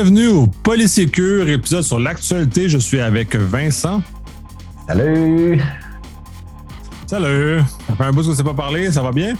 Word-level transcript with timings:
Bienvenue 0.00 0.28
au 0.28 0.46
Polysécure, 0.46 1.48
épisode 1.48 1.82
sur 1.82 1.98
l'actualité. 1.98 2.68
Je 2.68 2.78
suis 2.78 3.00
avec 3.00 3.34
Vincent. 3.34 4.00
Salut! 4.86 5.60
Salut! 7.04 7.62
Ça 7.88 7.96
fait 7.96 8.04
un 8.04 8.12
bout 8.12 8.22
ne 8.22 8.32
s'est 8.32 8.44
pas 8.44 8.54
parlé, 8.54 8.92
ça 8.92 9.02
va 9.02 9.10
bien? 9.10 9.34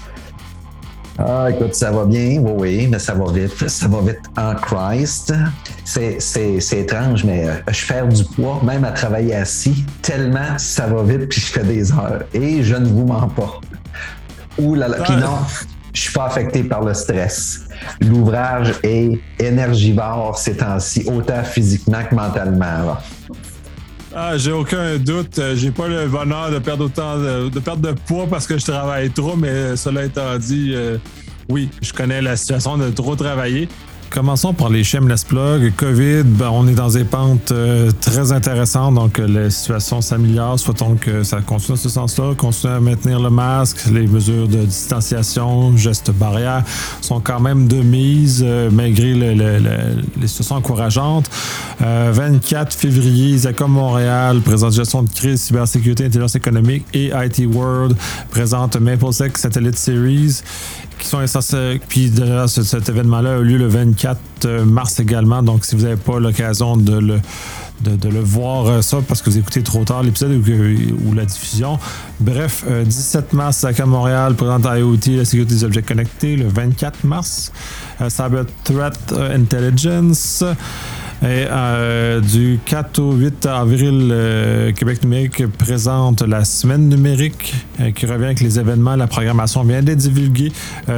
Ah, 1.16 1.46
écoute, 1.48 1.76
ça 1.76 1.92
va 1.92 2.04
bien, 2.06 2.40
oui, 2.40 2.52
oui, 2.56 2.88
mais 2.88 2.98
ça 2.98 3.14
va 3.14 3.30
vite. 3.30 3.68
Ça 3.68 3.86
va 3.86 4.00
vite 4.00 4.22
en 4.36 4.56
Christ. 4.56 5.32
C'est 5.84 6.72
étrange, 6.72 7.22
mais 7.22 7.48
euh, 7.48 7.54
je 7.70 7.86
perds 7.86 8.08
du 8.08 8.24
poids, 8.24 8.60
même 8.64 8.82
à 8.82 8.90
travailler 8.90 9.36
assis, 9.36 9.84
tellement 10.02 10.58
ça 10.58 10.88
va 10.88 11.04
vite, 11.04 11.28
puis 11.28 11.40
je 11.40 11.52
fais 11.52 11.62
des 11.62 11.92
heures. 11.92 12.24
Et 12.34 12.64
je 12.64 12.74
ne 12.74 12.88
vous 12.88 13.06
mens 13.06 13.28
pas. 13.28 13.60
Ouh 14.58 14.74
là 14.74 14.88
là. 14.88 15.04
Puis 15.04 15.14
non, 15.14 15.38
je 15.92 16.00
suis 16.00 16.12
pas 16.12 16.26
affecté 16.26 16.62
par 16.64 16.82
le 16.82 16.94
stress. 16.94 17.68
L'ouvrage 18.00 18.74
est 18.82 19.18
énergivore 19.38 20.38
ces 20.38 20.56
temps-ci, 20.56 21.04
autant 21.06 21.42
physiquement 21.44 22.02
que 22.08 22.14
mentalement. 22.14 22.96
Ah, 24.14 24.36
j'ai 24.36 24.52
aucun 24.52 24.96
doute. 24.96 25.40
J'ai 25.54 25.70
pas 25.70 25.86
le 25.86 26.08
bonheur 26.08 26.50
de 26.50 26.58
perdre 26.58 26.86
autant 26.86 27.18
de, 27.18 27.58
perdre 27.60 27.82
de 27.82 27.92
poids 27.92 28.26
parce 28.28 28.46
que 28.46 28.58
je 28.58 28.64
travaille 28.64 29.10
trop, 29.10 29.36
mais 29.36 29.76
cela 29.76 30.04
étant 30.04 30.36
dit, 30.38 30.72
euh, 30.74 30.98
oui, 31.48 31.68
je 31.82 31.92
connais 31.92 32.20
la 32.22 32.36
situation 32.36 32.76
de 32.78 32.90
trop 32.90 33.16
travailler. 33.16 33.68
Commençons 34.10 34.54
par 34.54 34.70
les 34.70 34.84
shameless 34.84 35.24
plugs. 35.24 35.72
COVID, 35.76 36.22
ben, 36.22 36.48
on 36.50 36.66
est 36.66 36.74
dans 36.74 36.88
des 36.88 37.04
pentes 37.04 37.52
euh, 37.52 37.90
très 38.00 38.32
intéressantes, 38.32 38.94
donc 38.94 39.18
euh, 39.18 39.28
la 39.28 39.50
situation 39.50 40.00
s'améliore. 40.00 40.58
Souhaitons 40.58 40.96
que 40.96 41.22
ça 41.22 41.42
continue 41.42 41.76
dans 41.76 41.82
ce 41.82 41.88
sens-là. 41.90 42.34
Continue 42.34 42.72
à 42.72 42.80
maintenir 42.80 43.20
le 43.20 43.28
masque, 43.28 43.84
les 43.92 44.06
mesures 44.06 44.48
de 44.48 44.64
distanciation, 44.64 45.76
gestes 45.76 46.10
barrières 46.10 46.64
sont 47.02 47.20
quand 47.20 47.38
même 47.38 47.68
de 47.68 47.82
mise, 47.82 48.42
euh, 48.46 48.70
malgré 48.72 49.12
les 49.14 50.26
situations 50.26 50.56
encourageantes. 50.56 51.30
24 51.80 52.74
février, 52.74 53.38
Zacom 53.38 53.70
Montréal 53.70 54.40
présente 54.40 54.72
gestion 54.72 55.02
de 55.02 55.10
crise, 55.10 55.42
cybersécurité, 55.42 56.06
intelligence 56.06 56.34
économique 56.34 56.84
et 56.92 57.12
IT 57.14 57.46
World 57.46 57.96
présente 58.30 58.76
MapleSec 58.76 59.38
Satellite 59.38 59.76
Series 59.76 60.42
qui 60.98 61.06
sont 61.06 61.22
essentiels. 61.22 61.80
Puis 61.88 62.12
cet 62.46 62.88
événement-là 62.88 63.36
a 63.36 63.38
eu 63.38 63.44
lieu 63.44 63.58
le 63.58 63.68
24 63.68 64.18
euh, 64.44 64.64
mars 64.64 65.00
également. 65.00 65.42
Donc, 65.42 65.64
si 65.64 65.76
vous 65.76 65.82
n'avez 65.82 65.96
pas 65.96 66.18
l'occasion 66.18 66.76
de 66.76 66.98
le, 66.98 67.20
de, 67.80 68.08
le 68.08 68.20
voir 68.20 68.66
euh, 68.66 68.82
ça 68.82 68.98
parce 69.06 69.22
que 69.22 69.30
vous 69.30 69.38
écoutez 69.38 69.62
trop 69.62 69.84
tard 69.84 70.02
l'épisode 70.02 70.32
ou, 70.32 71.14
la 71.14 71.24
diffusion. 71.24 71.78
Bref, 72.20 72.64
17 72.68 73.24
euh, 73.32 73.36
mars, 73.36 73.64
à 73.64 73.86
Montréal 73.86 74.34
présente 74.34 74.64
IoT, 74.64 75.16
la 75.16 75.24
sécurité 75.24 75.54
des 75.54 75.64
objets 75.64 75.82
connectés. 75.82 76.36
Le 76.36 76.48
24 76.48 77.04
mars, 77.04 77.52
Cyber 78.08 78.44
Threat 78.64 79.12
Intelligence. 79.12 80.44
Et 81.20 81.46
euh, 81.50 82.20
du 82.20 82.60
4 82.64 83.00
au 83.00 83.12
8 83.12 83.46
avril, 83.46 84.08
euh, 84.12 84.72
Québec 84.72 85.02
numérique 85.02 85.44
présente 85.48 86.22
la 86.22 86.44
semaine 86.44 86.88
numérique 86.88 87.54
euh, 87.80 87.90
qui 87.90 88.06
revient 88.06 88.26
avec 88.26 88.40
les 88.40 88.60
événements. 88.60 88.94
La 88.94 89.08
programmation 89.08 89.64
vient 89.64 89.82
d'être 89.82 89.98
divulguée. 89.98 90.52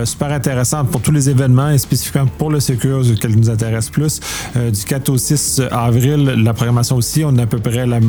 super 0.04 0.30
intéressante 0.32 0.90
pour 0.90 1.00
tous 1.00 1.10
les 1.10 1.30
événements 1.30 1.70
et 1.70 1.78
spécifiquement 1.78 2.26
pour 2.26 2.50
le 2.50 2.60
Secure, 2.60 3.02
ce 3.02 3.12
qui 3.12 3.28
nous 3.28 3.48
intéresse 3.48 3.88
plus. 3.88 4.20
du 4.54 4.84
4 4.84 5.08
au 5.08 5.16
6 5.16 5.62
avril, 5.70 6.24
la 6.24 6.52
programmation 6.52 6.96
aussi. 6.96 7.24
On 7.24 7.36
a 7.38 7.42
à 7.42 7.46
peu 7.46 7.58
près 7.58 7.86
la 7.86 8.00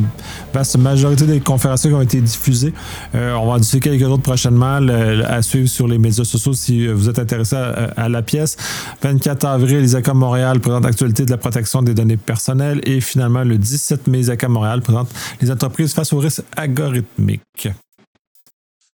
vaste 0.53 0.77
majorité 0.77 1.25
des 1.25 1.39
conférences 1.39 1.83
qui 1.83 1.93
ont 1.93 2.01
été 2.01 2.19
diffusées. 2.19 2.73
on 3.13 3.47
va 3.47 3.53
en 3.53 3.57
diffuser 3.57 3.79
quelques 3.79 4.07
autres 4.07 4.23
prochainement 4.23 4.79
à 5.27 5.41
suivre 5.41 5.69
sur 5.69 5.87
les 5.87 5.97
médias 5.97 6.25
sociaux 6.25 6.53
si 6.53 6.87
vous 6.87 7.09
êtes 7.09 7.19
intéressé 7.19 7.55
à, 7.55 8.09
la 8.09 8.21
pièce. 8.21 8.57
24 9.01 9.45
avril, 9.45 9.81
Isaac 9.83 10.07
Montréal 10.09 10.59
présente 10.59 10.83
l'actualité 10.83 11.25
de 11.25 11.31
la 11.31 11.37
protection 11.37 11.81
des 11.81 11.93
données 11.93 12.00
personnelles. 12.17 12.81
Et 12.83 13.01
finalement, 13.01 13.43
le 13.43 13.57
17 13.57 14.07
mai, 14.07 14.29
à 14.29 14.47
Montréal 14.47 14.81
présente 14.81 15.09
les 15.41 15.51
entreprises 15.51 15.93
face 15.93 16.13
aux 16.13 16.19
risques 16.19 16.43
algorithmiques. 16.55 17.69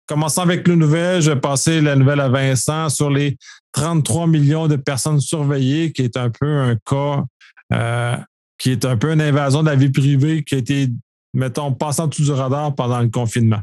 Commençons 0.07 0.41
avec 0.41 0.67
le 0.67 0.75
nouvel. 0.75 1.21
Je 1.21 1.31
vais 1.31 1.39
passer 1.39 1.81
la 1.81 1.95
nouvelle 1.95 2.19
à 2.19 2.29
Vincent 2.29 2.89
sur 2.89 3.09
les 3.09 3.37
33 3.71 4.27
millions 4.27 4.67
de 4.67 4.75
personnes 4.75 5.19
surveillées, 5.19 5.91
qui 5.91 6.03
est 6.03 6.15
un 6.15 6.29
peu 6.29 6.47
un 6.47 6.75
cas, 6.75 7.23
euh, 7.73 8.17
qui 8.57 8.71
est 8.71 8.85
un 8.85 8.97
peu 8.97 9.11
une 9.11 9.21
invasion 9.21 9.63
de 9.63 9.69
la 9.69 9.75
vie 9.75 9.89
privée 9.89 10.43
qui 10.43 10.55
a 10.55 10.57
été, 10.59 10.89
mettons, 11.33 11.73
passant 11.73 12.07
tout 12.07 12.23
du 12.23 12.31
radar 12.31 12.75
pendant 12.75 12.99
le 12.99 13.09
confinement. 13.09 13.61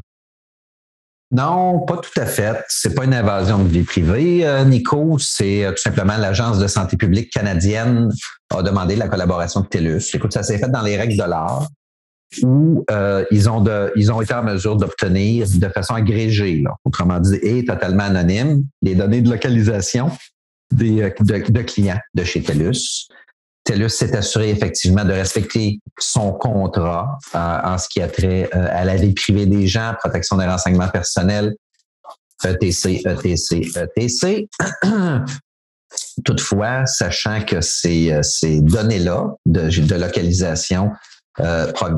Non, 1.33 1.79
pas 1.79 1.97
tout 1.97 2.19
à 2.19 2.27
fait. 2.27 2.63
C'est 2.69 2.93
pas 2.93 3.05
une 3.05 3.13
invasion 3.13 3.57
de 3.57 3.67
vie 3.67 3.81
privée, 3.81 4.45
euh, 4.45 4.63
Nico. 4.65 5.17
C'est 5.17 5.65
euh, 5.65 5.71
tout 5.71 5.81
simplement 5.81 6.15
l'Agence 6.15 6.59
de 6.59 6.67
santé 6.67 6.95
publique 6.95 7.31
canadienne 7.31 8.11
a 8.51 8.61
demandé 8.61 8.95
la 8.95 9.07
collaboration 9.07 9.61
de 9.61 9.65
TELUS. 9.65 10.13
Écoute, 10.13 10.31
ça 10.31 10.43
s'est 10.43 10.59
fait 10.59 10.69
dans 10.69 10.83
les 10.83 10.95
règles 10.95 11.17
de 11.17 11.27
l'art 11.27 11.67
où 12.43 12.85
euh, 12.91 13.25
ils, 13.31 13.49
ont 13.49 13.61
de, 13.61 13.91
ils 13.95 14.11
ont 14.11 14.21
été 14.21 14.33
en 14.33 14.43
mesure 14.43 14.75
d'obtenir 14.75 15.47
de 15.53 15.69
façon 15.69 15.95
agrégée, 15.95 16.63
autrement 16.85 17.19
dit, 17.19 17.35
et 17.41 17.65
totalement 17.65 18.03
anonyme, 18.03 18.63
les 18.81 18.95
données 18.95 19.21
de 19.21 19.29
localisation 19.29 20.11
des, 20.71 21.13
de, 21.19 21.51
de 21.51 21.61
clients 21.61 21.99
de 22.13 22.23
chez 22.23 22.41
TELUS. 22.43 23.07
TELUS 23.63 23.89
s'est 23.89 24.15
assuré 24.15 24.49
effectivement 24.49 25.05
de 25.05 25.13
respecter 25.13 25.79
son 25.97 26.33
contrat 26.33 27.17
euh, 27.33 27.59
en 27.63 27.77
ce 27.77 27.87
qui 27.87 28.01
a 28.01 28.07
trait 28.07 28.49
euh, 28.53 28.67
à 28.71 28.83
la 28.83 28.95
vie 28.95 29.13
privée 29.13 29.45
des 29.45 29.67
gens, 29.67 29.93
protection 29.99 30.37
des 30.37 30.45
renseignements 30.45 30.89
personnels, 30.89 31.55
ETC, 32.43 33.03
ETC, 33.05 33.71
ETC. 33.75 34.49
Toutefois, 36.25 36.85
sachant 36.85 37.41
que 37.45 37.61
ces, 37.61 38.11
euh, 38.11 38.21
ces 38.21 38.59
données-là 38.61 39.27
de, 39.45 39.69
de, 39.69 39.95
localisation 39.95 40.91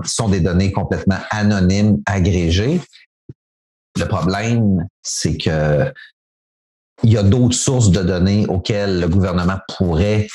sont 0.06 0.30
des 0.30 0.40
données 0.40 0.72
complètement 0.72 1.20
anonymes, 1.30 2.02
agrégées, 2.06 2.80
le 3.97 4.06
problème, 4.06 4.86
c'est 5.02 5.38
que 5.38 5.92
il 7.03 7.12
y 7.12 7.18
a 7.18 7.24
d'autres 7.24 7.56
sources 7.56 7.92
de 7.92 8.02
données 8.02 8.46
auxquelles 8.47 9.02
le 9.02 9.09
gouvernement 9.09 9.58
pourrait 9.78 10.28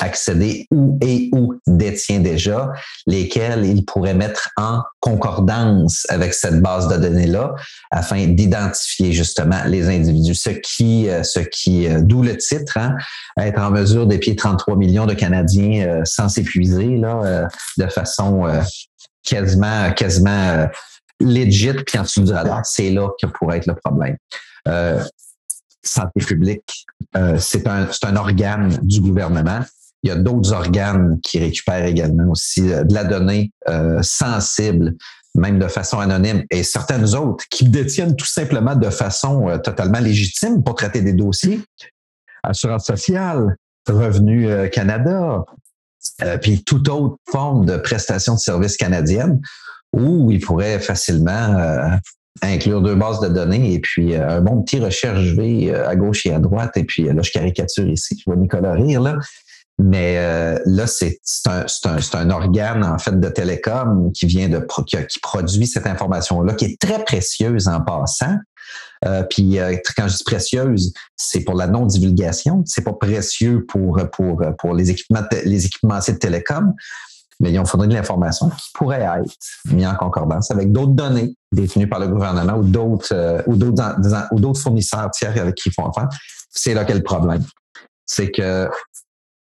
accéder 0.00 0.66
ou 0.70 0.98
et 1.00 1.30
ou 1.32 1.54
détient 1.66 2.20
déjà, 2.20 2.72
lesquels 3.06 3.64
il 3.64 3.84
pourrait 3.84 4.14
mettre 4.14 4.50
en 4.56 4.82
concordance 5.00 6.06
avec 6.08 6.34
cette 6.34 6.60
base 6.60 6.88
de 6.88 6.96
données-là 6.96 7.54
afin 7.90 8.26
d'identifier 8.26 9.12
justement 9.12 9.62
les 9.66 9.88
individus. 9.88 10.34
Ce 10.34 10.50
qui, 10.50 11.08
euh, 11.08 11.22
ce 11.22 11.40
qui, 11.40 11.86
euh, 11.86 12.00
d'où 12.00 12.22
le 12.22 12.36
titre, 12.36 12.76
hein, 12.76 12.96
être 13.38 13.60
en 13.60 13.70
mesure 13.70 14.06
d'épier 14.06 14.36
33 14.36 14.76
millions 14.76 15.06
de 15.06 15.14
Canadiens 15.14 15.86
euh, 15.86 16.00
sans 16.04 16.28
s'épuiser 16.28 16.96
là, 16.96 17.48
de 17.78 17.86
façon 17.86 18.46
quasiment, 19.22 19.92
quasiment 19.92 20.68
legit 21.20 21.72
puis 21.86 21.98
en 21.98 22.02
dessous 22.02 22.22
du. 22.22 22.60
C'est 22.64 22.90
là 22.90 23.08
que 23.20 23.26
pourrait 23.26 23.58
être 23.58 23.66
le 23.66 23.74
problème 23.74 24.16
santé 25.82 26.20
publique, 26.20 26.86
c'est 27.38 27.66
un, 27.68 27.86
un 28.02 28.16
organe 28.16 28.78
du 28.82 29.00
gouvernement 29.00 29.60
il 30.04 30.08
y 30.08 30.10
a 30.10 30.16
d'autres 30.16 30.52
organes 30.52 31.18
qui 31.22 31.38
récupèrent 31.38 31.86
également 31.86 32.30
aussi 32.30 32.70
euh, 32.70 32.84
de 32.84 32.94
la 32.94 33.04
donnée 33.04 33.50
euh, 33.68 34.00
sensible, 34.02 34.94
même 35.34 35.58
de 35.58 35.66
façon 35.66 35.98
anonyme, 35.98 36.44
et 36.50 36.62
certaines 36.62 37.14
autres 37.14 37.44
qui 37.50 37.64
détiennent 37.64 38.14
tout 38.14 38.26
simplement 38.26 38.76
de 38.76 38.90
façon 38.90 39.48
euh, 39.48 39.56
totalement 39.56 39.98
légitime 39.98 40.62
pour 40.62 40.74
traiter 40.74 41.00
des 41.00 41.14
dossiers. 41.14 41.60
Assurance 42.42 42.84
sociale, 42.84 43.56
Revenu 43.88 44.48
Canada, 44.70 45.44
puis 46.42 46.62
toute 46.62 46.88
autre 46.88 47.16
forme 47.30 47.64
de 47.64 47.78
prestation 47.78 48.34
de 48.34 48.38
services 48.38 48.76
canadienne 48.76 49.40
où 49.94 50.30
ils 50.30 50.40
pourraient 50.40 50.78
facilement 50.78 51.98
inclure 52.42 52.82
deux 52.82 52.94
bases 52.94 53.20
de 53.20 53.28
données 53.28 53.72
et 53.72 53.80
puis 53.80 54.14
un 54.14 54.42
bon 54.42 54.62
petit 54.62 54.78
recherche 54.78 55.32
V 55.34 55.74
à 55.74 55.96
gauche 55.96 56.26
et 56.26 56.34
à 56.34 56.38
droite. 56.38 56.76
Et 56.76 56.84
puis 56.84 57.04
là, 57.04 57.22
je 57.22 57.30
caricature 57.30 57.88
ici, 57.88 58.18
je 58.18 58.24
vois 58.26 58.36
Nicolas 58.36 58.72
rire, 58.72 59.00
là. 59.00 59.18
Mais 59.78 60.18
euh, 60.18 60.58
là, 60.66 60.86
c'est 60.86 61.18
un, 61.46 61.66
un, 61.84 61.98
un, 62.12 62.30
organe 62.30 62.84
en 62.84 62.98
fait 62.98 63.18
de 63.18 63.28
télécom 63.28 64.12
qui 64.12 64.26
vient 64.26 64.48
de 64.48 64.64
qui, 64.86 64.96
qui 65.06 65.18
produit 65.18 65.66
cette 65.66 65.86
information-là, 65.86 66.54
qui 66.54 66.66
est 66.66 66.80
très 66.80 67.02
précieuse 67.04 67.66
en 67.66 67.80
passant. 67.80 68.36
Euh, 69.04 69.24
puis 69.24 69.58
euh, 69.58 69.76
quand 69.96 70.06
je 70.06 70.16
dis 70.16 70.24
précieuse, 70.24 70.92
c'est 71.16 71.40
pour 71.40 71.56
la 71.56 71.66
non-divulgation. 71.66 72.62
C'est 72.66 72.84
pas 72.84 72.92
précieux 72.92 73.66
pour 73.66 73.98
pour 74.12 74.42
pour 74.58 74.74
les 74.74 74.90
équipements 74.90 75.22
les 75.44 75.66
équipementiers 75.66 76.14
de 76.14 76.18
télécom, 76.20 76.72
mais 77.40 77.50
ils 77.50 77.58
ont 77.58 77.64
fourni 77.64 77.88
de 77.88 77.94
l'information 77.94 78.50
qui 78.50 78.70
pourrait 78.74 79.02
être 79.02 79.74
mis 79.74 79.84
en 79.84 79.96
concordance 79.96 80.52
avec 80.52 80.70
d'autres 80.70 80.92
données 80.92 81.34
détenues 81.50 81.88
par 81.88 81.98
le 81.98 82.06
gouvernement 82.06 82.54
ou 82.54 82.62
d'autres 82.62 83.42
d'autres 83.48 83.96
ou 84.30 84.38
d'autres 84.38 84.60
fournisseurs 84.60 85.10
tiers 85.10 85.36
avec 85.36 85.56
qui 85.56 85.70
ils 85.70 85.72
font 85.72 85.86
affaire. 85.86 86.08
C'est 86.48 86.74
là 86.74 86.84
qu'est 86.84 86.94
le 86.94 87.02
problème. 87.02 87.42
C'est 88.06 88.30
que 88.30 88.68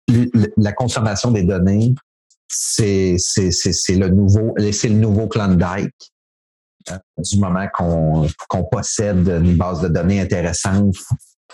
la 0.08 0.73
consommation 0.73 1.31
des 1.31 1.43
données, 1.43 1.94
c'est 2.49 3.17
le 3.37 4.08
nouveau 4.08 4.55
c'est 4.73 4.88
le 4.88 4.97
nouveau 4.97 5.26
Klondike. 5.26 5.94
Euh, 6.91 6.99
du 7.19 7.41
moment 7.41 7.67
qu'on 7.75 8.64
possède 8.70 9.26
une 9.26 9.56
base 9.56 9.81
de 9.81 9.88
données 9.88 10.20
intéressante 10.20 10.94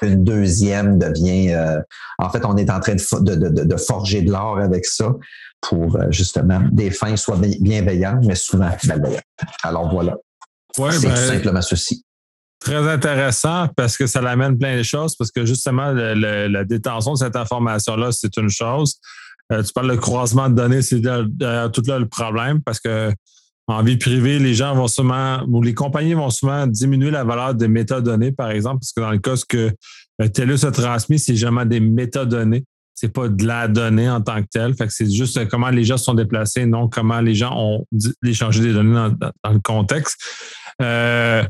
une 0.02 0.24
deuxième 0.24 0.98
devient. 0.98 1.52
Euh, 1.52 1.80
en 2.18 2.30
fait, 2.30 2.44
on 2.44 2.56
est 2.56 2.70
en 2.70 2.80
train 2.80 2.94
de, 2.94 3.76
forger 3.76 4.22
de 4.22 4.30
l'or 4.30 4.58
avec 4.58 4.84
ça 4.84 5.14
pour 5.60 5.96
euh, 5.96 6.10
justement 6.10 6.60
des 6.72 6.90
fins 6.90 7.16
soit 7.16 7.38
bienveillantes, 7.60 8.24
mais 8.26 8.34
souvent 8.34 8.70
malveillantes. 8.86 9.22
Alors 9.62 9.92
voilà. 9.92 10.16
c'est 10.74 10.82
ben, 10.82 11.14
tout 11.14 11.16
simplement 11.16 11.62
ceci. 11.62 12.04
Très 12.64 12.88
intéressant 12.88 13.68
parce 13.76 13.96
que 13.96 14.06
ça 14.06 14.20
l'amène 14.20 14.56
plein 14.56 14.76
de 14.76 14.82
choses, 14.82 15.16
parce 15.16 15.30
que 15.30 15.44
justement, 15.44 15.92
la 15.92 16.64
détention 16.64 17.14
de 17.14 17.18
cette 17.18 17.36
information-là, 17.36 18.12
c'est 18.12 18.36
une 18.36 18.50
chose. 18.50 18.98
Euh, 19.52 19.62
tu 19.62 19.72
parles 19.72 19.90
de 19.90 19.96
croisement 19.96 20.48
de 20.48 20.54
données, 20.54 20.82
c'est 20.82 21.00
tout 21.00 21.82
là 21.86 21.98
le 21.98 22.06
problème 22.06 22.62
parce 22.62 22.78
que 22.78 23.12
en 23.68 23.82
vie 23.82 23.96
privée, 23.96 24.38
les 24.38 24.54
gens 24.54 24.74
vont 24.74 24.88
souvent, 24.88 25.44
ou 25.46 25.62
les 25.62 25.74
compagnies 25.74 26.14
vont 26.14 26.30
souvent 26.30 26.66
diminuer 26.66 27.10
la 27.10 27.24
valeur 27.24 27.54
des 27.54 27.68
métadonnées, 27.68 28.32
par 28.32 28.50
exemple, 28.50 28.80
parce 28.80 28.92
que 28.92 29.00
dans 29.00 29.10
le 29.10 29.18
cas 29.18 29.34
que 29.48 29.70
euh, 30.20 30.28
TELUS 30.28 30.64
a 30.64 30.72
transmis, 30.72 31.18
c'est 31.18 31.36
jamais 31.36 31.64
des 31.64 31.80
métadonnées. 31.80 32.64
C'est 32.94 33.12
pas 33.12 33.28
de 33.28 33.46
la 33.46 33.68
donnée 33.68 34.10
en 34.10 34.20
tant 34.20 34.42
que 34.42 34.48
telle. 34.50 34.74
Fait 34.74 34.86
que 34.86 34.92
c'est 34.92 35.10
juste 35.10 35.48
comment 35.48 35.70
les 35.70 35.84
gens 35.84 35.96
se 35.96 36.04
sont 36.04 36.14
déplacés, 36.14 36.66
non 36.66 36.88
comment 36.88 37.20
les 37.20 37.34
gens 37.34 37.52
ont 37.56 37.86
échangé 38.24 38.60
des 38.60 38.72
données 38.72 39.10
dans, 39.42 39.50
le 39.50 39.60
contexte. 39.60 40.20
Euh, 40.80 41.42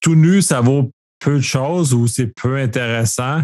tout, 0.00 0.14
nu, 0.14 0.42
ça 0.42 0.60
vaut 0.60 0.92
peu 1.18 1.36
de 1.36 1.42
choses 1.42 1.94
ou 1.94 2.06
c'est 2.06 2.26
peu 2.26 2.56
intéressant. 2.56 3.42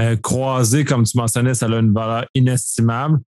Euh, 0.00 0.16
croisé, 0.16 0.84
comme 0.84 1.04
tu 1.04 1.16
mentionnais, 1.16 1.54
ça 1.54 1.66
a 1.66 1.78
une 1.78 1.92
valeur 1.92 2.26
inestimable. 2.34 3.18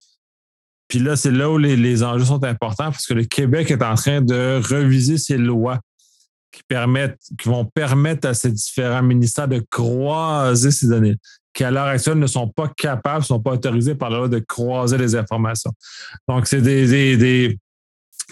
Puis 0.88 0.98
là, 0.98 1.16
c'est 1.16 1.30
là 1.30 1.50
où 1.50 1.58
les, 1.58 2.02
enjeux 2.02 2.26
sont 2.26 2.44
importants 2.44 2.90
parce 2.90 3.06
que 3.06 3.14
le 3.14 3.24
Québec 3.24 3.70
est 3.70 3.82
en 3.82 3.94
train 3.94 4.20
de 4.20 4.60
reviser 4.68 5.18
ses 5.18 5.38
lois 5.38 5.80
qui, 6.52 6.62
permettent, 6.68 7.18
qui 7.38 7.48
vont 7.48 7.64
permettre 7.64 8.28
à 8.28 8.34
ces 8.34 8.50
différents 8.50 9.02
ministères 9.02 9.48
de 9.48 9.64
croiser 9.70 10.70
ces 10.70 10.86
données, 10.86 11.16
qui 11.52 11.64
à 11.64 11.70
l'heure 11.70 11.86
actuelle 11.86 12.18
ne 12.18 12.26
sont 12.26 12.48
pas 12.48 12.68
capables, 12.68 13.20
ne 13.20 13.24
sont 13.24 13.40
pas 13.40 13.52
autorisés 13.52 13.94
par 13.94 14.10
la 14.10 14.18
loi 14.18 14.28
de 14.28 14.38
croiser 14.38 14.98
les 14.98 15.16
informations. 15.16 15.72
Donc, 16.28 16.46
c'est 16.46 16.60
des, 16.60 17.16
des, 17.16 17.58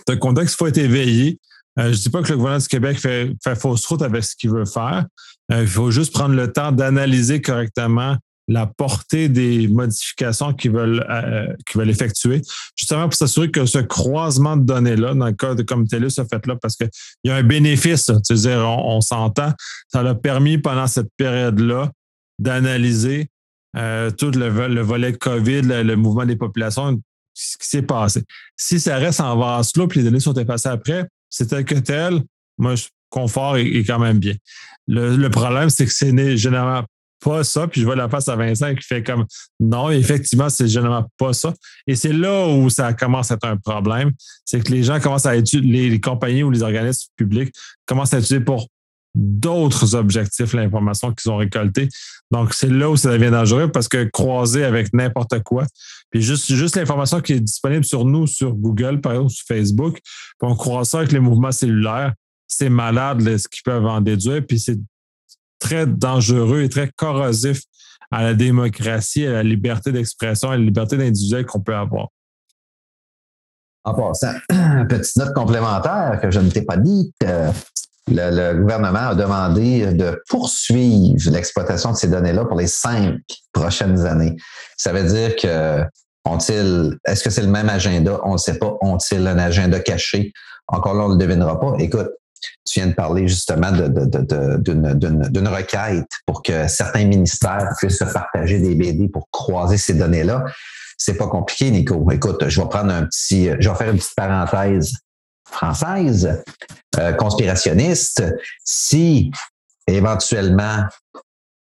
un 0.08 0.16
contexte 0.16 0.54
qu'il 0.54 0.58
faut 0.58 0.68
être 0.68 0.78
éveillé. 0.78 1.40
Euh, 1.78 1.84
je 1.84 1.88
ne 1.88 1.94
dis 1.94 2.10
pas 2.10 2.22
que 2.22 2.28
le 2.28 2.36
gouvernement 2.36 2.60
du 2.60 2.68
Québec 2.68 2.98
fait, 2.98 3.34
fausse 3.56 3.86
route 3.86 4.02
avec 4.02 4.24
ce 4.24 4.36
qu'il 4.36 4.50
veut 4.50 4.64
faire. 4.64 5.06
Euh, 5.50 5.62
il 5.62 5.68
faut 5.68 5.90
juste 5.90 6.12
prendre 6.12 6.34
le 6.34 6.52
temps 6.52 6.72
d'analyser 6.72 7.40
correctement 7.40 8.16
la 8.48 8.66
portée 8.66 9.28
des 9.28 9.68
modifications 9.68 10.52
qu'ils 10.52 10.72
veulent, 10.72 11.06
euh, 11.08 11.46
veulent 11.74 11.90
effectuer, 11.90 12.42
justement 12.76 13.04
pour 13.04 13.14
s'assurer 13.14 13.50
que 13.50 13.64
ce 13.66 13.78
croisement 13.78 14.56
de 14.56 14.64
données-là, 14.64 15.14
dans 15.14 15.26
le 15.26 15.32
cas 15.32 15.54
de 15.54 15.62
comme 15.62 15.86
TELUS 15.86 16.18
a 16.18 16.24
fait 16.24 16.44
là, 16.46 16.56
parce 16.60 16.76
qu'il 16.76 16.90
y 17.24 17.30
a 17.30 17.36
un 17.36 17.44
bénéfice, 17.44 18.10
tu 18.26 18.34
dire, 18.34 18.58
on, 18.68 19.00
s'entend, 19.00 19.52
ça 19.88 20.02
l'a 20.02 20.16
permis 20.16 20.58
pendant 20.58 20.88
cette 20.88 21.08
période-là 21.16 21.92
d'analyser 22.40 23.28
tout 23.74 24.32
le, 24.32 24.48
volet 24.82 25.12
de 25.12 25.16
COVID, 25.16 25.62
le, 25.62 25.94
mouvement 25.94 26.26
des 26.26 26.36
populations, 26.36 27.00
ce 27.32 27.56
qui 27.56 27.68
s'est 27.68 27.82
passé. 27.82 28.24
Si 28.56 28.80
ça 28.80 28.96
reste 28.96 29.20
en 29.20 29.36
vase 29.38 29.70
clos, 29.70 29.86
puis 29.86 30.00
les 30.00 30.04
données 30.06 30.20
sont 30.20 30.34
effacées 30.34 30.68
après, 30.68 31.06
c'est 31.32 31.46
tel 31.46 31.64
que 31.64 31.74
tel, 31.74 32.22
moi, 32.58 32.76
je 32.76 32.84
confort 33.08 33.56
est, 33.56 33.84
quand 33.84 33.98
même 33.98 34.18
bien. 34.18 34.34
Le, 34.86 35.28
problème, 35.28 35.70
c'est 35.70 35.86
que 35.86 35.92
c'est 35.92 36.36
généralement 36.36 36.84
pas 37.24 37.42
ça. 37.42 37.66
Puis 37.66 37.80
je 37.80 37.86
vois 37.86 37.96
la 37.96 38.08
face 38.08 38.28
à 38.28 38.36
Vincent 38.36 38.74
qui 38.74 38.86
fait 38.86 39.02
comme 39.02 39.24
non, 39.58 39.90
effectivement, 39.90 40.50
c'est 40.50 40.68
généralement 40.68 41.08
pas 41.16 41.32
ça. 41.32 41.54
Et 41.86 41.96
c'est 41.96 42.12
là 42.12 42.48
où 42.48 42.68
ça 42.68 42.92
commence 42.92 43.30
à 43.30 43.34
être 43.34 43.46
un 43.46 43.56
problème. 43.56 44.12
C'est 44.44 44.62
que 44.62 44.70
les 44.70 44.82
gens 44.82 45.00
commencent 45.00 45.26
à 45.26 45.36
étudier, 45.36 45.90
les, 45.90 46.00
compagnies 46.00 46.42
ou 46.42 46.50
les 46.50 46.62
organismes 46.62 47.08
publics 47.16 47.54
commencent 47.86 48.12
à 48.12 48.18
étudier 48.18 48.40
pour 48.40 48.68
d'autres 49.14 49.94
objectifs 49.94 50.52
l'information 50.52 51.12
qu'ils 51.12 51.30
ont 51.30 51.36
récoltée. 51.36 51.88
Donc, 52.32 52.54
c'est 52.54 52.70
là 52.70 52.88
où 52.88 52.96
ça 52.96 53.10
devient 53.10 53.30
dangereux 53.30 53.70
parce 53.70 53.88
que 53.88 54.04
croiser 54.04 54.64
avec 54.64 54.94
n'importe 54.94 55.42
quoi, 55.42 55.66
puis 56.10 56.22
juste, 56.22 56.50
juste 56.50 56.76
l'information 56.76 57.20
qui 57.20 57.34
est 57.34 57.40
disponible 57.40 57.84
sur 57.84 58.06
nous, 58.06 58.26
sur 58.26 58.54
Google, 58.54 59.02
par 59.02 59.12
exemple, 59.12 59.30
sur 59.30 59.46
Facebook, 59.46 60.00
puis 60.02 60.48
on 60.50 60.56
croise 60.56 60.88
ça 60.88 60.98
avec 61.00 61.12
les 61.12 61.20
mouvements 61.20 61.52
cellulaires, 61.52 62.14
c'est 62.48 62.70
malade 62.70 63.20
ce 63.36 63.46
qu'ils 63.48 63.62
peuvent 63.62 63.84
en 63.84 64.00
déduire, 64.00 64.42
puis 64.46 64.58
c'est 64.58 64.78
très 65.58 65.86
dangereux 65.86 66.62
et 66.62 66.70
très 66.70 66.90
corrosif 66.96 67.60
à 68.10 68.22
la 68.22 68.34
démocratie, 68.34 69.26
à 69.26 69.32
la 69.32 69.42
liberté 69.42 69.92
d'expression, 69.92 70.50
à 70.50 70.56
la 70.56 70.64
liberté 70.64 70.96
d'individuel 70.96 71.44
qu'on 71.44 71.60
peut 71.60 71.76
avoir. 71.76 72.08
En 73.84 73.94
passant, 73.94 74.32
petite 74.88 75.16
note 75.16 75.34
complémentaire 75.34 76.18
que 76.22 76.30
je 76.30 76.40
ne 76.40 76.48
t'ai 76.48 76.62
pas 76.62 76.78
dit, 76.78 77.12
le, 78.08 78.54
gouvernement 78.60 79.10
a 79.10 79.14
demandé 79.14 79.92
de 79.92 80.20
poursuivre 80.28 81.30
l'exploitation 81.30 81.92
de 81.92 81.96
ces 81.96 82.08
données-là 82.08 82.44
pour 82.44 82.56
les 82.56 82.66
cinq 82.66 83.20
prochaines 83.52 84.04
années. 84.06 84.36
Ça 84.76 84.92
veut 84.92 85.04
dire 85.04 85.36
que 85.36 85.84
ont-ils, 86.24 86.96
est-ce 87.06 87.24
que 87.24 87.30
c'est 87.30 87.42
le 87.42 87.48
même 87.48 87.68
agenda? 87.68 88.20
On 88.24 88.34
ne 88.34 88.38
sait 88.38 88.58
pas. 88.58 88.76
Ont-ils 88.80 89.26
un 89.26 89.38
agenda 89.38 89.80
caché? 89.80 90.32
Encore 90.68 90.94
là, 90.94 91.04
on 91.04 91.08
ne 91.08 91.14
le 91.14 91.18
devinera 91.18 91.58
pas. 91.58 91.74
Écoute, 91.78 92.10
tu 92.64 92.80
viens 92.80 92.88
de 92.88 92.94
parler 92.94 93.28
justement 93.28 93.70
d'une 93.72 95.48
requête 95.48 96.08
pour 96.26 96.42
que 96.42 96.68
certains 96.68 97.04
ministères 97.04 97.68
puissent 97.78 97.98
se 97.98 98.04
partager 98.04 98.58
des 98.58 98.74
BD 98.74 99.08
pour 99.08 99.28
croiser 99.30 99.76
ces 99.76 99.94
données-là. 99.94 100.44
C'est 100.96 101.14
pas 101.16 101.28
compliqué, 101.28 101.70
Nico. 101.70 102.08
Écoute, 102.12 102.48
je 102.48 102.60
vais 102.60 102.68
prendre 102.68 102.92
un 102.92 103.04
petit, 103.04 103.50
je 103.58 103.68
vais 103.68 103.74
faire 103.74 103.90
une 103.90 103.98
petite 103.98 104.14
parenthèse 104.16 104.92
française, 105.52 106.42
euh, 106.98 107.12
conspirationniste. 107.12 108.24
Si 108.64 109.30
éventuellement 109.86 110.84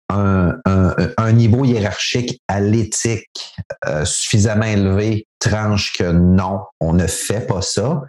un, 0.08 1.32
niveau 1.32 1.64
hiérarchique 1.64 2.40
à 2.49 2.61
l'éthique 2.61 3.55
euh, 3.87 4.05
suffisamment 4.05 4.64
élevé 4.64 5.26
tranche 5.40 5.93
que 5.93 6.12
non, 6.12 6.61
on 6.81 6.93
ne 6.93 7.06
fait 7.06 7.46
pas 7.46 7.62
ça, 7.62 8.02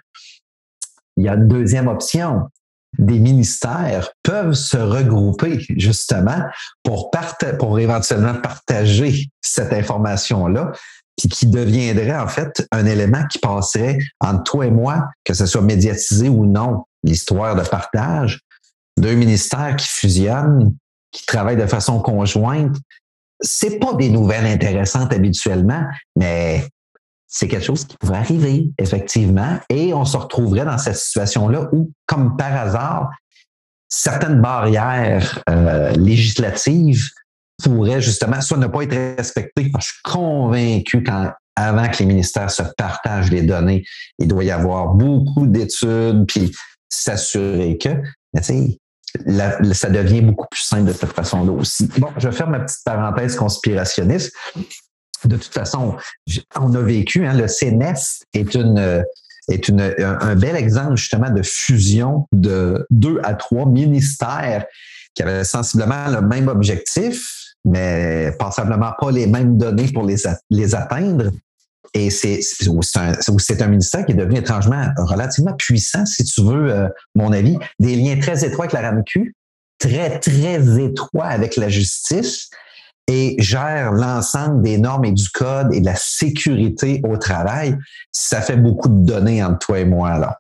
il 1.18 1.26
y 1.26 1.30
a 1.30 1.34
une 1.34 1.48
deuxième 1.48 1.88
option. 1.88 2.50
Des 2.98 3.20
ministères 3.20 4.10
peuvent 4.24 4.54
se 4.54 4.78
regrouper 4.78 5.66
justement 5.76 6.42
pour, 6.84 7.12
pour 7.60 7.80
éventuellement 7.80 8.36
partager 8.36 9.30
cette 9.42 9.74
information-là, 9.74 10.72
puis 11.18 11.30
qui 11.30 11.48
deviendrait 11.48 12.18
en 12.18 12.28
fait 12.28 12.68
un 12.72 12.86
élément 12.86 13.26
qui 13.28 13.40
passerait 13.40 13.98
entre 14.20 14.44
toi 14.44 14.68
et 14.68 14.72
moi, 14.72 15.10
que 15.24 15.34
ce 15.34 15.46
soit 15.46 15.62
médiatisé 15.62 16.30
ou 16.30 16.46
non, 16.46 16.86
l'histoire 17.04 17.56
de 17.56 17.68
partage. 17.68 18.40
Deux 18.98 19.16
ministères 19.16 19.76
qui 19.76 19.88
fusionnent, 19.88 20.76
qui 21.12 21.26
travaillent 21.26 21.58
de 21.58 21.66
façon 21.66 22.00
conjointe, 22.00 22.76
c'est 23.40 23.80
pas 23.80 23.94
des 23.94 24.10
nouvelles 24.10 24.46
intéressantes 24.46 25.14
habituellement, 25.14 25.84
mais 26.16 26.68
c'est 27.28 27.48
quelque 27.48 27.66
chose 27.66 27.86
qui 27.86 27.98
pourrait 27.98 28.18
arriver, 28.18 28.72
effectivement, 28.78 29.60
et 29.70 29.94
on 29.94 30.06
se 30.06 30.18
retrouverait 30.18 30.66
dans 30.66 30.78
cette 30.78 30.96
situation-là 30.96 31.70
où, 31.72 31.92
comme 32.06 32.38
par 32.38 32.56
hasard, 32.56 33.10
certaines 33.90 34.42
barrières 34.42 35.44
euh, 35.50 35.92
législatives 35.92 37.04
pourraient 37.64 38.02
justement 38.02 38.42
soit 38.42 38.58
ne 38.58 38.68
pas 38.68 38.84
être 38.84 39.18
respectées. 39.18 39.72
Je 39.78 39.86
suis 39.86 40.02
convaincu 40.04 41.04
qu'avant 41.04 41.90
que 41.90 42.00
les 42.00 42.06
ministères 42.06 42.52
se 42.52 42.64
partagent 42.78 43.32
les 43.32 43.42
données, 43.42 43.84
il 44.20 44.28
doit 44.28 44.44
y 44.44 44.52
avoir 44.52 44.90
beaucoup 44.94 45.48
d'études, 45.48 46.26
puis 46.28 46.52
s'assurer 46.90 47.78
que, 47.78 47.90
mais 48.34 49.74
ça 49.74 49.90
devient 49.90 50.22
beaucoup 50.22 50.48
plus 50.50 50.62
simple 50.62 50.86
de 50.86 50.94
cette 50.94 51.14
façon-là 51.14 51.52
aussi. 51.52 51.90
Bon, 51.98 52.10
je 52.18 52.30
ferme 52.30 52.52
ma 52.52 52.60
petite 52.60 52.84
parenthèse 52.86 53.36
conspirationniste 53.36 54.34
de 55.26 55.38
toute 55.38 55.54
façon, 55.54 55.96
on 56.56 56.74
a 56.76 56.82
vécu, 56.82 57.26
hein, 57.26 57.34
le 57.34 57.48
CNES 57.48 58.26
est 58.34 58.56
une 58.56 59.04
est 59.50 59.70
une, 59.70 59.80
un, 59.80 60.36
bel 60.36 60.58
exemple 60.58 60.98
justement 60.98 61.30
de 61.30 61.42
fusion 61.42 62.28
de 62.34 62.86
deux 62.90 63.22
à 63.24 63.34
trois 63.34 63.66
ministères 63.66 64.66
qui 65.14 65.24
avaient 65.24 65.46
sensiblement 65.46 66.10
le 66.10 66.22
même 66.22 66.50
objectif, 66.50 67.37
mais 67.68 68.32
passablement 68.40 68.94
pas 69.00 69.12
les 69.12 69.28
mêmes 69.28 69.58
données 69.58 69.92
pour 69.92 70.06
les, 70.06 70.16
les 70.50 70.74
atteindre. 70.74 71.32
Et 71.94 72.10
c'est 72.10 72.40
un, 72.98 73.12
un, 73.12 73.68
ministère 73.68 74.06
qui 74.06 74.12
est 74.12 74.16
devenu 74.16 74.40
étrangement 74.40 74.88
relativement 74.98 75.54
puissant, 75.54 76.06
si 76.06 76.24
tu 76.24 76.42
veux, 76.42 76.72
euh, 76.72 76.88
mon 77.16 77.32
avis. 77.32 77.58
Des 77.80 77.96
liens 77.96 78.18
très 78.20 78.46
étroits 78.46 78.66
avec 78.66 78.74
la 78.74 78.90
RAMQ, 78.90 79.34
très, 79.80 80.20
très 80.20 80.80
étroits 80.82 81.26
avec 81.26 81.56
la 81.56 81.70
justice 81.70 82.50
et 83.08 83.36
gère 83.40 83.94
l'ensemble 83.94 84.62
des 84.62 84.78
normes 84.78 85.06
et 85.06 85.12
du 85.12 85.30
code 85.30 85.74
et 85.74 85.80
de 85.80 85.86
la 85.86 85.96
sécurité 85.96 87.02
au 87.08 87.18
travail, 87.18 87.78
ça 88.12 88.42
fait 88.42 88.58
beaucoup 88.58 88.90
de 88.90 89.06
données 89.06 89.44
entre 89.44 89.60
toi 89.60 89.80
et 89.80 89.86
moi 89.86 90.18
là. 90.18 90.40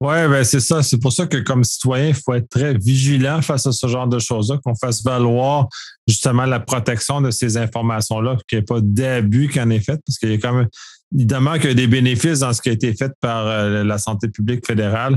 Oui, 0.00 0.28
ben 0.28 0.44
c'est 0.44 0.60
ça. 0.60 0.82
C'est 0.82 0.98
pour 0.98 1.12
ça 1.12 1.26
que 1.26 1.38
comme 1.38 1.64
citoyen, 1.64 2.08
il 2.08 2.14
faut 2.14 2.34
être 2.34 2.50
très 2.50 2.74
vigilant 2.74 3.40
face 3.40 3.66
à 3.66 3.72
ce 3.72 3.86
genre 3.86 4.06
de 4.06 4.18
choses-là, 4.18 4.58
qu'on 4.62 4.74
fasse 4.74 5.02
valoir 5.02 5.68
justement 6.06 6.44
la 6.44 6.60
protection 6.60 7.22
de 7.22 7.30
ces 7.30 7.56
informations-là, 7.56 8.36
qu'il 8.46 8.58
n'y 8.58 8.62
ait 8.62 8.64
pas 8.66 8.80
d'abus 8.82 9.48
qui 9.48 9.58
en 9.58 9.70
est 9.70 9.80
fait, 9.80 9.98
parce 10.06 10.18
qu'il 10.18 10.30
y 10.30 10.34
a 10.34 10.38
quand 10.38 10.52
même 10.52 10.68
évidemment 11.14 11.54
qu'il 11.54 11.68
y 11.68 11.72
a 11.72 11.74
des 11.74 11.86
bénéfices 11.86 12.40
dans 12.40 12.52
ce 12.52 12.60
qui 12.60 12.68
a 12.68 12.72
été 12.72 12.94
fait 12.94 13.12
par 13.20 13.46
euh, 13.46 13.84
la 13.84 13.96
santé 13.96 14.28
publique 14.28 14.66
fédérale, 14.66 15.12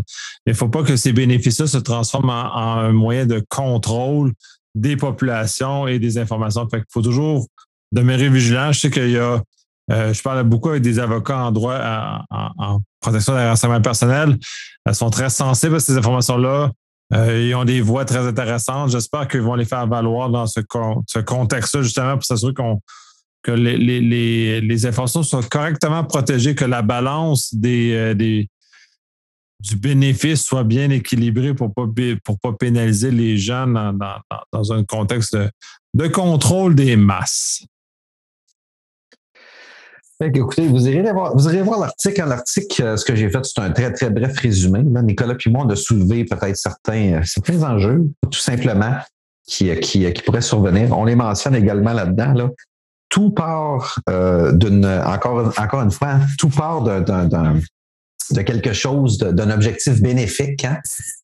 mais 0.46 0.52
il 0.52 0.54
ne 0.54 0.58
faut 0.58 0.70
pas 0.70 0.84
que 0.84 0.96
ces 0.96 1.12
bénéfices-là 1.12 1.68
se 1.68 1.78
transforment 1.78 2.30
en, 2.30 2.78
un 2.78 2.94
moyen 2.94 3.26
de 3.26 3.44
contrôle 3.50 4.32
des 4.76 4.96
populations 4.96 5.88
et 5.88 6.00
des 6.00 6.18
informations. 6.18 6.68
Fait 6.70 6.78
qu'il 6.78 6.86
faut 6.94 7.02
toujours 7.02 7.48
demeurer 7.92 8.30
vigilant. 8.30 8.72
Je 8.72 8.80
sais 8.80 8.92
qu'il 8.92 9.10
y 9.10 9.18
a, 9.18 9.42
euh, 9.92 10.14
je 10.14 10.22
parle 10.22 10.44
beaucoup 10.44 10.70
avec 10.70 10.82
des 10.82 11.00
avocats 11.00 11.46
en 11.46 11.52
droit, 11.52 11.80
en, 12.30 12.80
protection 13.02 13.36
des 13.36 13.48
renseignements 13.48 13.82
personnels. 13.82 14.38
Ils 14.86 14.94
sont 14.94 15.10
très 15.10 15.30
sensibles 15.30 15.76
à 15.76 15.80
ces 15.80 15.98
informations-là. 15.98 16.72
Euh, 17.14 17.48
ils 17.48 17.56
ont 17.56 17.66
des 17.66 17.82
voix 17.82 18.06
très 18.06 18.28
intéressantes. 18.28 18.92
J'espère 18.92 19.28
qu'ils 19.28 19.42
vont 19.42 19.56
les 19.56 19.66
faire 19.66 19.88
valoir 19.88 20.30
dans 20.30 20.46
ce, 20.46 20.60
contexte-là, 21.22 21.82
justement, 21.82 22.14
pour 22.16 22.26
s'assurer 22.26 22.54
qu'on 22.54 22.82
que 23.42 23.52
les, 23.52 23.78
les, 23.78 24.60
les, 24.60 24.86
informations 24.86 25.24
soient 25.24 25.44
correctement 25.44 26.04
protégées, 26.04 26.56
que 26.56 26.66
la 26.66 26.82
balance 26.82 27.54
des, 27.54 27.94
euh, 27.94 28.14
des, 28.14 28.50
du 29.62 29.78
bénéfice 29.78 30.44
soit 30.44 30.66
bien 30.66 30.90
équilibrée 30.90 31.54
pour 31.54 31.70
ne 31.78 32.16
pas, 32.16 32.34
pas 32.44 32.54
pénaliser 32.54 33.12
les 33.12 33.38
gens 33.38 33.66
dans, 33.66 33.94
dans, 33.94 34.18
dans 34.52 34.74
un 34.74 34.84
contexte 34.84 35.38
de, 35.38 35.50
de, 35.94 36.08
contrôle 36.08 36.76
des 36.76 36.98
masses. 36.98 37.64
Écoutez, 40.22 40.68
vous 40.68 40.88
irez 40.88 41.14
voir, 41.14 41.36
vous 41.36 41.48
irez 41.48 41.62
voir 41.62 41.80
l'article. 41.80 42.26
L'article, 42.28 42.84
euh, 42.84 42.98
ce 42.98 43.06
que 43.06 43.16
j'ai 43.16 43.30
fait, 43.30 43.40
c'est 43.44 43.60
un 43.60 43.72
très, 43.72 43.92
très 43.94 44.10
bref 44.10 44.38
résumé. 44.38 44.82
Nicolas 44.84 45.36
puis 45.36 45.50
moi, 45.50 45.64
on 45.66 45.70
a 45.70 45.76
soulevé 45.76 46.26
peut-être 46.26 46.58
certains, 46.58 47.14
euh, 47.14 47.22
certains 47.24 47.64
enjeux, 47.64 48.06
tout 48.30 48.40
simplement, 48.40 48.96
qui, 49.48 49.74
qui, 49.80 50.12
qui 50.12 50.22
pourraient 50.24 50.42
survenir. 50.42 50.98
On 50.98 51.06
les 51.06 51.16
mentionne 51.16 51.56
également 51.56 51.94
là-dedans. 51.94 52.34
Là 52.34 52.50
tout 53.10 53.32
part 53.32 54.00
euh, 54.10 54.54
d'une, 54.54 54.86
encore, 54.86 55.52
encore 55.58 55.82
une 55.82 55.92
fois, 55.92 56.20
tout 56.38 56.50
part 56.50 56.82
d'un, 56.82 57.60
de 58.32 58.42
quelque 58.42 58.74
chose, 58.74 59.18
d'un 59.18 59.50
objectif 59.50 60.02
bénéfique 60.02 60.64
hein, 60.64 60.78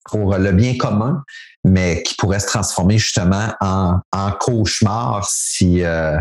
pour 0.06 0.36
le 0.36 0.52
bien 0.52 0.76
commun, 0.78 1.24
mais 1.64 2.04
qui 2.04 2.16
pourrait 2.16 2.40
se 2.40 2.48
transformer 2.48 2.98
justement 2.98 3.54
en, 3.62 4.00
cauchemar 4.40 5.28
si 5.30 5.84
euh, 5.84 6.18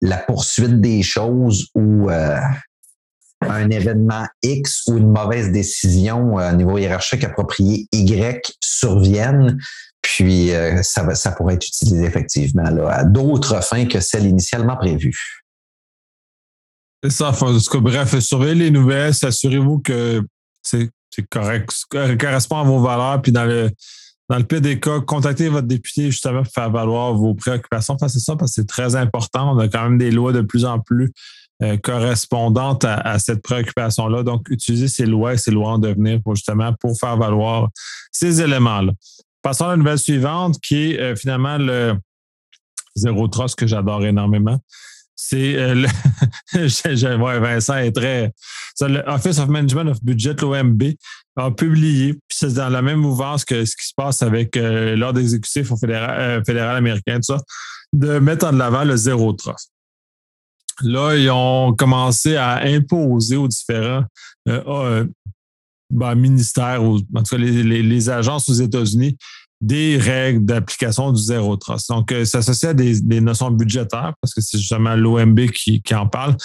la 0.00 0.18
poursuite 0.18 0.80
des 0.80 1.02
choses 1.02 1.68
ou 1.74 2.10
euh, 2.10 2.38
un 3.40 3.70
événement 3.70 4.26
X 4.42 4.84
ou 4.88 4.98
une 4.98 5.10
mauvaise 5.10 5.52
décision 5.52 6.34
au 6.34 6.52
niveau 6.52 6.78
hiérarchique 6.78 7.24
approprié 7.24 7.86
Y 7.92 8.56
surviennent 8.62 9.58
puis, 10.06 10.54
euh, 10.54 10.82
ça, 10.84 11.12
ça 11.16 11.32
pourrait 11.32 11.54
être 11.54 11.66
utilisé 11.66 12.04
effectivement 12.04 12.64
à 12.88 13.02
d'autres 13.02 13.60
fins 13.62 13.86
que 13.86 13.98
celles 13.98 14.26
initialement 14.26 14.76
prévues. 14.76 15.42
C'est 17.02 17.10
ça. 17.10 17.32
bref, 17.80 18.18
surveillez 18.20 18.54
les 18.54 18.70
nouvelles, 18.70 19.14
assurez-vous 19.20 19.80
que 19.80 20.22
c'est 20.62 20.90
correct, 21.28 21.72
correspond 22.20 22.58
à 22.58 22.62
vos 22.62 22.80
valeurs. 22.80 23.20
Puis, 23.20 23.32
dans 23.32 23.44
le, 23.44 23.68
dans 24.28 24.38
le 24.38 24.44
pire 24.44 24.60
des 24.60 24.80
cas, 24.80 25.00
contactez 25.00 25.48
votre 25.48 25.66
député 25.66 26.10
justement 26.10 26.42
pour 26.42 26.52
faire 26.52 26.70
valoir 26.70 27.14
vos 27.14 27.34
préoccupations. 27.34 27.96
c'est 27.98 28.18
ça 28.18 28.34
parce 28.34 28.52
que 28.52 28.54
c'est 28.62 28.66
très 28.66 28.96
important. 28.96 29.54
On 29.54 29.58
a 29.58 29.68
quand 29.68 29.84
même 29.84 29.98
des 29.98 30.10
lois 30.10 30.32
de 30.32 30.40
plus 30.40 30.64
en 30.64 30.80
plus 30.80 31.12
euh, 31.62 31.76
correspondantes 31.76 32.84
à, 32.84 33.18
cette 33.18 33.40
préoccupation-là. 33.42 34.24
Donc, 34.24 34.48
utilisez 34.50 34.88
ces 34.88 35.06
lois 35.06 35.34
et 35.34 35.38
ces 35.38 35.52
lois 35.52 35.70
en 35.70 35.78
devenir 35.78 36.20
pour 36.22 36.34
justement 36.34 36.72
pour 36.74 36.98
faire 36.98 37.16
valoir 37.16 37.68
ces 38.10 38.42
éléments-là. 38.42 38.92
Passons 39.42 39.66
à 39.66 39.70
la 39.70 39.76
nouvelle 39.76 39.98
suivante, 39.98 40.60
qui 40.60 40.92
est 40.92 41.00
euh, 41.00 41.14
finalement 41.14 41.56
le 41.56 41.94
Zéro 42.96 43.28
Trust 43.28 43.56
que 43.56 43.66
j'adore 43.66 44.04
énormément. 44.04 44.58
C'est 45.16 45.56
euh, 45.56 45.74
le. 45.74 45.88
Vincent 47.40 47.76
est 47.78 47.92
très. 47.92 48.32
le 48.80 49.02
Office 49.08 49.38
of 49.38 49.48
Management 49.48 49.90
of 49.90 50.04
Budget, 50.04 50.34
l'OMB, 50.40 50.82
a 51.36 51.50
publié, 51.50 52.12
puis 52.12 52.20
c'est 52.30 52.54
dans 52.54 52.68
la 52.68 52.82
même 52.82 53.00
mouvance 53.00 53.44
que 53.44 53.64
ce 53.64 53.76
qui 53.76 53.86
se 53.86 53.94
passe 53.96 54.22
avec 54.22 54.56
euh, 54.56 54.94
l'ordre 54.94 55.20
exécutif 55.20 55.72
fédéral, 55.80 56.42
fédéral 56.44 56.76
américain, 56.76 57.16
tout 57.16 57.34
ça, 57.34 57.38
de 57.92 58.18
mettre 58.18 58.46
en 58.46 58.60
avant 58.60 58.84
le 58.84 58.96
Zéro 58.96 59.32
Trust. 59.32 59.72
Là, 60.82 61.16
ils 61.16 61.30
ont 61.30 61.74
commencé 61.74 62.36
à 62.36 62.58
imposer 62.58 63.36
aux 63.36 63.48
différents 63.48 64.04
ben, 65.90 66.14
ministères 66.14 66.82
ou 66.82 66.98
en 67.14 67.22
tout 67.22 67.36
cas 67.36 67.38
les, 67.38 68.10
agences 68.10 68.48
aux 68.48 68.54
États-Unis 68.54 69.16
des 69.60 69.96
règles 69.96 70.44
d'application 70.44 71.12
du 71.12 71.22
zéro 71.22 71.56
trust. 71.56 71.88
Donc, 71.88 72.12
euh, 72.12 72.24
s'associer 72.24 72.70
à 72.70 72.74
des, 72.74 73.20
notions 73.20 73.50
budgétaires, 73.50 74.12
parce 74.20 74.34
que 74.34 74.40
c'est 74.40 74.58
justement 74.58 74.94
l'OMB 74.94 75.50
qui, 75.50 75.82
en 75.94 76.06
parle. 76.06 76.36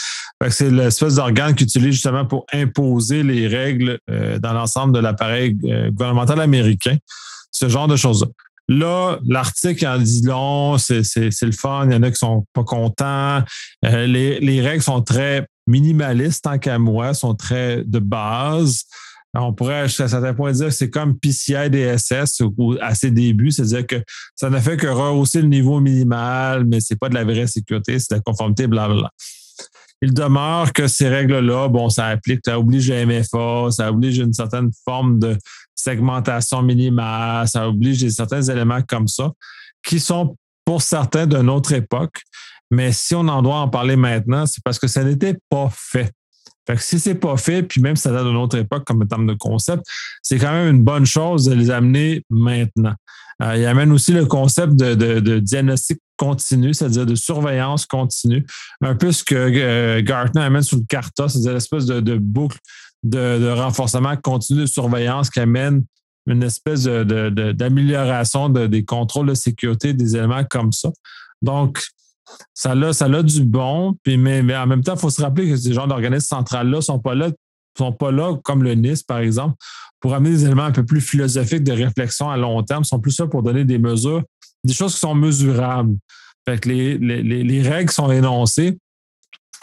C'est 0.50 0.72
l'espèce 0.72 1.16
d'organe 1.16 1.54
qu'ils 1.54 1.68
utilise 1.68 1.94
justement 1.94 2.26
pour 2.26 2.46
imposer 2.54 3.24
les 3.24 3.48
règles 3.48 4.00
euh, 4.10 4.40
dans 4.40 4.54
l'ensemble 4.54 4.94
de 4.94 5.00
l'appareil 5.00 5.58
euh, 5.66 5.92
gouvernemental 5.92 6.40
américain. 6.40 6.96
Ce 7.52 7.68
genre 7.68 7.88
de 7.88 7.98
choses-là. 7.98 8.28
Là, 8.70 9.20
l'article 9.28 9.86
en 9.86 9.98
dit 9.98 10.22
long, 10.24 10.78
c'est 10.78 11.02
le 11.20 11.52
fun, 11.52 11.88
il 11.88 11.94
y 11.94 11.96
en 11.96 12.04
a 12.04 12.12
qui 12.12 12.16
sont 12.16 12.46
pas 12.54 12.64
contents. 12.64 13.44
les, 13.84 14.40
les 14.40 14.62
règles 14.62 14.84
sont 14.84 15.02
très 15.02 15.46
minimalistes 15.68 16.44
tant 16.44 16.58
qu'à 16.58 16.80
moi, 16.80 17.14
sont 17.14 17.36
très 17.36 17.84
de 17.84 18.00
base. 18.00 18.84
On 19.34 19.54
pourrait, 19.54 19.82
à 19.82 19.88
certains 19.88 20.34
points, 20.34 20.52
dire 20.52 20.68
que 20.68 20.74
c'est 20.74 20.90
comme 20.90 21.18
PCI 21.18 21.70
DSS 21.70 22.42
à 22.82 22.96
ses 22.96 23.12
débuts, 23.12 23.52
c'est-à-dire 23.52 23.88
que 23.88 24.04
ça 24.36 24.50
ne 24.50 24.60
fait 24.60 24.76
que 24.76 24.88
rehausser 24.88 25.42
le 25.42 25.48
niveau 25.48 25.80
minimal, 25.80 26.66
mais 26.66 26.82
c'est 26.82 26.98
pas 26.98 27.08
de 27.08 27.14
la 27.14 27.24
vraie 27.24 27.48
sécurité, 27.48 27.98
c'est 27.98 28.12
de 28.12 28.16
la 28.16 28.22
conformité, 28.22 28.68
blablabla. 28.68 29.10
Il 30.02 30.14
demeure 30.14 30.74
que 30.74 30.88
ces 30.88 31.08
règles-là, 31.08 31.70
bon, 31.70 31.90
ça 31.90 32.08
applique, 32.08 32.42
ça 32.44 32.60
oblige 32.60 32.92
le 32.92 33.06
MFA, 33.06 33.72
ça 33.72 33.90
oblige 33.90 34.18
une 34.18 34.34
certaine 34.34 34.72
forme 34.84 35.20
de 35.20 35.38
segmentation 35.76 36.62
minimale, 36.62 37.48
ça 37.48 37.70
oblige 37.70 38.08
certains 38.10 38.42
éléments 38.42 38.82
comme 38.82 39.08
ça, 39.08 39.32
qui 39.84 40.00
sont 40.00 40.36
pour 40.66 40.82
certains 40.82 41.26
d'une 41.26 41.50
autre 41.50 41.72
époque. 41.72 42.22
Mais 42.70 42.92
si 42.92 43.16
on 43.16 43.28
en 43.28 43.42
doit 43.42 43.58
en 43.58 43.70
parler 43.70 43.96
maintenant, 43.96 44.46
c'est 44.46 44.64
parce 44.64 44.80
que 44.80 44.88
ça 44.88 45.04
n'était 45.04 45.38
pas 45.50 45.70
fait. 45.72 46.12
Fait 46.68 46.76
que 46.76 46.82
si 46.82 47.00
c'est 47.00 47.16
pas 47.16 47.38
fait, 47.38 47.64
puis 47.64 47.82
même 47.82 47.96
si 47.96 48.04
ça 48.04 48.12
date 48.12 48.26
d'une 48.26 48.38
autre 48.38 48.58
époque 48.58 48.84
comme 48.86 49.08
terme 49.08 49.26
de 49.26 49.34
concept, 49.34 49.84
c'est 50.22 50.38
quand 50.38 50.52
même 50.52 50.76
une 50.76 50.84
bonne 50.84 51.06
chose 51.06 51.46
de 51.46 51.54
les 51.54 51.72
amener 51.72 52.24
maintenant. 52.30 52.94
Euh, 53.42 53.58
il 53.58 53.66
amène 53.66 53.92
aussi 53.92 54.12
le 54.12 54.26
concept 54.26 54.76
de, 54.76 55.40
diagnostic 55.40 56.00
continu, 56.18 56.74
c'est-à-dire 56.74 57.06
de 57.06 57.16
surveillance 57.16 57.86
continue, 57.88 58.46
un 58.82 58.96
peu 58.96 59.12
ce 59.12 59.24
que 59.24 59.36
euh, 59.36 60.02
Gartner 60.04 60.42
amène 60.42 60.62
sur 60.62 60.78
le 60.78 60.84
CARTA, 60.88 61.28
c'est-à-dire 61.28 61.54
l'espèce 61.54 61.86
de, 61.86 62.18
boucle 62.18 62.60
de, 63.02 63.52
renforcement 63.52 64.16
continu 64.18 64.62
de 64.62 64.66
surveillance 64.68 65.32
qui 65.32 65.40
amène 65.40 65.84
une 66.28 66.44
espèce 66.44 66.84
d'amélioration 66.84 68.50
des 68.50 68.86
contrôles 68.86 69.28
de 69.28 69.34
sécurité 69.34 69.94
des 69.94 70.16
éléments 70.16 70.44
comme 70.44 70.72
ça. 70.72 70.92
Donc, 71.42 71.84
ça 72.54 72.72
a, 72.72 72.94
ça 72.94 73.10
du 73.24 73.44
bon, 73.44 73.96
mais, 74.06 74.56
en 74.56 74.68
même 74.68 74.84
temps, 74.84 74.96
il 74.96 75.00
faut 75.00 75.10
se 75.10 75.22
rappeler 75.22 75.50
que 75.50 75.56
ces 75.56 75.74
genres 75.74 75.88
d'organismes 75.88 76.28
centrales-là 76.28 76.78
ne 76.78 76.82
sont 76.82 77.00
pas 77.00 77.16
là 78.12 78.38
comme 78.44 78.64
le 78.64 78.76
NIS, 78.76 79.04
par 79.08 79.20
exemple, 79.20 79.56
pour 80.00 80.14
amener 80.14 80.32
des 80.32 80.46
éléments 80.46 80.64
un 80.64 80.72
peu 80.72 80.86
plus 80.86 81.02
philosophiques 81.02 81.64
de 81.64 81.72
réflexion 81.72 82.30
à 82.30 82.38
long 82.38 82.62
terme, 82.64 82.84
Ils 82.84 82.88
sont 82.88 83.00
plus 83.00 83.18
là 83.20 83.28
pour 83.28 83.44
donner 83.44 83.66
des 83.66 83.78
mesures, 83.78 84.24
des 84.64 84.74
choses 84.74 84.94
qui 84.94 85.00
sont 85.00 85.16
mesurables. 85.16 85.96
Les, 86.66 86.98
les 86.98 87.62
règles 87.62 87.92
sont 87.92 88.12
énoncées, 88.12 88.78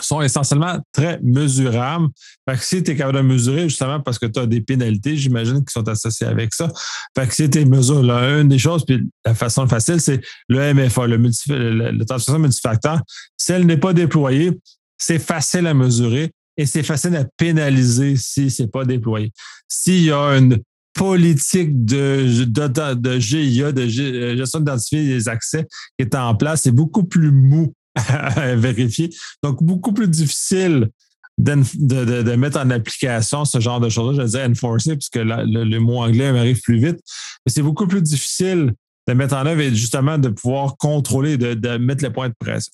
sont 0.00 0.23
essentiellement 0.23 0.78
très 0.93 1.19
mesurables. 1.23 2.09
Fait 2.49 2.57
que 2.57 2.64
si 2.64 2.83
tu 2.83 2.90
es 2.93 2.97
capable 2.97 3.19
de 3.19 3.23
mesurer, 3.23 3.69
justement, 3.69 4.00
parce 4.00 4.19
que 4.19 4.26
tu 4.26 4.38
as 4.38 4.47
des 4.47 4.61
pénalités, 4.61 5.17
j'imagine, 5.17 5.64
qui 5.64 5.73
sont 5.73 5.87
associées 5.88 6.26
avec 6.26 6.55
ça. 6.55 6.69
Fait 7.17 7.26
que 7.26 7.35
si 7.35 7.49
tu 7.50 7.64
mesures, 7.64 8.02
là, 8.02 8.40
une 8.40 8.49
des 8.49 8.59
choses, 8.59 8.85
puis 8.85 9.02
la 9.25 9.35
façon 9.35 9.67
facile, 9.67 10.00
c'est 10.00 10.21
le 10.49 10.75
MFA, 10.75 11.07
le, 11.07 11.19
multi, 11.19 11.50
le, 11.50 11.90
le 11.90 12.38
multifacteur. 12.38 13.00
Si 13.37 13.52
elle 13.52 13.67
n'est 13.67 13.76
pas 13.76 13.93
déployée, 13.93 14.52
c'est 14.97 15.19
facile 15.19 15.67
à 15.67 15.75
mesurer 15.75 16.31
et 16.57 16.67
c'est 16.67 16.83
facile 16.83 17.14
à 17.17 17.25
pénaliser 17.37 18.17
si 18.17 18.50
ce 18.50 18.62
n'est 18.62 18.69
pas 18.69 18.85
déployé. 18.85 19.33
S'il 19.69 20.02
y 20.02 20.11
a 20.11 20.37
une 20.37 20.59
politique 20.93 21.85
de, 21.85 22.45
de, 22.45 22.95
de 22.95 23.19
GIA, 23.21 23.71
de 23.71 23.87
gestion 23.87 24.59
d'identifier 24.59 25.05
les 25.05 25.28
accès 25.28 25.64
qui 25.97 26.05
est 26.05 26.14
en 26.17 26.35
place, 26.35 26.62
c'est 26.62 26.73
beaucoup 26.73 27.05
plus 27.05 27.31
mou 27.31 27.73
à 28.09 28.55
vérifier. 28.57 29.11
Donc, 29.43 29.62
beaucoup 29.62 29.93
plus 29.93 30.09
difficile 30.09 30.90
de, 31.38 32.37
mettre 32.37 32.59
en 32.59 32.71
application 32.71 33.45
ce 33.45 33.61
genre 33.61 33.81
de 33.81 33.88
choses-là. 33.88 34.23
Je 34.23 34.26
disais 34.26 34.45
enforcer, 34.45 34.97
puisque 34.97 35.17
le, 35.17 35.78
mot 35.78 36.02
anglais 36.02 36.33
m'arrive 36.33 36.61
plus 36.61 36.78
vite. 36.78 37.00
Mais 37.47 37.52
c'est 37.52 37.62
beaucoup 37.62 37.87
plus 37.87 38.02
difficile 38.02 38.73
de 39.07 39.12
mettre 39.14 39.35
en 39.37 39.47
œuvre 39.47 39.61
et 39.61 39.75
justement 39.75 40.19
de 40.19 40.28
pouvoir 40.28 40.76
contrôler, 40.76 41.38
de, 41.38 41.78
mettre 41.78 42.05
les 42.05 42.11
points 42.11 42.28
de 42.28 42.35
presse. 42.38 42.71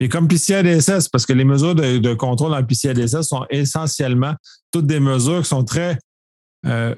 Et 0.00 0.08
comme 0.08 0.26
PCI 0.26 0.62
DSS, 0.62 1.08
parce 1.08 1.26
que 1.26 1.32
les 1.32 1.44
mesures 1.44 1.74
de, 1.74 2.14
contrôle 2.14 2.50
dans 2.50 2.64
PCI 2.64 2.92
DSS 2.92 3.22
sont 3.22 3.46
essentiellement 3.50 4.34
toutes 4.72 4.86
des 4.86 5.00
mesures 5.00 5.42
qui 5.42 5.48
sont 5.48 5.64
très 5.64 5.98
euh, 6.66 6.94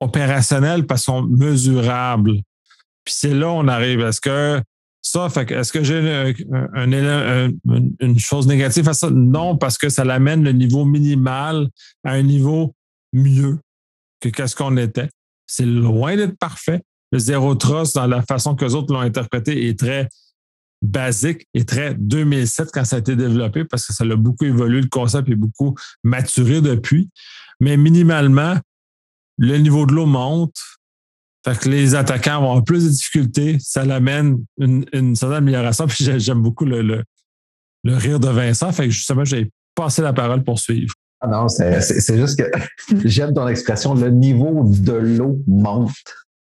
opérationnelles 0.00 0.86
parce 0.86 1.04
qu'elles 1.04 1.14
sont 1.16 1.22
mesurables. 1.22 2.40
Puis 3.04 3.14
c'est 3.14 3.34
là 3.34 3.48
où 3.48 3.56
on 3.56 3.68
arrive. 3.68 4.00
Est-ce 4.00 4.20
que 4.20 4.62
ça, 5.06 5.28
fait 5.28 5.50
est-ce 5.50 5.70
que 5.70 5.84
j'ai 5.84 6.34
une 8.00 8.18
chose 8.18 8.46
négative 8.46 8.88
à 8.88 8.94
ça? 8.94 9.10
Non, 9.10 9.56
parce 9.56 9.76
que 9.76 9.90
ça 9.90 10.02
l'amène 10.02 10.42
le 10.42 10.52
niveau 10.52 10.86
minimal 10.86 11.68
à 12.04 12.12
un 12.12 12.22
niveau 12.22 12.74
mieux 13.12 13.58
que 14.20 14.30
qu'est-ce 14.30 14.56
qu'on 14.56 14.78
était. 14.78 15.10
C'est 15.46 15.66
loin 15.66 16.16
d'être 16.16 16.38
parfait, 16.38 16.80
le 17.12 17.18
zéro 17.18 17.54
trust 17.54 17.94
dans 17.94 18.06
la 18.06 18.22
façon 18.22 18.54
que 18.54 18.64
les 18.64 18.74
autres 18.74 18.94
l'ont 18.94 19.00
interprété 19.00 19.68
est 19.68 19.78
très 19.78 20.08
basique 20.80 21.46
et 21.52 21.66
très 21.66 21.94
2007 21.94 22.70
quand 22.72 22.86
ça 22.86 22.96
a 22.96 22.98
été 23.00 23.14
développé 23.14 23.66
parce 23.66 23.86
que 23.86 23.92
ça 23.92 24.04
a 24.04 24.16
beaucoup 24.16 24.46
évolué, 24.46 24.80
le 24.80 24.88
concept 24.88 25.28
est 25.28 25.34
beaucoup 25.34 25.74
maturé 26.02 26.62
depuis. 26.62 27.10
Mais 27.60 27.76
minimalement, 27.76 28.56
le 29.36 29.58
niveau 29.58 29.84
de 29.84 29.92
l'eau 29.92 30.06
monte. 30.06 30.56
Fait 31.44 31.58
que 31.58 31.68
les 31.68 31.94
attaquants 31.94 32.40
vont 32.40 32.50
avoir 32.50 32.64
plus 32.64 32.84
de 32.84 32.90
difficultés. 32.90 33.58
Ça 33.60 33.84
l'amène 33.84 34.38
une, 34.58 34.86
une, 34.92 35.14
certaine 35.14 35.38
amélioration. 35.38 35.86
Puis 35.88 36.08
j'aime 36.18 36.40
beaucoup 36.40 36.64
le, 36.64 36.82
le, 36.82 37.96
rire 37.96 38.18
de 38.18 38.28
Vincent. 38.28 38.72
Fait 38.72 38.84
que 38.84 38.90
justement, 38.90 39.24
j'ai 39.24 39.50
passé 39.74 40.00
la 40.00 40.12
parole 40.12 40.42
pour 40.42 40.58
suivre. 40.58 40.94
Ah 41.20 41.28
non, 41.28 41.48
c'est 41.48 42.16
juste 42.16 42.38
que 42.38 42.50
j'aime 43.04 43.34
ton 43.34 43.48
expression, 43.48 43.94
le 43.94 44.10
niveau 44.10 44.64
de 44.66 44.92
l'eau 44.92 45.38
monte. 45.46 45.92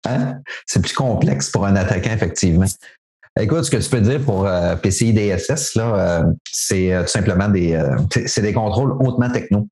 Hein? 0.07 0.39
C'est 0.67 0.81
plus 0.81 0.93
complexe 0.93 1.51
pour 1.51 1.67
un 1.67 1.77
attaquant, 1.77 2.13
effectivement. 2.13 2.67
Écoute, 3.39 3.65
ce 3.65 3.71
que 3.71 3.77
tu 3.77 3.89
peux 3.89 4.01
dire 4.01 4.21
pour 4.21 4.47
euh, 4.47 4.75
PCI 4.77 5.13
DSS, 5.13 5.77
euh, 5.77 6.25
c'est 6.51 6.93
euh, 6.93 7.03
tout 7.03 7.09
simplement 7.09 7.49
des, 7.49 7.81
c'est 8.27 8.43
des 8.43 8.53
contrôles 8.53 8.93
hautement 9.01 9.31
techno. 9.31 9.69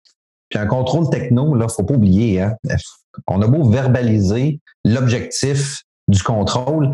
Puis 0.49 0.58
un 0.58 0.66
contrôle 0.66 1.11
techno, 1.11 1.54
là, 1.54 1.66
faut 1.68 1.82
pas 1.82 1.94
oublier, 1.94 2.42
hein, 2.42 2.54
on 3.26 3.42
a 3.42 3.46
beau 3.46 3.68
verbaliser 3.68 4.61
l'objectif 4.85 5.82
du 6.08 6.23
contrôle, 6.23 6.90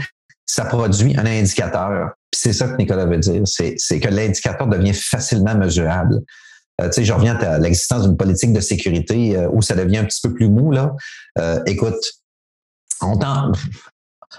ça 0.46 0.64
produit 0.64 1.16
un 1.16 1.26
indicateur. 1.26 2.10
C'est 2.34 2.52
ça 2.52 2.68
que 2.68 2.76
Nicolas 2.76 3.06
veut 3.06 3.18
dire, 3.18 3.42
c'est, 3.44 4.00
que 4.00 4.08
l'indicateur 4.08 4.66
devient 4.66 4.94
facilement 4.94 5.54
mesurable. 5.54 6.20
tu 6.78 6.92
sais, 6.92 7.04
je 7.04 7.12
reviens 7.12 7.36
à 7.36 7.58
l'existence 7.58 8.04
d'une 8.04 8.16
politique 8.16 8.52
de 8.52 8.60
sécurité 8.60 9.36
où 9.52 9.60
ça 9.60 9.74
devient 9.74 9.98
un 9.98 10.04
petit 10.04 10.20
peu 10.22 10.32
plus 10.32 10.48
mou. 10.48 10.72
Là. 10.72 10.94
écoute, 11.66 12.02
on 13.02 13.16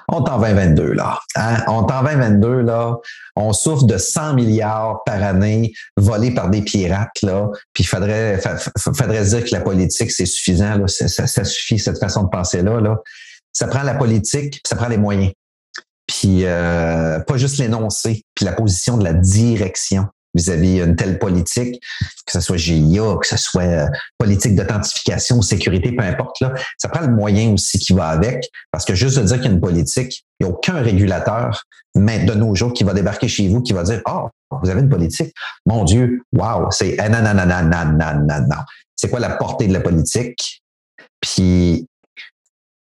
on 0.07 0.23
est 0.23 0.29
en 0.29 0.39
2022, 0.39 0.93
là. 0.93 1.19
Hein? 1.35 1.63
On 1.67 1.88
est 1.88 1.91
en 1.91 2.03
2022, 2.03 2.62
là. 2.62 2.95
On 3.35 3.53
souffre 3.53 3.85
de 3.85 3.97
100 3.97 4.33
milliards 4.33 5.03
par 5.05 5.21
année 5.23 5.73
volés 5.97 6.31
par 6.31 6.50
des 6.50 6.62
pirates, 6.62 7.21
là. 7.21 7.47
Puis 7.73 7.83
il 7.83 7.88
faudrait, 7.88 8.39
faudrait 8.77 9.23
dire 9.23 9.43
que 9.43 9.51
la 9.51 9.62
politique, 9.62 10.12
c'est 10.12 10.25
suffisant, 10.25 10.77
là. 10.77 10.88
Ça, 10.88 11.43
suffit, 11.45 11.79
cette 11.79 12.00
façon 12.00 12.23
de 12.23 12.29
penser-là, 12.29 12.79
là. 12.79 12.97
Ça 13.51 13.67
prend 13.67 13.83
la 13.83 13.93
politique, 13.93 14.62
ça 14.65 14.75
prend 14.75 14.88
les 14.88 14.97
moyens. 14.97 15.31
Puis 16.07 16.41
euh, 16.43 17.19
pas 17.19 17.38
juste 17.38 17.59
l'énoncé, 17.59 18.23
puis 18.35 18.45
la 18.45 18.53
position 18.53 18.97
de 18.97 19.03
la 19.03 19.13
direction 19.13 20.07
vis-à-vis 20.33 20.81
une 20.81 20.95
telle 20.95 21.19
politique, 21.19 21.81
que 22.25 22.31
ce 22.31 22.39
soit 22.39 22.57
GIA, 22.57 23.15
que 23.21 23.27
ce 23.27 23.37
soit 23.37 23.63
euh, 23.63 23.87
politique 24.17 24.55
d'authentification, 24.55 25.41
sécurité, 25.41 25.91
peu 25.91 26.03
importe, 26.03 26.39
là, 26.41 26.53
ça 26.77 26.89
prend 26.89 27.01
le 27.01 27.13
moyen 27.13 27.53
aussi 27.53 27.79
qui 27.79 27.93
va 27.93 28.07
avec, 28.07 28.49
parce 28.71 28.85
que 28.85 28.95
juste 28.95 29.17
de 29.19 29.23
dire 29.23 29.37
qu'il 29.37 29.45
y 29.45 29.49
a 29.49 29.51
une 29.53 29.61
politique, 29.61 30.25
il 30.39 30.45
n'y 30.45 30.51
a 30.51 30.53
aucun 30.53 30.81
régulateur 30.81 31.63
mais 31.95 32.25
de 32.25 32.33
nos 32.33 32.55
jours 32.55 32.73
qui 32.73 32.83
va 32.83 32.93
débarquer 32.93 33.27
chez 33.27 33.47
vous, 33.47 33.61
qui 33.61 33.73
va 33.73 33.83
dire, 33.83 34.01
oh, 34.07 34.29
vous 34.61 34.69
avez 34.69 34.81
une 34.81 34.89
politique. 34.89 35.33
Mon 35.65 35.83
Dieu, 35.83 36.23
wow, 36.33 36.71
c'est 36.71 36.97
non. 36.97 38.55
C'est 38.95 39.09
quoi 39.09 39.19
la 39.19 39.35
portée 39.35 39.67
de 39.67 39.73
la 39.73 39.81
politique? 39.81 40.63
Puis, 41.19 41.87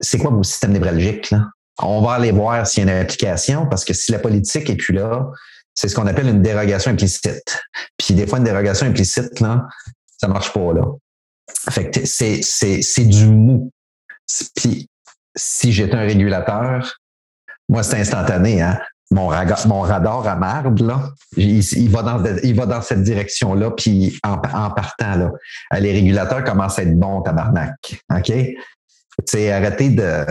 c'est 0.00 0.18
quoi 0.18 0.30
vos 0.30 0.42
systèmes 0.42 0.73
névralgiques, 0.73 1.30
là? 1.30 1.47
On 1.80 2.02
va 2.02 2.14
aller 2.14 2.33
voir 2.33 2.66
s'il 2.66 2.85
y 2.85 2.90
a 2.90 2.92
une 2.92 3.02
application, 3.02 3.66
parce 3.66 3.85
que 3.85 3.95
si 3.95 4.11
la 4.11 4.18
politique 4.18 4.68
est 4.68 4.76
plus 4.76 4.95
là, 4.95 5.30
c'est 5.79 5.87
ce 5.87 5.95
qu'on 5.95 6.09
appelle 6.09 6.27
une 6.27 6.43
dérogation 6.43 6.91
implicite. 6.91 7.63
Puis 7.97 8.13
des 8.13 8.27
fois, 8.27 8.39
une 8.39 8.45
dérogation 8.45 8.85
implicite, 8.85 9.39
là, 9.39 9.69
ça 10.21 10.27
marche 10.27 10.53
pas, 10.53 10.73
là. 10.73 10.83
Fait 11.71 11.89
que 11.89 12.05
c'est, 12.05 12.41
c'est, 12.43 12.83
c'est 12.83 13.05
du 13.05 13.27
mou. 13.27 13.71
Puis 14.57 14.89
si 15.37 15.73
j'étais 15.73 15.95
un 15.95 16.01
régulateur, 16.01 16.99
moi, 17.69 17.85
c'est 17.85 18.01
instantané, 18.01 18.61
hein. 18.61 18.81
Mon, 19.12 19.29
radar 19.29 20.27
à 20.27 20.35
marbre, 20.35 20.85
là, 20.85 21.11
il, 21.37 21.88
va 21.91 22.03
dans, 22.03 22.25
il 22.43 22.57
va 22.57 22.67
dans 22.67 22.83
cette 22.83 23.05
direction-là, 23.05 23.71
puis 23.71 24.19
en, 24.25 24.37
partant, 24.37 25.14
là, 25.14 25.31
les 25.79 25.93
régulateurs 25.93 26.43
commencent 26.43 26.81
à 26.81 26.83
être 26.83 26.99
bons, 26.99 27.23
tabarnak. 27.23 28.03
OK? 28.12 28.33
C'est 29.25 29.53
arrêter 29.53 29.91
de, 29.91 30.27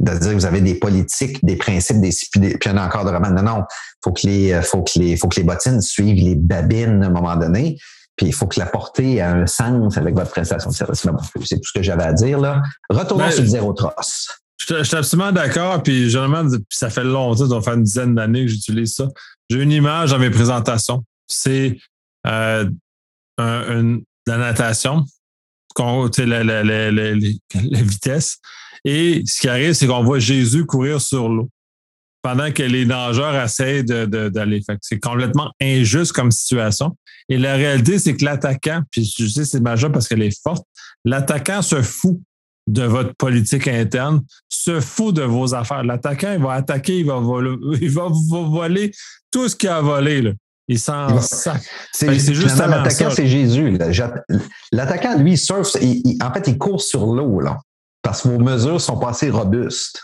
de 0.00 0.18
dire 0.18 0.32
vous 0.32 0.46
avez 0.46 0.60
des 0.60 0.74
politiques, 0.74 1.44
des 1.44 1.56
principes, 1.56 2.00
des, 2.00 2.10
puis 2.32 2.70
un 2.70 2.78
encadrement. 2.78 3.30
Non, 3.30 3.42
non, 3.42 3.64
faut 4.04 4.12
que 4.12 4.26
les, 4.26 4.52
euh, 4.52 4.62
faut 4.62 4.82
que 4.82 4.98
les, 4.98 5.16
faut 5.16 5.28
que 5.28 5.36
les 5.36 5.44
bottines 5.44 5.80
suivent 5.80 6.22
les 6.22 6.34
babines 6.34 7.02
à 7.02 7.06
un 7.06 7.10
moment 7.10 7.36
donné. 7.36 7.78
Puis 8.16 8.26
il 8.26 8.32
faut 8.32 8.46
que 8.46 8.58
la 8.58 8.66
portée 8.66 9.16
ait 9.16 9.22
un 9.22 9.46
sens 9.46 9.98
avec 9.98 10.14
votre 10.14 10.30
prestation 10.30 10.70
de 10.70 10.74
service. 10.74 11.06
C'est 11.44 11.56
tout 11.56 11.68
ce 11.68 11.72
que 11.72 11.82
j'avais 11.82 12.04
à 12.04 12.12
dire 12.12 12.38
là. 12.38 12.62
Retournons 12.88 13.24
ben, 13.24 13.30
sur 13.30 13.42
le 13.42 13.48
zéro 13.48 13.72
trosse. 13.74 14.28
Je 14.58 14.82
suis 14.82 14.96
absolument 14.96 15.32
d'accord. 15.32 15.82
Puis 15.82 16.08
généralement, 16.08 16.48
ça 16.70 16.88
fait 16.88 17.04
longtemps, 17.04 17.44
ça 17.44 17.46
doit 17.46 17.62
faire 17.62 17.74
une 17.74 17.82
dizaine 17.82 18.14
d'années 18.14 18.46
que 18.46 18.50
j'utilise 18.50 18.94
ça. 18.94 19.06
J'ai 19.50 19.62
une 19.62 19.70
image 19.70 20.10
dans 20.10 20.18
mes 20.18 20.30
présentations. 20.30 21.04
C'est 21.28 21.78
euh, 22.26 22.68
un, 23.38 23.98
la 24.26 24.38
natation, 24.38 25.04
la, 25.78 26.44
la, 26.44 26.64
la, 26.64 26.90
la, 26.90 27.82
vitesse. 27.82 28.38
Et 28.84 29.22
ce 29.26 29.40
qui 29.40 29.48
arrive, 29.48 29.72
c'est 29.72 29.86
qu'on 29.86 30.02
voit 30.02 30.18
Jésus 30.18 30.64
courir 30.64 31.00
sur 31.00 31.28
l'eau 31.28 31.50
pendant 32.22 32.50
que 32.50 32.62
les 32.62 32.84
nageurs 32.84 33.36
essaient 33.36 33.82
d'aller. 33.84 34.60
C'est 34.80 34.98
complètement 34.98 35.52
injuste 35.60 36.12
comme 36.12 36.30
situation. 36.30 36.96
Et 37.28 37.38
la 37.38 37.54
réalité, 37.54 37.98
c'est 37.98 38.16
que 38.16 38.24
l'attaquant, 38.24 38.82
puis 38.90 39.04
je 39.04 39.26
sais 39.26 39.44
c'est 39.44 39.60
majeur 39.60 39.92
parce 39.92 40.08
qu'elle 40.08 40.22
est 40.22 40.42
forte, 40.42 40.64
l'attaquant 41.04 41.62
se 41.62 41.82
fout 41.82 42.18
de 42.66 42.82
votre 42.82 43.14
politique 43.14 43.68
interne, 43.68 44.22
se 44.48 44.80
fout 44.80 45.14
de 45.14 45.22
vos 45.22 45.54
affaires. 45.54 45.84
L'attaquant, 45.84 46.32
il 46.32 46.42
va 46.42 46.54
attaquer, 46.54 46.98
il 46.98 47.06
va 47.06 47.18
voler, 47.18 47.56
il 47.80 47.90
va 47.90 48.08
voler 48.10 48.92
tout 49.30 49.48
ce 49.48 49.56
qu'il 49.56 49.68
a 49.68 49.80
volé. 49.80 50.22
Là. 50.22 50.32
Il 50.68 50.78
s'en 50.80 51.20
sac. 51.20 51.62
C'est 51.92 52.34
juste 52.34 52.56
L'attaquant, 52.58 53.10
c'est 53.10 53.26
Jésus. 53.26 53.78
L'attaquant, 54.72 55.16
lui, 55.16 55.36
surfe. 55.36 55.76
en 55.76 56.32
fait, 56.32 56.48
il 56.48 56.58
court 56.58 56.82
sur 56.82 57.06
l'eau. 57.06 57.40
là 57.40 57.58
parce 58.06 58.22
que 58.22 58.28
vos 58.28 58.38
mesures 58.38 58.80
sont 58.80 59.00
pas 59.00 59.10
assez 59.10 59.30
robustes. 59.30 60.00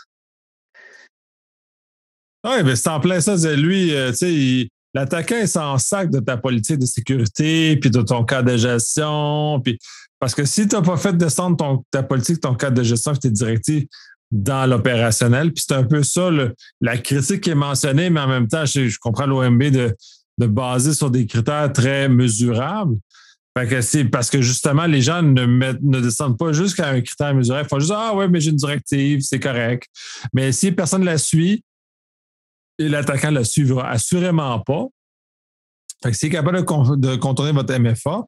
Oui, 2.45 2.61
mais 2.65 2.75
c'est 2.75 2.89
en 2.89 2.99
plein 2.99 3.21
ça. 3.21 3.35
Lui, 3.55 3.95
euh, 3.95 4.11
tu 4.11 4.17
sais, 4.17 4.69
l'attaquant 4.93 5.37
est 5.37 5.47
sans 5.47 5.77
sac 5.77 6.11
de 6.11 6.19
ta 6.19 6.35
politique 6.35 6.79
de 6.79 6.85
sécurité, 6.85 7.77
puis 7.77 7.89
de 7.89 8.01
ton 8.01 8.25
cadre 8.25 8.51
de 8.51 8.57
gestion. 8.57 9.61
Puis, 9.63 9.79
parce 10.19 10.35
que 10.35 10.43
si 10.43 10.67
tu 10.67 10.75
n'as 10.75 10.81
pas 10.81 10.97
fait 10.97 11.15
descendre 11.15 11.55
ton, 11.55 11.85
ta 11.91 12.03
politique, 12.03 12.41
ton 12.41 12.55
cadre 12.55 12.75
de 12.75 12.83
gestion, 12.83 13.13
tes 13.15 13.31
directives 13.31 13.87
dans 14.31 14.69
l'opérationnel, 14.69 15.53
puis 15.53 15.63
c'est 15.65 15.75
un 15.75 15.85
peu 15.85 16.03
ça, 16.03 16.29
la 16.81 16.97
critique 16.97 17.39
qui 17.39 17.51
est 17.51 17.55
mentionnée, 17.55 18.09
mais 18.09 18.19
en 18.19 18.27
même 18.27 18.49
temps, 18.49 18.65
je, 18.65 18.97
comprends 18.99 19.27
l'OMB 19.27 19.63
de, 19.63 19.95
de 20.37 20.47
baser 20.47 20.93
sur 20.93 21.11
des 21.11 21.25
critères 21.25 21.71
très 21.71 22.09
mesurables. 22.09 22.97
Parce 23.53 24.31
que 24.31 24.41
justement, 24.41 24.87
les 24.87 25.01
gens 25.01 25.21
ne, 25.21 26.01
descendent 26.01 26.39
pas 26.39 26.53
jusqu'à 26.53 26.89
un 26.89 27.01
critère 27.01 27.35
mesuré. 27.35 27.61
Ils 27.61 27.67
font 27.67 27.79
juste 27.79 27.93
Ah 27.95 28.15
ouais, 28.15 28.27
mais 28.27 28.41
j'ai 28.41 28.49
une 28.49 28.55
directive, 28.55 29.21
c'est 29.21 29.39
correct. 29.39 29.87
Mais 30.33 30.51
si 30.51 30.71
personne 30.71 31.01
ne 31.01 31.05
la 31.05 31.19
suit, 31.19 31.63
l'attaquant 32.79 33.29
ne 33.29 33.35
la 33.35 33.43
suivra 33.43 33.89
assurément 33.89 34.59
pas. 34.61 34.87
Fait 36.01 36.11
que 36.11 36.17
s'il 36.17 36.29
est 36.29 36.31
capable 36.31 36.65
de, 36.99 37.15
contourner 37.15 37.51
votre 37.51 37.77
MFA, 37.77 38.25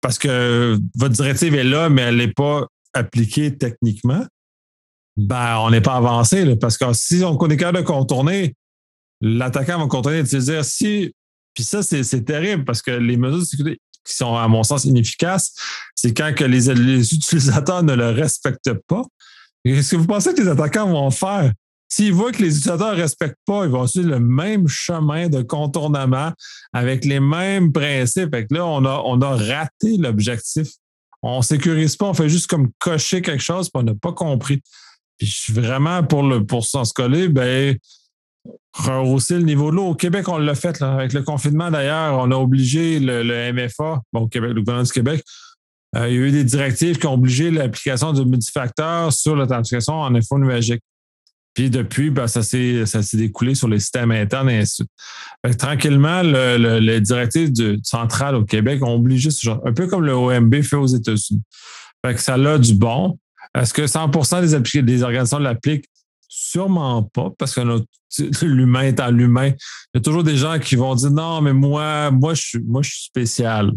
parce 0.00 0.18
que 0.18 0.78
votre 0.96 1.14
directive 1.14 1.54
est 1.54 1.64
là, 1.64 1.90
mais 1.90 2.02
elle 2.02 2.16
n'est 2.16 2.32
pas 2.32 2.66
appliquée 2.94 3.56
techniquement, 3.56 4.24
ben, 5.16 5.58
on 5.58 5.70
n'est 5.70 5.80
pas 5.80 5.94
avancé. 5.94 6.56
parce 6.56 6.78
que 6.78 6.92
si 6.94 7.22
on 7.22 7.38
est 7.48 7.56
capable 7.56 7.78
de 7.78 7.84
contourner, 7.84 8.56
l'attaquant 9.20 9.78
va 9.78 9.86
contourner 9.86 10.18
et 10.18 10.22
dire 10.22 10.64
si. 10.64 11.12
Puis 11.54 11.64
ça, 11.64 11.82
c'est 11.82 12.24
terrible 12.24 12.64
parce 12.64 12.82
que 12.82 12.90
les 12.90 13.16
mesures 13.16 13.40
de 13.40 13.44
sécurité 13.44 13.80
qui 14.04 14.14
sont, 14.14 14.36
à 14.36 14.46
mon 14.48 14.62
sens, 14.62 14.84
inefficaces, 14.84 15.54
c'est 15.94 16.12
quand 16.12 16.34
que 16.34 16.44
les, 16.44 16.68
utilisateurs 17.14 17.82
ne 17.82 17.94
le 17.94 18.10
respectent 18.10 18.74
pas. 18.86 19.02
Qu'est-ce 19.64 19.92
que 19.92 19.96
vous 19.96 20.06
pensez 20.06 20.34
que 20.34 20.42
les 20.42 20.48
attaquants 20.48 20.88
vont 20.88 21.10
faire? 21.10 21.52
S'ils 21.88 22.12
voient 22.12 22.32
que 22.32 22.42
les 22.42 22.48
utilisateurs 22.48 22.94
ne 22.94 23.00
respectent 23.00 23.38
pas, 23.46 23.64
ils 23.64 23.70
vont 23.70 23.86
suivre 23.86 24.10
le 24.10 24.20
même 24.20 24.68
chemin 24.68 25.28
de 25.28 25.42
contournement 25.42 26.32
avec 26.72 27.04
les 27.04 27.20
mêmes 27.20 27.72
principes. 27.72 28.34
Fait 28.34 28.46
que 28.46 28.54
là, 28.54 28.66
on 28.66 28.84
a, 28.84 29.02
on 29.04 29.20
a 29.22 29.36
raté 29.36 29.96
l'objectif. 29.96 30.68
On 31.22 31.38
ne 31.38 31.42
sécurise 31.42 31.96
pas, 31.96 32.06
on 32.06 32.14
fait 32.14 32.28
juste 32.28 32.48
comme 32.48 32.70
cocher 32.78 33.22
quelque 33.22 33.42
chose, 33.42 33.70
puis 33.70 33.80
on 33.80 33.84
n'a 33.84 33.94
pas 33.94 34.12
compris. 34.12 34.60
Puis 35.16 35.34
vraiment 35.50 36.02
pour 36.02 36.22
le 36.22 36.44
pour 36.44 36.66
s'en 36.66 36.82
coller, 36.84 37.28
ben 37.28 37.76
rehausser 38.72 39.36
le 39.36 39.44
niveau 39.44 39.70
de 39.70 39.76
l'eau. 39.76 39.86
Au 39.88 39.94
Québec, 39.94 40.28
on 40.28 40.38
l'a 40.38 40.54
fait 40.54 40.80
avec 40.82 41.12
le 41.12 41.22
confinement 41.22 41.70
d'ailleurs. 41.70 42.18
On 42.18 42.30
a 42.30 42.36
obligé 42.36 42.98
le, 43.00 43.52
MFA, 43.52 44.02
bon, 44.12 44.28
Québec, 44.28 44.52
le 44.54 44.60
gouvernement 44.60 44.84
du 44.84 44.92
Québec, 44.92 45.22
euh, 45.96 46.08
il 46.08 46.14
y 46.14 46.18
a 46.18 46.20
eu 46.20 46.30
des 46.32 46.44
directives 46.44 46.98
qui 46.98 47.06
ont 47.06 47.14
obligé 47.14 47.50
l'application 47.50 48.12
de 48.12 48.24
multifacteurs 48.24 49.12
sur 49.12 49.36
l'authentification 49.36 49.94
en 49.94 50.14
info 50.14 50.38
nuagique. 50.38 50.82
Puis 51.54 51.70
depuis, 51.70 52.10
ben, 52.10 52.26
ça 52.26 52.42
s'est 52.42 52.84
découlé 53.12 53.54
sur 53.54 53.68
les 53.68 53.78
systèmes 53.78 54.10
internes 54.10 54.50
et 54.50 54.58
ainsi 54.58 54.82
de 54.82 54.88
suite. 55.44 55.58
tranquillement, 55.58 56.22
les 56.22 57.00
directives 57.00 57.52
du, 57.52 57.78
centrales 57.84 58.34
au 58.34 58.44
Québec 58.44 58.82
ont 58.82 58.96
obligé 58.96 59.30
ce 59.30 59.40
genre, 59.42 59.62
un 59.64 59.72
peu 59.72 59.86
comme 59.86 60.04
le 60.04 60.14
OMB 60.14 60.62
fait 60.62 60.74
aux 60.74 60.86
États-Unis. 60.86 61.42
Ça 62.16 62.34
a 62.34 62.58
du 62.58 62.74
bon. 62.74 63.18
Est-ce 63.56 63.72
que 63.72 63.86
100 63.86 64.10
des, 64.40 64.82
des 64.82 65.02
organisations 65.04 65.38
l'appliquent? 65.38 65.88
Sûrement 66.36 67.04
pas, 67.04 67.30
parce 67.38 67.54
que 67.54 67.60
l'humain 68.42 68.82
étant 68.82 69.08
l'humain, 69.08 69.50
il 69.50 69.54
y 69.94 69.98
a 69.98 70.00
toujours 70.00 70.24
des 70.24 70.36
gens 70.36 70.58
qui 70.58 70.74
vont 70.74 70.96
dire 70.96 71.12
non, 71.12 71.40
mais 71.40 71.52
moi, 71.52 72.10
moi, 72.10 72.34
je 72.34 72.42
suis, 72.42 72.58
moi, 72.58 72.82
je 72.82 72.90
spécial. 72.90 73.70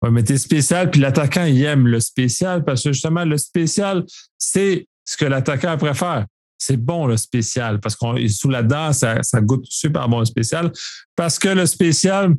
Ouais, 0.00 0.12
mais 0.12 0.22
t'es 0.22 0.38
spécial, 0.38 0.88
puis 0.88 1.00
l'attaquant, 1.00 1.44
il 1.46 1.60
aime 1.64 1.88
le 1.88 1.98
spécial 1.98 2.64
parce 2.64 2.84
que 2.84 2.92
justement, 2.92 3.24
le 3.24 3.36
spécial, 3.38 4.04
c'est 4.38 4.86
ce 5.04 5.16
que 5.16 5.24
l'attaquant 5.24 5.76
préfère. 5.76 6.26
C'est 6.58 6.76
bon 6.76 7.06
le 7.06 7.16
spécial 7.16 7.80
parce 7.80 7.96
qu'on 7.96 8.16
sous 8.28 8.50
la 8.50 8.62
dent, 8.62 8.92
ça, 8.92 9.20
ça 9.24 9.40
goûte 9.40 9.66
super 9.68 10.08
bon 10.08 10.20
le 10.20 10.26
spécial 10.26 10.70
parce 11.16 11.40
que 11.40 11.48
le 11.48 11.66
spécial, 11.66 12.36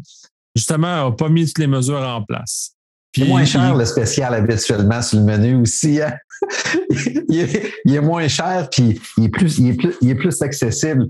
justement, 0.56 1.10
n'a 1.10 1.12
pas 1.12 1.28
mis 1.28 1.46
toutes 1.46 1.58
les 1.58 1.68
mesures 1.68 2.02
en 2.02 2.24
place. 2.24 2.78
Puis, 3.12 3.28
moins 3.28 3.46
cher 3.46 3.76
le 3.76 3.86
spécial 3.86 4.34
habituellement 4.34 5.02
sur 5.02 5.20
le 5.20 5.26
menu 5.26 5.56
aussi. 5.56 6.02
Hein? 6.02 6.14
il, 7.30 7.94
est, 7.94 8.02
moins 8.02 8.28
cher, 8.28 8.70
puis 8.72 9.02
il 9.18 9.26
est 9.26 9.30
plus, 9.30 9.58
il 9.60 9.70
est 9.70 9.74
plus, 9.74 9.96
il 10.02 10.10
est 10.10 10.16
plus 10.16 10.42
accessible. 10.42 11.08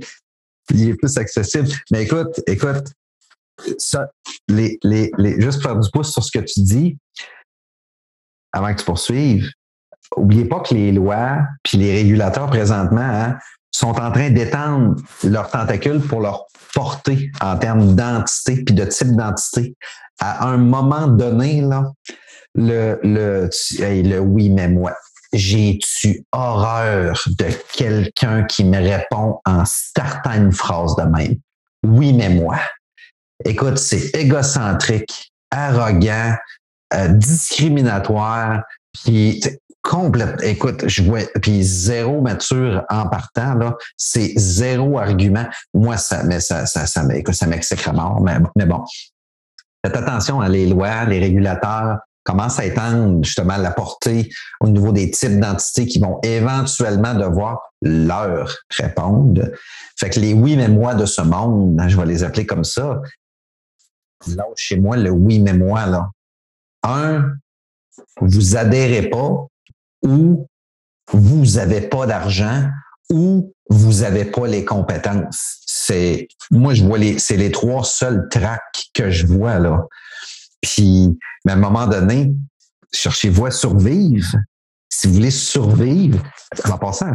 Il 0.74 0.90
est 0.90 0.96
plus 0.96 1.18
accessible. 1.18 1.68
Mais 1.92 2.04
écoute, 2.04 2.42
écoute, 2.48 2.88
ça, 3.78 4.10
les, 4.48 4.80
les, 4.84 5.12
les, 5.18 5.40
juste 5.40 5.62
faire 5.62 5.78
du 5.78 5.90
pouce 5.92 6.12
sur 6.12 6.24
ce 6.24 6.32
que 6.32 6.40
tu 6.40 6.62
dis, 6.62 6.98
avant 8.52 8.74
que 8.74 8.80
tu 8.80 8.86
poursuives, 8.86 9.50
oubliez 10.16 10.46
pas 10.46 10.60
que 10.60 10.74
les 10.74 10.92
lois 10.92 11.40
puis 11.64 11.78
les 11.78 11.94
régulateurs 11.94 12.48
présentement 12.48 13.02
hein, 13.02 13.38
sont 13.72 14.00
en 14.00 14.12
train 14.12 14.30
d'étendre 14.30 14.96
leurs 15.24 15.50
tentacules 15.50 16.02
pour 16.02 16.22
leur 16.22 16.46
porter 16.74 17.32
en 17.42 17.58
termes 17.58 17.96
d'entité 17.96 18.64
puis 18.64 18.76
de 18.76 18.86
type 18.86 19.16
d'entité. 19.16 19.76
À 20.22 20.48
un 20.48 20.58
moment 20.58 21.08
donné, 21.08 21.62
là, 21.62 21.92
le, 22.56 23.00
le, 23.04 23.50
le 23.80 24.20
oui, 24.20 24.50
mais 24.50 24.70
moi, 24.70 24.94
j'ai-tu 25.34 26.24
horreur 26.32 27.20
de 27.40 27.48
quelqu'un 27.74 28.44
qui 28.44 28.64
me 28.64 28.78
répond 28.78 29.40
en 29.46 29.66
startant 29.66 30.34
une 30.34 30.52
phrase 30.52 30.96
de 30.96 31.04
même? 31.04 31.36
Oui, 31.84 32.14
mais 32.14 32.30
moi. 32.30 32.58
Écoute, 33.44 33.78
c'est 33.78 34.16
égocentrique, 34.16 35.32
arrogant, 35.50 36.36
euh, 36.94 37.08
discriminatoire, 37.08 38.62
puis 39.04 39.44
complète. 39.82 40.42
Écoute, 40.44 40.88
je 40.88 41.02
vois, 41.02 41.22
puis 41.42 41.64
zéro 41.64 42.22
mature 42.22 42.84
en 42.90 43.08
partant 43.08 43.56
là, 43.56 43.76
c'est 43.98 44.34
zéro 44.36 45.00
argument. 45.00 45.46
Moi, 45.74 45.98
ça, 45.98 46.24
mais 46.24 46.40
ça, 46.40 46.66
ça, 46.66 46.86
ça, 46.86 47.06
ça 47.34 47.46
à 47.88 47.94
mort. 47.94 48.22
Mais, 48.22 48.38
mais 48.56 48.66
bon, 48.66 48.84
faites 49.86 49.96
attention 49.96 50.40
à 50.42 50.50
les 50.50 50.68
lois, 50.68 51.06
les 51.06 51.20
régulateurs 51.20 52.00
commencent 52.24 52.60
à 52.60 52.66
étendre 52.66 53.24
justement 53.24 53.58
la 53.58 53.72
portée 53.72 54.30
au 54.60 54.68
niveau 54.68 54.92
des 54.92 55.10
types 55.10 55.40
d'entités 55.40 55.88
qui 55.88 56.00
vont 56.00 56.20
éventuellement 56.22 57.16
devoir 57.16 57.60
leur 57.82 58.56
répondre. 58.78 59.50
Fait 60.00 60.10
que 60.12 60.20
les 60.20 60.34
oui 60.34 60.56
mais 60.56 60.68
moi 60.68 60.94
de 60.94 61.06
ce 61.06 61.22
monde, 61.22 61.82
je 61.88 61.98
vais 61.98 62.06
les 62.06 62.24
appeler 62.24 62.46
comme 62.46 62.64
ça, 62.64 63.02
là, 64.28 64.46
chez 64.56 64.80
moi, 64.80 64.98
le 64.98 65.10
oui, 65.10 65.40
mais 65.40 65.54
moi, 65.54 65.86
là. 65.86 66.10
Un, 66.84 67.34
vous 68.20 68.56
adhérez 68.56 69.10
pas 69.10 69.48
ou 70.04 70.48
vous 71.14 71.58
avez 71.58 71.82
pas 71.82 72.06
d'argent 72.08 72.68
ou 73.10 73.54
vous 73.70 74.04
avez 74.04 74.26
pas 74.26 74.48
les 74.48 74.66
compétences. 74.66 75.62
Moi, 76.52 76.74
je 76.74 76.84
vois 76.84 76.98
les, 76.98 77.20
c'est 77.20 77.38
les 77.38 77.52
trois 77.52 77.84
seuls 77.84 78.28
tracks 78.30 78.90
que 78.94 79.10
je 79.10 79.26
vois, 79.26 79.60
là. 79.60 79.86
Puis, 80.62 81.18
mais 81.46 81.54
à 81.54 81.56
un 81.56 81.60
moment 81.60 81.88
donné, 81.88 82.34
cherchez-vous 82.94 83.46
à 83.48 83.52
survivre. 83.52 84.36
Si 84.90 85.08
vous 85.08 85.14
voulez 85.14 85.32
survivre, 85.32 86.22
en 86.70 86.78
passant, 86.78 87.14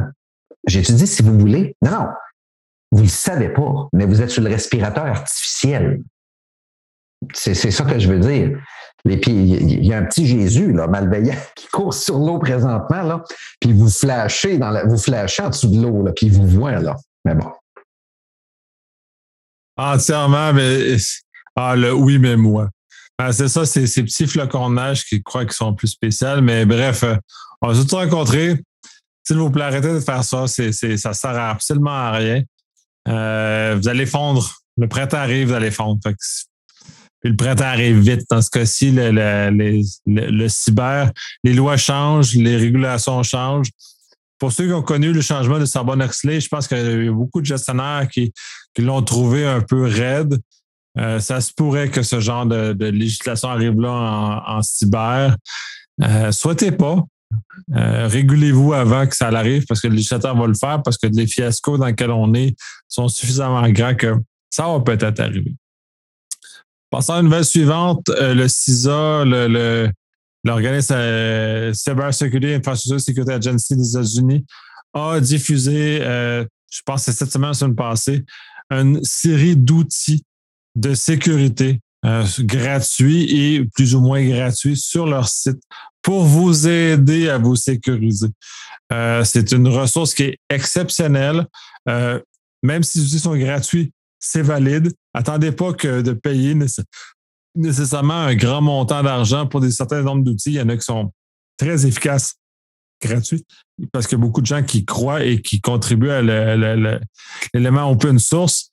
j'étudie 0.66 1.06
si 1.06 1.22
vous 1.22 1.38
voulez. 1.38 1.76
Non, 1.82 1.90
non. 1.92 2.06
Vous 2.92 2.98
ne 2.98 3.04
le 3.04 3.10
savez 3.10 3.48
pas, 3.50 3.88
mais 3.92 4.06
vous 4.06 4.22
êtes 4.22 4.30
sur 4.30 4.42
le 4.42 4.48
respirateur 4.48 5.06
artificiel. 5.06 6.02
C'est 7.34 7.54
ça 7.54 7.84
que 7.84 7.98
je 7.98 8.08
veux 8.08 8.20
dire. 8.20 8.58
Et 9.08 9.20
puis, 9.20 9.32
il 9.32 9.84
y 9.84 9.92
a 9.92 9.98
un 9.98 10.04
petit 10.04 10.26
Jésus, 10.26 10.72
là, 10.72 10.86
malveillant, 10.86 11.36
qui 11.56 11.68
court 11.68 11.94
sur 11.94 12.18
l'eau 12.18 12.38
présentement, 12.38 13.02
là, 13.02 13.22
puis 13.60 13.72
vous 13.72 13.88
flashez 13.88 14.58
dans 14.58 14.70
la, 14.70 14.84
vous 14.84 14.98
flashez 14.98 15.42
en 15.42 15.50
dessous 15.50 15.68
de 15.68 15.80
l'eau, 15.80 16.04
puis 16.14 16.26
il 16.26 16.32
vous 16.32 16.46
voit, 16.46 16.72
là. 16.72 16.96
Mais 17.24 17.34
bon. 17.34 17.50
Entièrement, 19.76 20.52
mais 20.52 20.96
ah, 21.56 21.76
le 21.76 21.92
oui, 21.92 22.18
mais 22.18 22.36
moi. 22.36 22.68
Ben, 23.18 23.32
c'est 23.32 23.48
ça, 23.48 23.64
c'est 23.64 23.86
ces 23.86 24.02
petits 24.02 24.26
flocons 24.26 24.70
de 24.70 24.74
neige 24.74 25.04
qui 25.04 25.22
croient 25.22 25.44
qu'ils 25.44 25.54
sont 25.54 25.74
plus 25.74 25.88
spéciaux. 25.88 26.40
Mais 26.42 26.66
bref, 26.66 27.02
euh, 27.02 27.16
on 27.62 27.68
va 27.68 27.74
se 27.74 27.94
rencontrer. 27.94 28.60
S'il 29.24 29.38
vous 29.38 29.50
plaît, 29.50 29.64
arrêtez 29.64 29.92
de 29.92 30.00
faire 30.00 30.22
ça. 30.22 30.46
C'est, 30.46 30.72
c'est, 30.72 30.96
ça 30.96 31.12
sert 31.14 31.36
absolument 31.38 31.90
à 31.90 32.12
rien. 32.12 32.42
Euh, 33.08 33.76
vous 33.80 33.88
allez 33.88 34.06
fondre. 34.06 34.54
Le 34.76 34.88
printemps 34.88 35.16
arrive, 35.16 35.48
vous 35.48 35.54
allez 35.54 35.70
fondre. 35.70 35.98
Puis 36.02 37.30
le 37.30 37.36
printemps 37.36 37.64
arrive 37.64 37.98
vite. 37.98 38.22
Dans 38.30 38.42
ce 38.42 38.50
cas-ci, 38.50 38.92
le, 38.94 40.48
cyber, 40.48 41.10
les 41.42 41.54
lois 41.54 41.76
changent, 41.76 42.34
les 42.34 42.56
régulations 42.56 43.22
changent. 43.22 43.70
Pour 44.38 44.52
ceux 44.52 44.66
qui 44.66 44.72
ont 44.74 44.82
connu 44.82 45.12
le 45.12 45.22
changement 45.22 45.58
de 45.58 45.64
Sarbonne-Oxley, 45.64 46.40
je 46.40 46.48
pense 46.48 46.68
qu'il 46.68 47.04
y 47.04 47.08
a 47.08 47.12
beaucoup 47.12 47.40
de 47.40 47.46
gestionnaires 47.46 48.06
qui, 48.12 48.34
qui 48.76 48.82
l'ont 48.82 49.02
trouvé 49.02 49.46
un 49.46 49.62
peu 49.62 49.84
raide. 49.84 50.38
Euh, 50.98 51.18
ça 51.18 51.40
se 51.40 51.52
pourrait 51.52 51.88
que 51.88 52.02
ce 52.02 52.20
genre 52.20 52.44
de, 52.46 52.74
de 52.74 52.86
législation 52.86 53.48
arrive 53.48 53.80
là 53.80 53.90
en, 53.90 54.58
en 54.58 54.62
cyber. 54.62 55.36
Euh, 56.02 56.30
souhaitez 56.30 56.72
pas. 56.72 57.02
Euh, 57.74 58.06
régulez-vous 58.06 58.74
avant 58.74 59.06
que 59.06 59.16
ça 59.16 59.28
arrive 59.28 59.64
parce 59.66 59.80
que 59.80 59.88
le 59.88 59.94
législateur 59.94 60.36
va 60.36 60.46
le 60.46 60.54
faire 60.54 60.82
parce 60.82 60.98
que 60.98 61.06
les 61.06 61.26
fiascos 61.26 61.78
dans 61.78 61.86
lesquels 61.86 62.10
on 62.10 62.32
est 62.34 62.54
sont 62.86 63.08
suffisamment 63.08 63.68
grands 63.70 63.94
que 63.94 64.14
ça 64.50 64.68
va 64.68 64.80
peut-être 64.80 65.20
arriver. 65.20 65.54
Passons 66.90 67.14
à 67.14 67.16
une 67.16 67.24
nouvelle 67.24 67.44
suivante, 67.44 68.08
euh, 68.10 68.34
le 68.34 68.46
CISA, 68.46 69.24
le, 69.24 69.90
l'organisme 70.44 70.94
euh, 70.96 71.72
Cyber 71.72 72.12
Security 72.14 72.54
Infrastructure 72.54 73.00
Security 73.00 73.32
Agency 73.32 73.74
des 73.74 73.90
États-Unis, 73.90 74.46
a 74.92 75.18
diffusé, 75.20 75.98
euh, 76.02 76.44
je 76.70 76.80
pense 76.84 77.04
que 77.04 77.10
c'est 77.10 77.18
cette 77.18 77.32
semaine, 77.32 77.50
la 77.50 77.54
semaine 77.54 77.74
passée, 77.74 78.24
une 78.70 79.02
série 79.04 79.56
d'outils 79.56 80.22
de 80.74 80.94
sécurité 80.94 81.80
gratuits 82.40 83.24
et 83.30 83.64
plus 83.74 83.94
ou 83.94 84.00
moins 84.00 84.24
gratuits 84.24 84.76
sur 84.76 85.06
leur 85.06 85.28
site 85.28 85.60
pour 86.02 86.24
vous 86.24 86.68
aider 86.68 87.28
à 87.28 87.38
vous 87.38 87.56
sécuriser. 87.56 88.28
c'est 89.24 89.52
une 89.52 89.68
ressource 89.68 90.14
qui 90.14 90.22
est 90.24 90.38
exceptionnelle. 90.48 91.46
même 92.62 92.82
si 92.82 92.98
les 92.98 93.04
outils 93.04 93.18
sont 93.18 93.36
gratuits, 93.36 93.92
c'est 94.18 94.42
valide. 94.42 94.92
Attendez 95.14 95.52
pas 95.52 95.72
que 95.72 96.02
de 96.02 96.12
payer 96.12 96.56
nécessairement 97.54 98.14
un 98.14 98.34
grand 98.34 98.60
montant 98.60 99.02
d'argent 99.02 99.46
pour 99.46 99.60
des 99.60 99.70
certains 99.70 100.02
nombres 100.02 100.24
d'outils. 100.24 100.50
Il 100.50 100.56
y 100.56 100.60
en 100.60 100.68
a 100.68 100.76
qui 100.76 100.84
sont 100.84 101.10
très 101.56 101.86
efficaces, 101.86 102.36
gratuits, 103.00 103.44
parce 103.92 104.06
qu'il 104.06 104.18
y 104.18 104.20
a 104.20 104.24
beaucoup 104.24 104.40
de 104.40 104.46
gens 104.46 104.62
qui 104.62 104.84
croient 104.84 105.24
et 105.24 105.42
qui 105.42 105.60
contribuent 105.60 106.10
à 106.10 106.22
l'élément 107.52 107.90
open 107.90 108.18
source. 108.18 108.68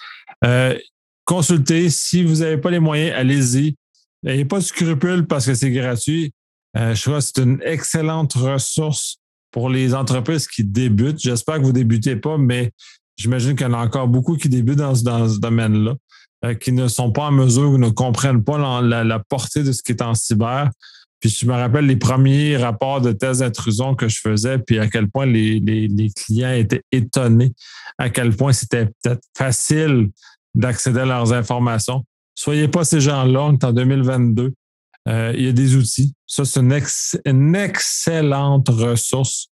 Euh, 0.45 0.77
consultez. 1.25 1.89
Si 1.89 2.23
vous 2.23 2.37
n'avez 2.37 2.57
pas 2.57 2.71
les 2.71 2.79
moyens, 2.79 3.13
allez-y. 3.15 3.75
N'ayez 4.23 4.45
pas 4.45 4.59
de 4.59 4.63
scrupules 4.63 5.25
parce 5.27 5.45
que 5.45 5.53
c'est 5.53 5.71
gratuit. 5.71 6.31
Euh, 6.77 6.95
je 6.95 7.01
crois 7.01 7.19
que 7.19 7.25
c'est 7.25 7.39
une 7.43 7.61
excellente 7.63 8.33
ressource 8.33 9.17
pour 9.51 9.69
les 9.69 9.93
entreprises 9.93 10.47
qui 10.47 10.63
débutent. 10.63 11.19
J'espère 11.19 11.57
que 11.57 11.61
vous 11.61 11.67
ne 11.67 11.73
débutez 11.73 12.15
pas, 12.15 12.37
mais 12.37 12.71
J'imagine 13.17 13.55
qu'il 13.55 13.67
y 13.67 13.69
en 13.69 13.73
a 13.73 13.77
encore 13.77 14.07
beaucoup 14.07 14.37
qui 14.37 14.49
débutent 14.49 14.77
dans, 14.77 14.95
ce 14.95 15.39
domaine-là, 15.39 15.95
euh, 16.45 16.53
qui 16.55 16.71
ne 16.71 16.87
sont 16.87 17.11
pas 17.11 17.27
en 17.27 17.31
mesure 17.31 17.69
ou 17.69 17.77
ne 17.77 17.89
comprennent 17.89 18.43
pas 18.43 18.81
la, 18.81 19.19
portée 19.19 19.63
de 19.63 19.71
ce 19.71 19.83
qui 19.83 19.91
est 19.91 20.01
en 20.01 20.15
cyber. 20.15 20.69
Puis 21.23 21.37
je 21.39 21.45
me 21.45 21.53
rappelle 21.53 21.85
les 21.85 21.95
premiers 21.95 22.57
rapports 22.57 22.99
de 22.99 23.13
tests 23.13 23.39
d'intrusion 23.39 23.95
que 23.95 24.09
je 24.09 24.19
faisais, 24.19 24.57
puis 24.57 24.77
à 24.77 24.89
quel 24.89 25.09
point 25.09 25.25
les, 25.25 26.11
clients 26.13 26.51
étaient 26.51 26.81
étonnés, 26.91 27.53
à 27.97 28.09
quel 28.09 28.35
point 28.35 28.51
c'était 28.51 28.87
peut-être 28.87 29.21
facile 29.33 30.09
d'accéder 30.53 30.99
à 30.99 31.05
leurs 31.05 31.31
informations. 31.31 32.03
Soyez 32.35 32.67
pas 32.67 32.83
ces 32.83 32.99
gens-là, 32.99 33.41
on 33.41 33.53
est 33.53 33.63
en 33.63 33.71
2022. 33.71 34.51
Euh, 35.07 35.33
il 35.37 35.45
y 35.45 35.47
a 35.47 35.53
des 35.53 35.77
outils. 35.77 36.13
Ça, 36.27 36.43
c'est 36.43 36.59
une, 36.59 37.55
excellente 37.55 38.67
ressource. 38.67 39.47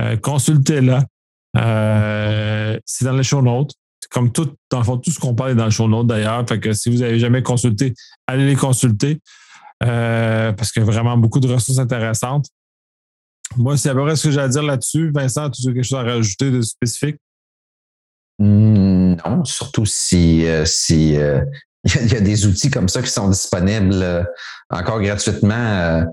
Euh, 0.00 0.16
consultez-la. 0.16 1.04
Euh, 1.56 2.80
c'est 2.84 3.04
dans 3.04 3.12
les 3.12 3.22
show 3.22 3.42
notes. 3.42 3.74
Comme 4.10 4.32
tout, 4.32 4.52
dans 4.72 4.78
le 4.78 4.84
fond, 4.84 4.98
tout 4.98 5.12
ce 5.12 5.20
qu'on 5.20 5.36
parle 5.36 5.52
est 5.52 5.54
dans 5.54 5.66
le 5.66 5.70
show 5.70 5.86
notes 5.86 6.08
d'ailleurs. 6.08 6.44
Fait 6.48 6.58
que 6.58 6.72
si 6.72 6.90
vous 6.90 6.98
n'avez 6.98 7.20
jamais 7.20 7.44
consulté, 7.44 7.94
allez 8.26 8.44
les 8.44 8.56
consulter. 8.56 9.20
Euh, 9.82 10.52
parce 10.52 10.70
qu'il 10.70 10.82
y 10.82 10.86
a 10.86 10.90
vraiment 10.90 11.16
beaucoup 11.16 11.40
de 11.40 11.52
ressources 11.52 11.78
intéressantes. 11.78 12.46
Moi, 13.56 13.76
c'est 13.76 13.90
à 13.90 13.94
peu 13.94 14.02
près 14.04 14.16
ce 14.16 14.28
que 14.28 14.30
j'ai 14.30 14.40
à 14.40 14.48
dire 14.48 14.62
là-dessus. 14.62 15.10
Vincent, 15.14 15.50
tu 15.50 15.68
as 15.68 15.72
quelque 15.72 15.82
chose 15.82 15.98
à 15.98 16.02
rajouter 16.02 16.50
de 16.50 16.62
spécifique? 16.62 17.16
Hmm, 18.38 19.16
non, 19.26 19.44
surtout 19.44 19.84
si, 19.84 20.46
euh, 20.46 20.64
si 20.64 21.10
il 21.84 22.12
y 22.12 22.16
a 22.16 22.20
des 22.20 22.46
outils 22.46 22.70
comme 22.70 22.88
ça 22.88 23.02
qui 23.02 23.10
sont 23.10 23.28
disponibles 23.28 24.26
encore 24.70 25.00
gratuitement. 25.00 26.06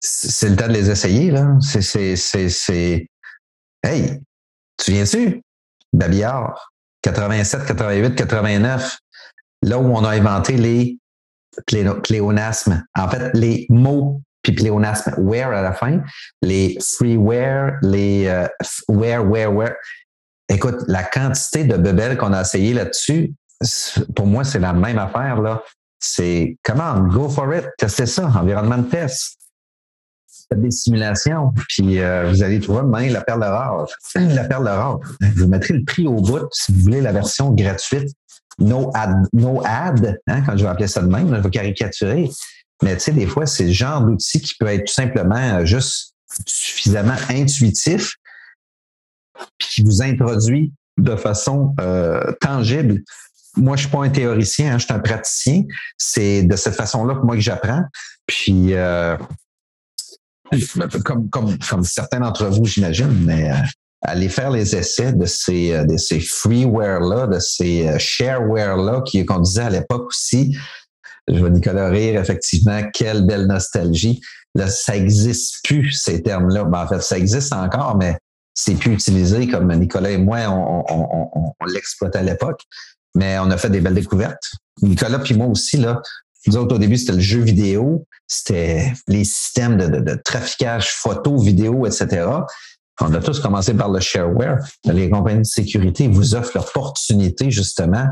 c'est 0.00 0.50
le 0.50 0.56
temps 0.56 0.68
de 0.68 0.72
les 0.72 0.90
essayer. 0.90 1.30
Là. 1.30 1.56
C'est, 1.60 2.16
c'est, 2.16 2.48
c'est, 2.48 3.08
Hey, 3.84 4.18
tu 4.82 4.92
viens-tu? 4.92 5.42
Babillard, 5.92 6.72
87, 7.02 7.66
88, 7.66 8.14
89, 8.14 8.98
là 9.62 9.78
où 9.78 9.84
on 9.94 10.02
a 10.04 10.16
inventé 10.16 10.56
les 10.56 10.98
pléonasmes. 11.66 12.84
En 12.96 13.08
fait, 13.08 13.30
les 13.34 13.66
mots 13.68 14.20
puis 14.44 14.52
pléonasme 14.52 15.14
where 15.18 15.48
à 15.48 15.62
la 15.62 15.72
fin, 15.72 16.00
les 16.42 16.78
freeware, 16.80 17.78
les 17.82 18.26
euh, 18.28 18.46
where, 18.88 19.24
where, 19.24 19.52
where. 19.52 19.74
Écoute, 20.48 20.76
la 20.86 21.02
quantité 21.02 21.64
de 21.64 21.76
bebelles 21.76 22.16
qu'on 22.16 22.32
a 22.32 22.42
essayé 22.42 22.74
là-dessus, 22.74 23.34
pour 24.14 24.26
moi, 24.26 24.44
c'est 24.44 24.58
la 24.58 24.72
même 24.72 24.98
affaire, 24.98 25.40
là. 25.40 25.62
C'est, 25.98 26.58
comment, 26.62 27.00
go 27.00 27.30
for 27.30 27.54
it, 27.54 27.64
testez 27.78 28.04
ça, 28.04 28.26
environnement 28.26 28.76
de 28.76 28.90
test. 28.90 29.38
Faites 30.50 30.60
des 30.60 30.70
simulations, 30.70 31.54
puis 31.70 31.98
euh, 32.00 32.28
vous 32.28 32.42
allez 32.42 32.60
trouver 32.60 32.82
même 32.82 33.10
la 33.10 33.22
perle 33.22 33.42
rare. 33.42 33.86
La 34.14 34.44
perle 34.44 34.68
rare. 34.68 35.00
Vous 35.36 35.48
mettrez 35.48 35.72
le 35.72 35.84
prix 35.84 36.06
au 36.06 36.20
bout 36.20 36.46
si 36.52 36.72
vous 36.72 36.80
voulez 36.80 37.00
la 37.00 37.12
version 37.12 37.52
gratuite. 37.52 38.10
No 38.58 38.90
ad, 38.94 40.20
hein, 40.26 40.42
quand 40.42 40.56
je 40.56 40.64
vais 40.64 40.70
appeler 40.70 40.88
ça 40.88 41.02
de 41.02 41.08
même, 41.08 41.34
je 41.34 41.40
vais 41.40 41.50
caricaturer. 41.50 42.30
Mais 42.82 42.94
tu 42.96 43.00
sais, 43.00 43.12
des 43.12 43.26
fois, 43.26 43.46
c'est 43.46 43.64
le 43.64 43.72
genre 43.72 44.02
d'outil 44.02 44.40
qui 44.40 44.54
peut 44.58 44.66
être 44.66 44.86
tout 44.86 44.92
simplement 44.92 45.36
euh, 45.36 45.64
juste 45.64 46.14
suffisamment 46.46 47.16
intuitif, 47.28 48.14
puis 49.58 49.68
qui 49.68 49.82
vous 49.82 50.02
introduit 50.02 50.72
de 50.98 51.16
façon 51.16 51.74
euh, 51.80 52.32
tangible. 52.40 53.02
Moi, 53.56 53.76
je 53.76 53.82
suis 53.82 53.90
pas 53.90 54.04
un 54.04 54.10
théoricien, 54.10 54.74
hein, 54.74 54.78
je 54.78 54.84
suis 54.84 54.92
un 54.92 54.98
praticien. 54.98 55.62
C'est 55.96 56.42
de 56.42 56.56
cette 56.56 56.74
façon-là 56.74 57.14
que 57.14 57.24
moi 57.24 57.36
que 57.36 57.40
j'apprends. 57.40 57.84
Puis 58.26 58.74
euh, 58.74 59.16
comme, 61.04 61.28
comme, 61.30 61.58
comme 61.58 61.84
certains 61.84 62.20
d'entre 62.20 62.46
vous, 62.46 62.64
j'imagine, 62.64 63.24
mais 63.24 63.50
euh, 63.50 63.56
aller 64.04 64.28
faire 64.28 64.50
les 64.50 64.76
essais 64.76 65.12
de 65.12 65.26
ces, 65.26 65.84
de 65.84 65.96
ces 65.96 66.20
freeware-là, 66.20 67.26
de 67.26 67.38
ces 67.38 67.98
shareware-là 67.98 69.02
qu'on 69.26 69.38
disait 69.40 69.62
à 69.62 69.70
l'époque 69.70 70.06
aussi, 70.08 70.56
je 71.28 71.38
vois 71.38 71.50
Nicolas 71.50 71.88
rire, 71.88 72.20
effectivement, 72.20 72.82
quelle 72.92 73.26
belle 73.26 73.46
nostalgie. 73.46 74.20
Là, 74.54 74.68
ça 74.68 74.92
n'existe 74.92 75.64
plus, 75.64 75.92
ces 75.92 76.22
termes-là. 76.22 76.64
Ben, 76.64 76.82
en 76.82 76.86
fait, 76.86 77.02
ça 77.02 77.18
existe 77.18 77.52
encore, 77.52 77.96
mais 77.96 78.16
c'est 78.54 78.74
plus 78.74 78.92
utilisé 78.92 79.48
comme 79.48 79.72
Nicolas 79.74 80.10
et 80.10 80.18
moi, 80.18 80.40
on, 80.48 80.84
on, 80.88 81.52
on, 81.58 81.64
l'exploitait 81.66 82.18
à 82.18 82.22
l'époque. 82.22 82.62
Mais 83.16 83.38
on 83.38 83.50
a 83.50 83.56
fait 83.56 83.70
des 83.70 83.80
belles 83.80 83.94
découvertes. 83.94 84.52
Nicolas 84.82 85.18
puis 85.18 85.34
moi 85.34 85.46
aussi, 85.46 85.76
là, 85.76 86.02
nous 86.46 86.56
autres, 86.56 86.74
au 86.74 86.78
début, 86.78 86.98
c'était 86.98 87.12
le 87.12 87.20
jeu 87.20 87.40
vidéo, 87.40 88.06
c'était 88.26 88.92
les 89.08 89.24
systèmes 89.24 89.78
de, 89.78 89.86
de, 89.86 90.00
de, 90.00 90.20
traficage 90.22 90.90
photo, 90.90 91.38
vidéo, 91.38 91.86
etc. 91.86 92.26
On 93.00 93.12
a 93.12 93.20
tous 93.20 93.40
commencé 93.40 93.74
par 93.74 93.90
le 93.90 94.00
shareware. 94.00 94.58
Les 94.84 95.10
compagnies 95.10 95.40
de 95.40 95.46
sécurité 95.46 96.08
vous 96.08 96.34
offrent 96.34 96.56
l'opportunité, 96.56 97.50
justement, 97.50 98.06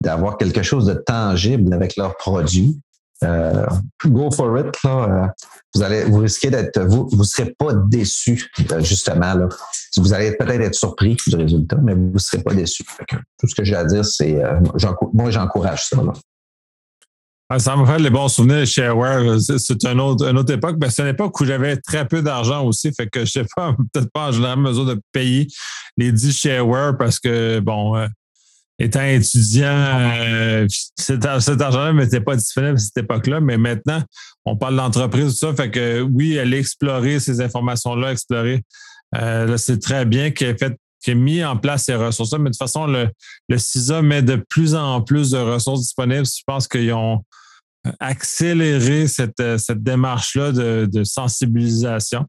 d'avoir 0.00 0.38
quelque 0.38 0.62
chose 0.62 0.86
de 0.86 0.94
tangible 0.94 1.72
avec 1.72 1.96
leurs 1.96 2.16
produits. 2.16 2.80
Euh, 3.22 3.66
go 4.04 4.30
for 4.30 4.58
it. 4.58 4.74
Là. 4.82 4.90
Euh, 4.90 5.26
vous 5.74 5.82
allez, 5.82 6.04
vous 6.04 6.18
risquez 6.18 6.50
d'être, 6.50 6.80
vous, 6.82 7.08
vous 7.12 7.24
serez 7.24 7.54
pas 7.58 7.72
déçu 7.72 8.50
euh, 8.72 8.80
justement 8.80 9.34
là. 9.34 9.48
Vous 9.96 10.12
allez 10.12 10.36
peut-être 10.36 10.60
être 10.60 10.74
surpris 10.74 11.16
du 11.26 11.36
résultat, 11.36 11.78
mais 11.82 11.94
vous 11.94 12.18
serez 12.18 12.42
pas 12.42 12.54
déçu. 12.54 12.84
Tout 13.38 13.46
ce 13.46 13.54
que 13.54 13.64
j'ai 13.64 13.76
à 13.76 13.84
dire, 13.84 14.04
c'est, 14.04 14.42
moi, 15.12 15.30
j'encourage 15.30 15.86
ça. 15.86 15.96
Là. 16.02 16.12
Ah, 17.54 17.60
ça 17.60 17.76
me 17.76 17.86
fait 17.86 18.00
les 18.00 18.10
bons 18.10 18.26
souvenirs 18.26 18.60
de 18.60 18.64
Shareware. 18.64 19.38
C'est 19.40 19.84
une 19.84 20.00
autre, 20.00 20.52
époque. 20.52 20.76
Ben, 20.76 20.90
c'est 20.90 21.02
une 21.02 21.08
époque 21.08 21.40
où 21.40 21.44
j'avais 21.44 21.76
très 21.76 22.04
peu 22.04 22.20
d'argent 22.20 22.66
aussi. 22.66 22.90
Fait 22.92 23.06
que 23.06 23.24
je 23.24 23.30
sais 23.30 23.46
pas, 23.54 23.76
peut-être 23.92 24.10
pas 24.10 24.36
en 24.36 24.56
mesure 24.56 24.84
de 24.84 25.00
payer 25.12 25.46
les 25.96 26.10
10 26.10 26.36
Shareware 26.36 26.98
parce 26.98 27.20
que, 27.20 27.60
bon, 27.60 27.94
étant 28.80 29.04
étudiant, 29.04 29.68
euh, 29.68 30.66
cet, 30.96 31.24
argent-là 31.24 31.92
n'était 31.92 32.20
pas 32.20 32.34
disponible 32.34 32.74
à 32.74 32.78
cette 32.78 32.96
époque-là, 32.96 33.38
mais 33.38 33.56
maintenant, 33.56 34.02
on 34.44 34.56
parle 34.56 34.74
d'entreprise, 34.74 35.38
tout 35.38 35.46
ça. 35.46 35.54
Fait 35.54 35.70
que 35.70 36.00
oui, 36.00 36.34
elle 36.34 36.52
a 36.54 36.58
exploré 36.58 37.20
ces 37.20 37.40
informations-là, 37.40 38.10
explorer. 38.10 38.64
Euh, 39.14 39.56
c'est 39.58 39.78
très 39.78 40.04
bien 40.04 40.32
qu'elle 40.32 40.56
ait 40.56 40.58
fait 40.58 40.76
qui 41.04 41.14
mis 41.14 41.44
en 41.44 41.56
place 41.56 41.84
ces 41.84 41.94
ressources-là, 41.94 42.38
mais 42.38 42.50
de 42.50 42.54
toute 42.54 42.58
façon, 42.58 42.86
le 42.88 43.58
CISA 43.58 44.02
met 44.02 44.22
de 44.22 44.42
plus 44.48 44.74
en 44.74 45.02
plus 45.02 45.30
de 45.30 45.38
ressources 45.38 45.82
disponibles. 45.82 46.26
Je 46.26 46.42
pense 46.44 46.66
qu'ils 46.66 46.92
ont 46.94 47.22
accéléré 48.00 49.06
cette, 49.06 49.58
cette 49.58 49.82
démarche-là 49.82 50.52
de, 50.52 50.88
de 50.90 51.04
sensibilisation. 51.04 52.26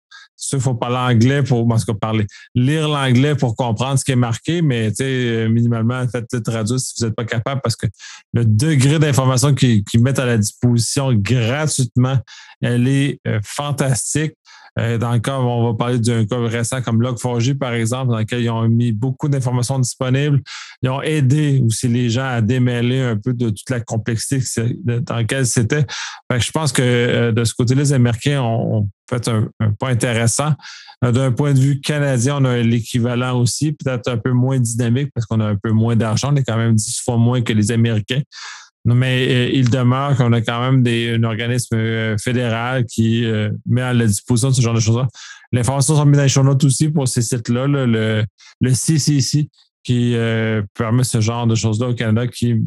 Il 0.52 0.60
faut 0.60 0.76
parler 0.76 0.98
anglais 0.98 1.44
pour, 1.44 1.68
parce 1.68 1.86
parler, 1.86 2.28
lire 2.54 2.90
l'anglais 2.90 3.36
pour 3.36 3.56
comprendre 3.56 3.98
ce 3.98 4.04
qui 4.04 4.12
est 4.12 4.18
marqué, 4.18 4.62
mais 4.62 4.92
euh, 5.00 5.48
minimalement, 5.48 6.06
faites-le 6.08 6.44
traduire 6.44 6.80
si 6.80 6.94
vous 7.00 7.06
n'êtes 7.06 7.16
pas 7.16 7.24
capable 7.24 7.62
parce 7.64 7.76
que 7.78 7.88
le 8.34 8.46
degré 8.46 9.00
d'information 9.00 9.56
qu'ils 9.56 9.84
mettent 10.02 10.20
à 10.20 10.26
la 10.26 10.38
disposition 10.38 11.14
gratuitement, 11.14 12.18
elle 12.62 12.88
est 12.88 13.20
euh, 13.28 13.40
fantastique. 13.44 14.34
Euh, 14.78 14.98
dans 14.98 15.14
le 15.14 15.20
cas, 15.20 15.40
on 15.40 15.72
va 15.72 15.74
parler 15.74 16.00
d'un 16.00 16.26
cas 16.26 16.38
récent 16.38 16.82
comme 16.82 17.02
Log4j, 17.02 17.58
par 17.58 17.74
exemple, 17.74 18.12
dans 18.12 18.18
lequel 18.18 18.42
ils 18.42 18.50
ont 18.50 18.68
mis 18.68 18.92
beaucoup 18.92 19.30
d'informations 19.30 19.80
disponibles. 19.80 20.42
Ils 20.82 20.90
ont 20.90 21.02
aidé 21.02 21.62
aussi 21.66 21.88
les 21.88 22.10
gens 22.10 22.26
à 22.26 22.42
démêler 22.42 23.02
un 23.02 23.18
peu 23.18 23.34
de 23.34 23.50
toute 23.50 23.70
la 23.70 23.80
complexité 23.80 24.40
dans 24.84 25.16
laquelle 25.16 25.46
c'était. 25.46 25.86
Je 26.36 26.52
pense 26.52 26.72
que 26.72 26.82
euh, 26.82 27.32
de 27.32 27.44
ce 27.44 27.54
côté-là, 27.54 27.82
les 27.82 27.94
Américains 27.94 28.42
ont, 28.42 28.90
fait 29.10 29.28
un, 29.28 29.50
point 29.80 29.92
intéressant. 29.92 30.54
Euh, 31.04 31.12
d'un 31.12 31.32
point 31.32 31.54
de 31.54 31.60
vue 31.60 31.80
canadien, 31.80 32.38
on 32.42 32.46
a 32.46 32.58
l'équivalent 32.58 33.40
aussi, 33.40 33.74
peut-être 33.74 34.10
un 34.10 34.18
peu 34.18 34.32
moins 34.32 34.60
dynamique 34.60 35.12
parce 35.14 35.26
qu'on 35.26 35.40
a 35.40 35.46
un 35.46 35.56
peu 35.56 35.72
moins 35.72 35.96
d'argent. 35.96 36.34
On 36.34 36.36
est 36.36 36.44
quand 36.44 36.58
même 36.58 36.76
dix 36.76 37.00
fois 37.00 37.18
moins 37.18 37.42
que 37.42 37.54
les 37.54 37.72
Américains. 37.72 38.22
Mais 38.86 39.28
euh, 39.28 39.50
il 39.52 39.70
demeure 39.70 40.16
qu'on 40.16 40.32
a 40.32 40.42
quand 40.42 40.62
même 40.62 40.84
des, 40.84 41.16
un 41.16 41.24
organisme 41.24 41.76
euh, 41.76 42.18
fédéral 42.20 42.86
qui 42.86 43.26
euh, 43.26 43.50
met 43.66 43.82
à 43.82 43.94
la 43.94 44.06
disposition 44.06 44.50
de 44.50 44.54
ce 44.54 44.62
genre 44.62 44.76
de 44.76 44.80
choses-là. 44.80 45.08
L'information 45.52 45.96
sont 45.96 46.06
mises 46.06 46.18
dans 46.18 46.24
les 46.24 46.30
show 46.30 46.44
aussi 46.64 46.90
pour 46.90 47.08
ces 47.08 47.24
sites-là, 47.24 47.66
le, 47.66 48.24
le 48.62 48.74
CCC, 48.74 49.50
qui 49.84 50.16
permet 50.74 51.04
ce 51.04 51.22
genre 51.22 51.46
de 51.46 51.56
choses-là 51.56 51.90
au 51.90 51.94
Canada, 51.94 52.28
qui, 52.28 52.64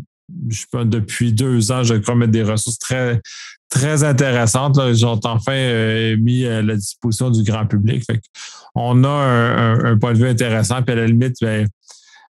je 0.48 0.60
sais 0.60 0.66
pas, 0.70 0.84
depuis 0.84 1.32
deux 1.32 1.72
ans, 1.72 1.82
je 1.82 1.94
crois, 1.94 2.14
mettre 2.14 2.32
des 2.32 2.44
ressources 2.44 2.78
très, 2.78 3.20
très 3.68 4.04
intéressantes. 4.04 4.78
Ils 4.88 5.04
ont 5.04 5.20
enfin 5.24 6.16
mis 6.16 6.46
à 6.46 6.62
la 6.62 6.76
disposition 6.76 7.30
du 7.30 7.42
grand 7.42 7.66
public. 7.66 8.04
on 8.76 9.02
a 9.04 9.08
un, 9.08 9.98
point 9.98 10.12
de 10.12 10.18
vue 10.18 10.28
intéressant, 10.28 10.82
puis 10.82 10.92
à 10.92 10.96
la 10.96 11.06
limite, 11.06 11.36
ben, 11.42 11.66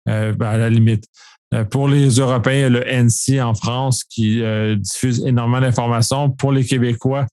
ben 0.06 0.40
à 0.40 0.56
la 0.56 0.70
limite. 0.70 1.04
Euh, 1.54 1.64
pour 1.64 1.88
les 1.88 2.08
Européens, 2.08 2.68
le 2.68 2.86
NC 2.86 3.40
en 3.40 3.54
France 3.54 4.04
qui 4.04 4.42
euh, 4.42 4.76
diffuse 4.76 5.24
énormément 5.24 5.60
d'informations. 5.60 6.30
Pour 6.30 6.52
les 6.52 6.64
Québécois, 6.64 7.26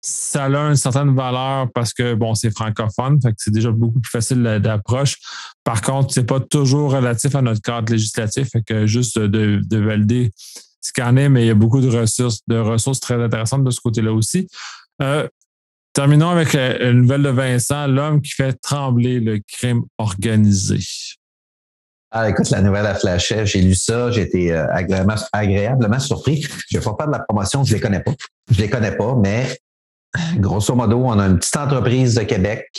ça 0.00 0.44
a 0.44 0.56
une 0.56 0.76
certaine 0.76 1.16
valeur 1.16 1.66
parce 1.74 1.92
que 1.92 2.14
bon, 2.14 2.36
c'est 2.36 2.52
francophone, 2.52 3.18
c'est 3.36 3.50
déjà 3.50 3.72
beaucoup 3.72 3.98
plus 3.98 4.10
facile 4.10 4.60
d'approche. 4.62 5.16
Par 5.64 5.82
contre, 5.82 6.14
c'est 6.14 6.26
pas 6.26 6.38
toujours 6.38 6.92
relatif 6.92 7.34
à 7.34 7.42
notre 7.42 7.60
cadre 7.60 7.92
législatif, 7.92 8.50
fait 8.52 8.62
que 8.62 8.86
juste 8.86 9.18
de, 9.18 9.60
de 9.64 9.78
valider 9.78 10.30
ce 10.80 10.92
qu'il 10.92 11.18
est, 11.18 11.28
mais 11.28 11.44
il 11.44 11.46
y 11.48 11.50
a 11.50 11.54
beaucoup 11.54 11.80
de 11.80 11.88
ressources, 11.88 12.42
de 12.46 12.56
ressources 12.56 13.00
très 13.00 13.20
intéressantes 13.20 13.64
de 13.64 13.70
ce 13.70 13.80
côté-là 13.80 14.12
aussi. 14.12 14.46
Euh, 15.02 15.26
terminons 15.92 16.30
avec 16.30 16.52
la 16.52 16.92
nouvelle 16.92 17.24
de 17.24 17.30
Vincent, 17.30 17.88
l'homme 17.88 18.22
qui 18.22 18.30
fait 18.30 18.52
trembler 18.52 19.18
le 19.18 19.40
crime 19.40 19.82
organisé. 19.98 20.78
Ah, 22.18 22.30
écoute, 22.30 22.48
la 22.48 22.62
nouvelle 22.62 22.86
a 22.86 22.94
flashé. 22.94 23.44
J'ai 23.44 23.60
lu 23.60 23.74
ça. 23.74 24.10
J'ai 24.10 24.22
été 24.22 24.50
euh, 24.50 24.66
agréablement, 24.72 25.98
surpris. 25.98 26.46
Je 26.70 26.78
vais 26.78 26.82
pas 26.82 26.96
faire 26.98 27.08
de 27.08 27.12
la 27.12 27.18
promotion. 27.18 27.62
Je 27.62 27.74
les 27.74 27.80
connais 27.80 28.00
pas. 28.00 28.12
Je 28.50 28.58
les 28.58 28.70
connais 28.70 28.96
pas, 28.96 29.14
mais 29.14 29.60
grosso 30.38 30.74
modo, 30.74 30.96
on 31.04 31.18
a 31.18 31.26
une 31.26 31.38
petite 31.38 31.58
entreprise 31.58 32.14
de 32.14 32.22
Québec 32.22 32.70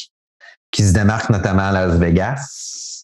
qui 0.71 0.82
se 0.82 0.91
démarque 0.91 1.30
notamment 1.30 1.67
à 1.67 1.71
Las 1.71 2.00
Vegas 2.00 3.04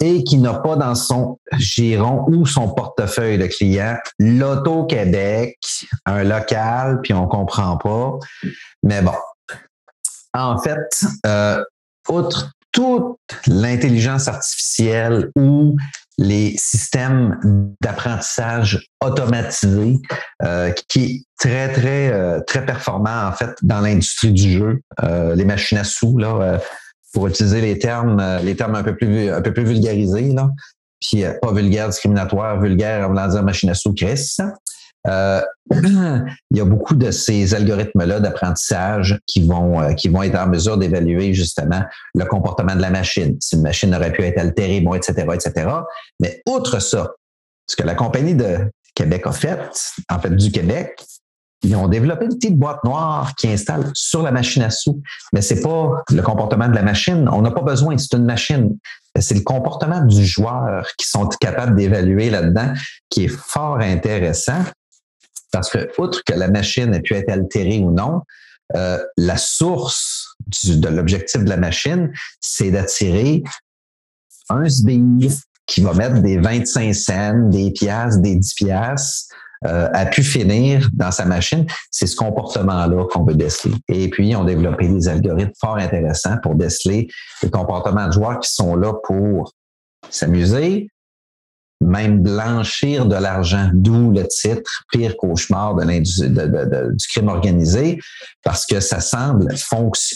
et 0.00 0.24
qui 0.24 0.38
n'a 0.38 0.54
pas 0.54 0.76
dans 0.76 0.94
son 0.94 1.38
giron 1.58 2.24
ou 2.28 2.46
son 2.46 2.72
portefeuille 2.72 3.36
de 3.36 3.46
clients 3.46 3.98
l'Auto-Québec, 4.18 5.58
un 6.06 6.24
local, 6.24 7.00
puis 7.02 7.12
on 7.12 7.28
comprend 7.28 7.76
pas. 7.76 8.12
Mais 8.82 9.02
bon, 9.02 9.12
en 10.32 10.56
fait, 10.56 11.04
euh, 11.26 11.62
outre 12.08 12.52
toute 12.78 13.18
l'intelligence 13.48 14.28
artificielle 14.28 15.32
ou 15.34 15.74
les 16.16 16.54
systèmes 16.56 17.74
d'apprentissage 17.80 18.86
automatisés 19.04 19.98
euh, 20.44 20.70
qui 20.88 21.04
est 21.04 21.24
très, 21.40 21.72
très, 21.72 22.12
euh, 22.12 22.38
très 22.46 22.64
performant 22.64 23.26
en 23.26 23.32
fait 23.32 23.50
dans 23.62 23.80
l'industrie 23.80 24.30
du 24.30 24.52
jeu. 24.52 24.80
Euh, 25.02 25.34
les 25.34 25.44
machines 25.44 25.78
à 25.78 25.82
sous, 25.82 26.18
là, 26.18 26.60
pour 27.12 27.26
utiliser 27.26 27.60
les 27.60 27.80
termes, 27.80 28.22
les 28.44 28.54
termes 28.54 28.76
un 28.76 28.84
peu 28.84 28.94
plus, 28.94 29.28
un 29.28 29.42
peu 29.42 29.52
plus 29.52 29.64
vulgarisés, 29.64 30.32
là. 30.32 30.48
Puis 31.00 31.24
pas 31.42 31.52
vulgaire, 31.52 31.88
discriminatoire, 31.88 32.60
vulgaire 32.60 33.04
en 33.04 33.08
voulant 33.08 33.26
dire 33.26 33.42
machine 33.42 33.70
à 33.70 33.74
sous, 33.74 33.92
Chris. 33.92 34.36
Euh, 35.08 35.40
il 35.72 36.56
y 36.56 36.60
a 36.60 36.64
beaucoup 36.64 36.94
de 36.94 37.10
ces 37.10 37.54
algorithmes-là 37.54 38.20
d'apprentissage 38.20 39.18
qui 39.26 39.46
vont, 39.46 39.80
euh, 39.80 39.92
qui 39.92 40.08
vont 40.08 40.22
être 40.22 40.38
en 40.38 40.46
mesure 40.46 40.78
d'évaluer 40.78 41.34
justement 41.34 41.82
le 42.14 42.24
comportement 42.24 42.74
de 42.74 42.80
la 42.80 42.90
machine, 42.90 43.36
si 43.40 43.56
une 43.56 43.62
machine 43.62 43.94
aurait 43.94 44.12
pu 44.12 44.22
être 44.22 44.38
altérée, 44.38 44.80
bon, 44.80 44.94
etc., 44.94 45.26
etc. 45.34 45.68
Mais 46.20 46.42
outre 46.48 46.80
ça, 46.80 47.12
ce 47.66 47.76
que 47.76 47.82
la 47.82 47.94
compagnie 47.94 48.34
de 48.34 48.70
Québec 48.94 49.26
a 49.26 49.32
fait, 49.32 49.60
en 50.10 50.18
fait, 50.18 50.34
du 50.34 50.50
Québec, 50.50 50.98
ils 51.62 51.74
ont 51.74 51.88
développé 51.88 52.26
une 52.26 52.34
petite 52.34 52.56
boîte 52.56 52.82
noire 52.84 53.34
qui 53.36 53.48
installe 53.48 53.90
sur 53.94 54.22
la 54.22 54.30
machine 54.30 54.62
à 54.62 54.70
sous. 54.70 55.02
Mais 55.32 55.42
c'est 55.42 55.60
pas 55.60 56.02
le 56.08 56.22
comportement 56.22 56.68
de 56.68 56.74
la 56.74 56.82
machine. 56.82 57.28
On 57.32 57.42
n'a 57.42 57.50
pas 57.50 57.62
besoin. 57.62 57.98
C'est 57.98 58.16
une 58.16 58.24
machine. 58.24 58.78
C'est 59.18 59.34
le 59.34 59.40
comportement 59.40 60.04
du 60.04 60.24
joueur 60.24 60.86
qui 60.96 61.08
sont 61.08 61.26
capables 61.26 61.74
d'évaluer 61.74 62.30
là-dedans, 62.30 62.74
qui 63.10 63.24
est 63.24 63.28
fort 63.28 63.78
intéressant. 63.80 64.62
Parce 65.52 65.70
que, 65.70 65.88
outre 65.98 66.22
que 66.24 66.34
la 66.34 66.48
machine 66.48 66.94
ait 66.94 67.00
pu 67.00 67.14
être 67.14 67.30
altérée 67.30 67.78
ou 67.78 67.90
non, 67.90 68.22
euh, 68.76 68.98
la 69.16 69.36
source 69.36 70.36
de 70.64 70.88
l'objectif 70.88 71.42
de 71.42 71.48
la 71.48 71.56
machine, 71.56 72.12
c'est 72.40 72.70
d'attirer 72.70 73.42
un 74.50 74.64
SBI 74.64 75.30
qui 75.66 75.80
va 75.82 75.92
mettre 75.94 76.20
des 76.20 76.38
25 76.38 76.94
cents, 76.94 77.48
des 77.48 77.70
piastres, 77.70 78.20
des 78.20 78.36
10 78.36 78.54
piastres, 78.54 79.34
euh, 79.66 79.88
a 79.92 80.06
pu 80.06 80.22
finir 80.22 80.88
dans 80.92 81.10
sa 81.10 81.24
machine, 81.24 81.66
c'est 81.90 82.06
ce 82.06 82.14
comportement-là 82.14 83.06
qu'on 83.10 83.24
veut 83.24 83.34
déceler. 83.34 83.74
Et 83.88 84.08
puis, 84.08 84.28
ils 84.28 84.36
ont 84.36 84.44
développé 84.44 84.88
des 84.88 85.08
algorithmes 85.08 85.52
fort 85.60 85.78
intéressants 85.78 86.36
pour 86.42 86.54
déceler 86.54 87.08
les 87.42 87.50
comportements 87.50 88.06
de 88.06 88.12
joueurs 88.12 88.38
qui 88.38 88.52
sont 88.52 88.76
là 88.76 88.92
pour 89.02 89.52
s'amuser, 90.10 90.88
même 91.80 92.22
blanchir 92.22 93.06
de 93.06 93.14
l'argent, 93.14 93.70
d'où 93.72 94.10
le 94.10 94.26
titre 94.26 94.84
Pire 94.92 95.16
cauchemar 95.16 95.76
de, 95.76 95.84
de, 95.84 96.92
du 96.92 97.06
crime 97.08 97.28
organisé, 97.28 97.98
parce 98.42 98.66
que 98.66 98.80
ça 98.80 99.00
semble 99.00 99.54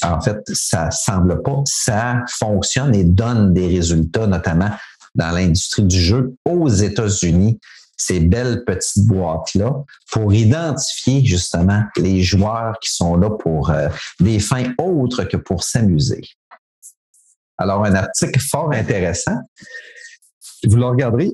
en 0.02 0.20
fait, 0.20 0.38
ça 0.52 0.90
semble 0.90 1.42
pas, 1.42 1.62
ça 1.64 2.16
fonctionne 2.28 2.94
et 2.94 3.04
donne 3.04 3.54
des 3.54 3.68
résultats, 3.68 4.26
notamment 4.26 4.70
dans 5.14 5.30
l'industrie 5.30 5.84
du 5.84 6.00
jeu 6.00 6.34
aux 6.44 6.68
États-Unis, 6.68 7.60
ces 7.96 8.20
belles 8.20 8.64
petites 8.64 9.06
boîtes-là, 9.06 9.72
pour 10.10 10.34
identifier 10.34 11.24
justement 11.24 11.82
les 11.96 12.22
joueurs 12.22 12.78
qui 12.80 12.90
sont 12.90 13.16
là 13.16 13.30
pour 13.30 13.70
euh, 13.70 13.88
des 14.18 14.40
fins 14.40 14.72
autres 14.78 15.24
que 15.24 15.36
pour 15.36 15.62
s'amuser. 15.62 16.22
Alors, 17.58 17.84
un 17.84 17.94
article 17.94 18.40
fort 18.40 18.72
intéressant. 18.72 19.38
Vous 20.64 20.76
le 20.76 20.86
regarderez, 20.86 21.32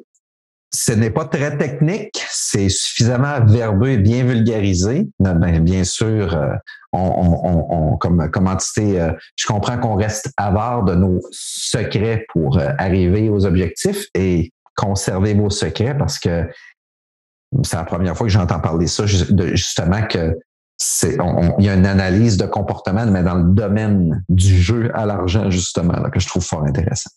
ce 0.70 0.92
n'est 0.92 1.10
pas 1.10 1.24
très 1.24 1.56
technique, 1.56 2.22
c'est 2.30 2.68
suffisamment 2.68 3.44
verbeux 3.44 3.90
et 3.90 3.98
bien 3.98 4.24
vulgarisé. 4.24 5.08
Ben, 5.18 5.60
bien 5.60 5.84
sûr, 5.84 6.34
euh, 6.34 6.54
on, 6.92 7.96
comme, 7.98 8.30
comme 8.30 8.46
entité, 8.48 9.00
euh, 9.00 9.12
je 9.36 9.46
comprends 9.46 9.78
qu'on 9.78 9.96
reste 9.96 10.30
avare 10.36 10.84
de 10.84 10.94
nos 10.94 11.20
secrets 11.30 12.26
pour 12.32 12.58
euh, 12.58 12.70
arriver 12.78 13.30
aux 13.30 13.46
objectifs 13.46 14.06
et 14.14 14.52
conserver 14.76 15.34
vos 15.34 15.50
secrets 15.50 15.96
parce 15.96 16.18
que 16.18 16.46
c'est 17.62 17.76
la 17.76 17.84
première 17.84 18.16
fois 18.16 18.26
que 18.26 18.32
j'entends 18.32 18.60
parler 18.60 18.86
ça, 18.86 19.06
justement 19.06 20.02
que 20.06 20.38
c'est, 20.76 21.16
il 21.58 21.64
y 21.64 21.68
a 21.70 21.74
une 21.74 21.86
analyse 21.86 22.36
de 22.36 22.46
comportement, 22.46 23.06
mais 23.06 23.22
dans 23.22 23.34
le 23.34 23.54
domaine 23.54 24.22
du 24.28 24.60
jeu 24.60 24.90
à 24.94 25.06
l'argent, 25.06 25.50
justement, 25.50 25.94
que 26.10 26.20
je 26.20 26.28
trouve 26.28 26.44
fort 26.44 26.64
intéressant. 26.64 27.10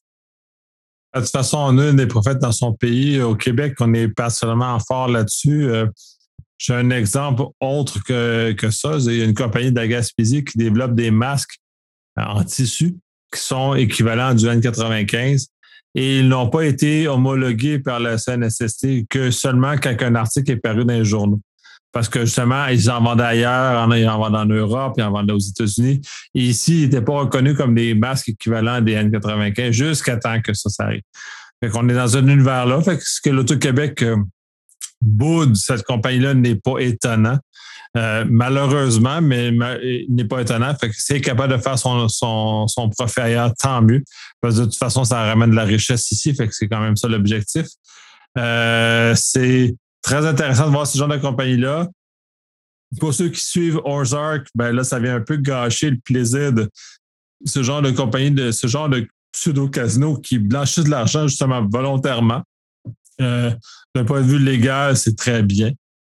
De 1.13 1.19
toute 1.19 1.29
façon, 1.29 1.57
on 1.57 1.77
a 1.77 1.91
des 1.91 2.07
prophètes 2.07 2.39
dans 2.39 2.51
son 2.51 2.73
pays. 2.73 3.21
Au 3.21 3.35
Québec, 3.35 3.75
on 3.79 3.93
est 3.93 4.07
particulièrement 4.07 4.77
fort 4.79 5.09
là-dessus. 5.09 5.69
Euh, 5.69 5.87
j'ai 6.57 6.73
un 6.73 6.89
exemple 6.91 7.43
autre 7.59 8.03
que, 8.03 8.53
que 8.53 8.69
ça. 8.69 8.97
Il 8.99 9.17
y 9.17 9.21
a 9.21 9.25
une 9.25 9.33
compagnie 9.33 9.71
d'Agaspésie 9.71 10.43
qui 10.43 10.57
développe 10.57 10.93
des 10.93 11.11
masques 11.11 11.59
en 12.15 12.43
tissu 12.43 12.97
qui 13.33 13.39
sont 13.39 13.75
équivalents 13.75 14.33
du 14.33 14.45
N95 14.45 15.47
et 15.95 16.19
ils 16.19 16.27
n'ont 16.27 16.49
pas 16.49 16.65
été 16.65 17.07
homologués 17.07 17.79
par 17.79 17.99
la 17.99 18.17
CNSST 18.17 19.07
que 19.09 19.31
seulement 19.31 19.75
quand 19.77 19.95
un 20.01 20.15
article 20.15 20.51
est 20.51 20.57
paru 20.57 20.85
dans 20.85 20.93
les 20.93 21.05
journaux 21.05 21.41
parce 21.91 22.07
que 22.07 22.21
justement, 22.21 22.67
ils 22.67 22.89
en 22.89 23.01
vendent 23.01 23.21
ailleurs, 23.21 23.95
ils 23.95 24.07
en 24.07 24.17
vendent 24.17 24.35
en 24.35 24.45
Europe, 24.45 24.93
ils 24.97 25.03
en 25.03 25.11
vendent 25.11 25.31
aux 25.31 25.39
États-Unis. 25.39 26.01
Et 26.33 26.43
ici, 26.43 26.83
ils 26.83 26.85
n'étaient 26.85 27.01
pas 27.01 27.19
reconnus 27.19 27.55
comme 27.57 27.75
des 27.75 27.93
masques 27.93 28.29
équivalents 28.29 28.81
des 28.81 28.95
N95 28.95 29.71
jusqu'à 29.71 30.17
temps 30.17 30.41
que 30.41 30.53
ça 30.53 30.69
s'arrive. 30.69 31.01
Fait 31.61 31.69
qu'on 31.69 31.87
est 31.89 31.93
dans 31.93 32.17
un 32.17 32.27
univers-là. 32.27 32.81
Fait 32.81 32.97
que 32.97 33.03
ce 33.05 33.21
que 33.21 33.29
l'Auto-Québec 33.29 34.01
euh, 34.03 34.17
boude, 35.01 35.55
cette 35.55 35.83
compagnie-là 35.83 36.33
n'est 36.33 36.55
pas 36.55 36.79
étonnant. 36.79 37.37
Euh, 37.97 38.23
malheureusement, 38.27 39.21
mais 39.21 39.49
il 39.49 40.05
n'est 40.09 40.25
pas 40.25 40.41
étonnant. 40.41 40.73
Fait 40.79 40.89
que 40.89 40.95
c'est 40.97 41.19
capable 41.19 41.53
de 41.53 41.61
faire 41.61 41.77
son, 41.77 42.07
son, 42.07 42.67
son 42.67 42.89
profit 42.89 43.19
ailleurs, 43.19 43.53
tant 43.59 43.81
mieux. 43.81 44.01
Parce 44.39 44.55
que 44.55 44.59
de 44.61 44.65
toute 44.65 44.77
façon, 44.77 45.03
ça 45.03 45.23
ramène 45.23 45.51
de 45.51 45.55
la 45.55 45.65
richesse 45.65 46.09
ici. 46.11 46.33
Fait 46.33 46.47
que 46.47 46.55
c'est 46.55 46.69
quand 46.69 46.79
même 46.79 46.95
ça 46.95 47.09
l'objectif. 47.09 47.67
Euh, 48.37 49.13
c'est 49.15 49.75
Très 50.01 50.25
intéressant 50.25 50.65
de 50.65 50.71
voir 50.71 50.87
ce 50.87 50.97
genre 50.97 51.07
de 51.07 51.17
compagnie-là. 51.17 51.87
Pour 52.99 53.13
ceux 53.13 53.29
qui 53.29 53.39
suivent 53.39 53.79
Ozark, 53.85 54.47
ben 54.55 54.71
là, 54.71 54.83
ça 54.83 54.99
vient 54.99 55.15
un 55.15 55.21
peu 55.21 55.37
gâcher 55.37 55.91
le 55.91 55.97
plaisir 55.97 56.51
de 56.51 56.69
ce 57.45 57.63
genre 57.63 57.81
de 57.81 57.91
compagnie, 57.91 58.31
de 58.31 58.51
ce 58.51 58.67
genre 58.67 58.89
de 58.89 59.07
pseudo-casino 59.31 60.17
qui 60.17 60.39
blanchissent 60.39 60.83
de 60.83 60.89
l'argent 60.89 61.27
justement 61.27 61.65
volontairement. 61.71 62.43
Euh, 63.21 63.51
d'un 63.95 64.03
point 64.03 64.21
de 64.21 64.25
vue 64.25 64.39
légal, 64.39 64.97
c'est 64.97 65.15
très 65.15 65.43
bien 65.43 65.71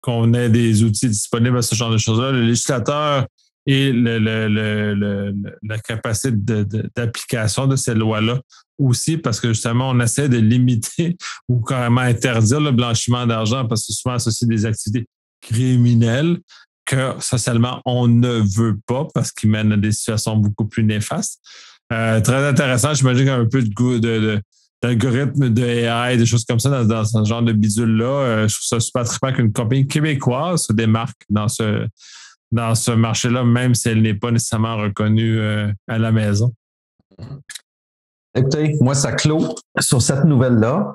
qu'on 0.02 0.34
ait 0.34 0.50
des 0.50 0.84
outils 0.84 1.10
disponibles 1.10 1.58
à 1.58 1.62
ce 1.62 1.76
genre 1.76 1.92
de 1.92 1.98
choses-là. 1.98 2.32
Le 2.32 2.44
législateur 2.44 3.28
et 3.66 3.94
la 3.94 5.80
capacité 5.84 6.32
d'application 6.96 7.68
de, 7.68 7.76
ces 7.76 7.94
lois-là 7.94 8.40
aussi, 8.82 9.18
parce 9.18 9.40
que 9.40 9.50
justement, 9.50 9.90
on 9.90 10.00
essaie 10.00 10.30
de 10.30 10.38
limiter 10.38 11.18
ou 11.50 11.62
carrément 11.62 12.02
interdire 12.02 12.60
le 12.60 12.72
blanchiment 12.72 13.26
d'argent 13.26 13.68
parce 13.68 13.88
que 13.88 13.94
souvent 13.94 14.16
associé 14.16 14.48
des 14.48 14.66
activités 14.66 15.08
criminelles 15.42 16.40
que 16.86 17.14
socialement 17.20 17.82
on 17.86 18.08
ne 18.08 18.42
veut 18.58 18.78
pas 18.86 19.08
parce 19.14 19.32
qu'ils 19.32 19.50
mènent 19.50 19.72
à 19.72 19.78
des 19.78 19.92
situations 19.92 20.36
beaucoup 20.36 20.66
plus 20.66 20.84
néfastes. 20.84 21.40
Euh, 21.94 22.22
très 22.22 22.48
intéressant, 22.48 22.94
j'imagine 22.94 23.30
un 23.30 23.46
peu 23.46 23.62
de 23.62 23.74
goût 23.74 24.00
de, 24.00 24.42
d'algorithmes 24.82 25.50
de 25.50 25.64
AI, 25.64 26.18
des 26.18 26.26
choses 26.26 26.46
comme 26.46 26.60
ça 26.60 26.84
dans, 26.84 27.06
ce 27.06 27.24
genre 27.26 27.44
de 27.44 27.54
bidule-là. 27.54 28.06
Euh, 28.06 28.48
je 28.48 28.56
trouve 28.56 28.68
ça 28.68 28.80
super 28.80 29.04
trippant 29.04 29.34
qu'une 29.34 29.52
compagnie 29.52 29.88
québécoise 29.88 30.66
se 30.66 30.74
démarque 30.74 31.22
dans 31.30 31.48
ce, 31.48 31.88
dans 32.52 32.76
ce 32.76 32.92
marché-là, 32.92 33.44
même 33.44 33.76
si 33.76 33.90
elle 33.90 34.02
n'est 34.02 34.14
pas 34.14 34.32
nécessairement 34.32 34.78
reconnue 34.78 35.40
euh, 35.40 35.72
à 35.88 35.98
la 35.98 36.12
maison. 36.12 36.54
Écoutez, 38.36 38.76
moi, 38.80 38.96
ça 38.96 39.12
clôt 39.12 39.56
sur 39.80 40.02
cette 40.02 40.24
nouvelle-là. 40.24 40.94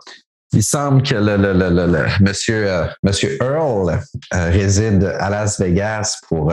Il 0.53 0.63
semble 0.63 1.03
que 1.03 1.15
le, 1.15 2.23
monsieur, 2.23 2.71
euh, 2.71 2.87
monsieur 3.03 3.37
Earl 3.43 3.91
euh, 3.91 4.51
réside 4.51 5.05
à 5.19 5.29
Las 5.29 5.61
Vegas 5.61 6.19
pour 6.29 6.53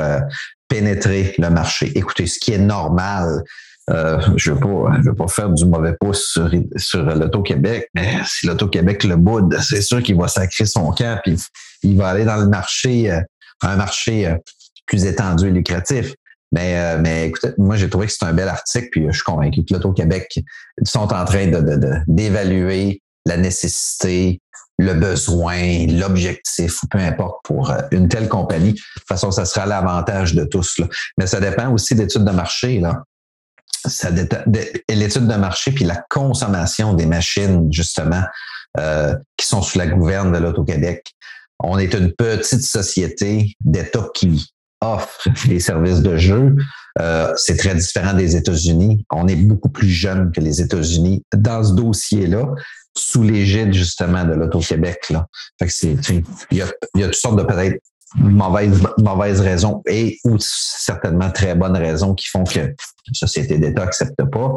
pénétrer 0.68 1.36
le 1.38 1.50
marché. 1.50 1.92
Écoutez, 1.96 2.26
ce 2.28 2.40
qui 2.40 2.54
est 2.54 2.58
normal, 2.58 3.44
je 3.88 4.52
ne 4.52 4.56
veux, 4.56 5.02
veux 5.04 5.16
pas 5.16 5.28
faire 5.28 5.50
du 5.50 5.66
mauvais 5.66 5.96
pouce 6.00 6.32
sur, 6.34 6.50
sur 6.78 7.04
l'Auto-Québec, 7.04 7.90
mais 7.94 8.18
si 8.26 8.48
l'Auto-Québec 8.48 9.04
le 9.04 9.16
boude, 9.16 9.56
c'est 9.62 9.82
sûr 9.82 10.02
qu'il 10.02 10.18
va 10.18 10.28
sacrer 10.28 10.66
son 10.66 10.92
camp, 10.92 11.20
puis 11.24 11.38
il 11.84 11.98
va 11.98 12.10
aller 12.10 12.26
dans 12.26 12.38
le 12.38 12.48
marché, 12.48 13.12
un 13.62 13.76
marché 13.76 14.36
plus 14.86 15.06
étendu 15.06 15.48
et 15.48 15.52
lucratif. 15.52 16.14
Mais, 16.54 16.78
euh, 16.78 17.00
mais 17.02 17.28
écoutez, 17.28 17.50
moi, 17.58 17.76
j'ai 17.76 17.90
trouvé 17.90 18.06
que 18.06 18.14
c'est 18.14 18.26
un 18.26 18.34
bel 18.34 18.48
article, 18.48 18.88
puis 18.92 19.06
je 19.08 19.14
suis 19.14 19.24
convaincu 19.24 19.66
que 19.66 19.74
l'Auto-Québec 19.74 20.40
sont 20.86 21.12
en 21.12 21.26
train 21.26 21.48
de, 21.48 22.00
d'évaluer 22.08 23.02
la 23.26 23.38
nécessité, 23.38 24.40
le 24.78 24.94
besoin, 24.94 25.88
l'objectif, 25.88 26.82
peu 26.92 27.00
importe, 27.00 27.38
pour 27.44 27.72
euh, 27.72 27.82
une 27.92 28.08
telle 28.08 28.30
compagnie. 28.30 28.74
De 28.74 28.78
toute 28.78 29.08
façon, 29.08 29.32
ça 29.32 29.46
sera 29.46 29.66
l'avantage 29.66 30.36
de 30.36 30.44
tous. 30.44 30.78
Là. 30.78 30.88
Mais 31.18 31.26
ça 31.26 31.40
dépend 31.40 31.72
aussi 31.72 31.96
d'études 31.96 32.26
de 32.26 32.32
marché. 32.32 32.80
Là. 32.80 33.04
Ça 33.86 34.12
l'étude 34.12 35.28
de 35.28 35.36
marché 35.36 35.72
puis 35.72 35.86
la 35.86 36.04
consommation 36.10 36.94
des 36.94 37.08
machines, 37.08 37.68
justement, 37.72 38.24
euh, 38.80 39.16
qui 39.38 39.48
sont 39.48 39.64
sous 39.64 39.80
la 39.80 39.88
gouverne 39.88 40.32
de 40.32 40.38
l'Auto-Québec. 40.38 41.14
On 41.60 41.80
est 41.80 41.94
une 41.94 42.14
petite 42.14 42.64
société 42.64 43.56
d'État 43.62 44.08
qui 44.14 44.53
offre 44.84 45.28
des 45.48 45.60
services 45.60 46.02
de 46.02 46.18
jeu. 46.18 46.56
Euh, 47.00 47.34
c'est 47.38 47.58
très 47.58 47.74
différent 47.76 48.14
des 48.14 48.36
États-Unis. 48.36 49.06
On 49.12 49.28
est 49.28 49.36
beaucoup 49.36 49.70
plus 49.70 49.90
jeune 49.90 50.32
que 50.32 50.42
les 50.42 50.62
États-Unis 50.62 51.24
dans 51.36 51.64
ce 51.64 51.74
dossier-là, 51.74 52.48
sous 52.96 53.24
l'égide 53.24 53.74
justement 53.74 54.24
de 54.24 54.34
l'Auto-Québec. 54.34 55.12
Il 55.12 56.24
y 56.52 56.62
a, 56.62 56.68
toutes 57.06 57.16
sortes 57.16 57.38
de 57.38 57.44
peut-être 57.44 57.82
mauvaises, 58.16 58.80
mauvaises 59.00 59.40
raisons 59.40 59.82
et 59.88 60.20
ou 60.24 60.38
certainement 60.40 61.32
très 61.32 61.56
bonnes 61.56 61.78
raisons 61.78 62.14
qui 62.14 62.28
font 62.28 62.44
que 62.44 62.60
la 62.60 62.74
société 63.14 63.58
d'État 63.58 63.86
n'accepte 63.86 64.24
pas. 64.32 64.52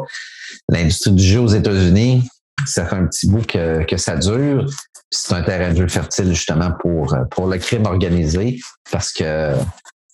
L'industrie 0.69 1.13
du 1.13 1.23
jeu 1.23 1.39
aux 1.39 1.47
États-Unis, 1.47 2.29
ça 2.67 2.85
fait 2.85 2.95
un 2.95 3.07
petit 3.07 3.27
bout 3.27 3.45
que, 3.47 3.83
que 3.83 3.97
ça 3.97 4.15
dure. 4.15 4.69
C'est 5.09 5.33
un 5.33 5.41
terrain 5.41 5.71
de 5.71 5.77
jeu 5.77 5.87
fertile 5.87 6.29
justement 6.33 6.71
pour, 6.79 7.17
pour 7.31 7.47
le 7.47 7.57
crime 7.57 7.85
organisé 7.87 8.59
parce 8.91 9.11
que 9.11 9.53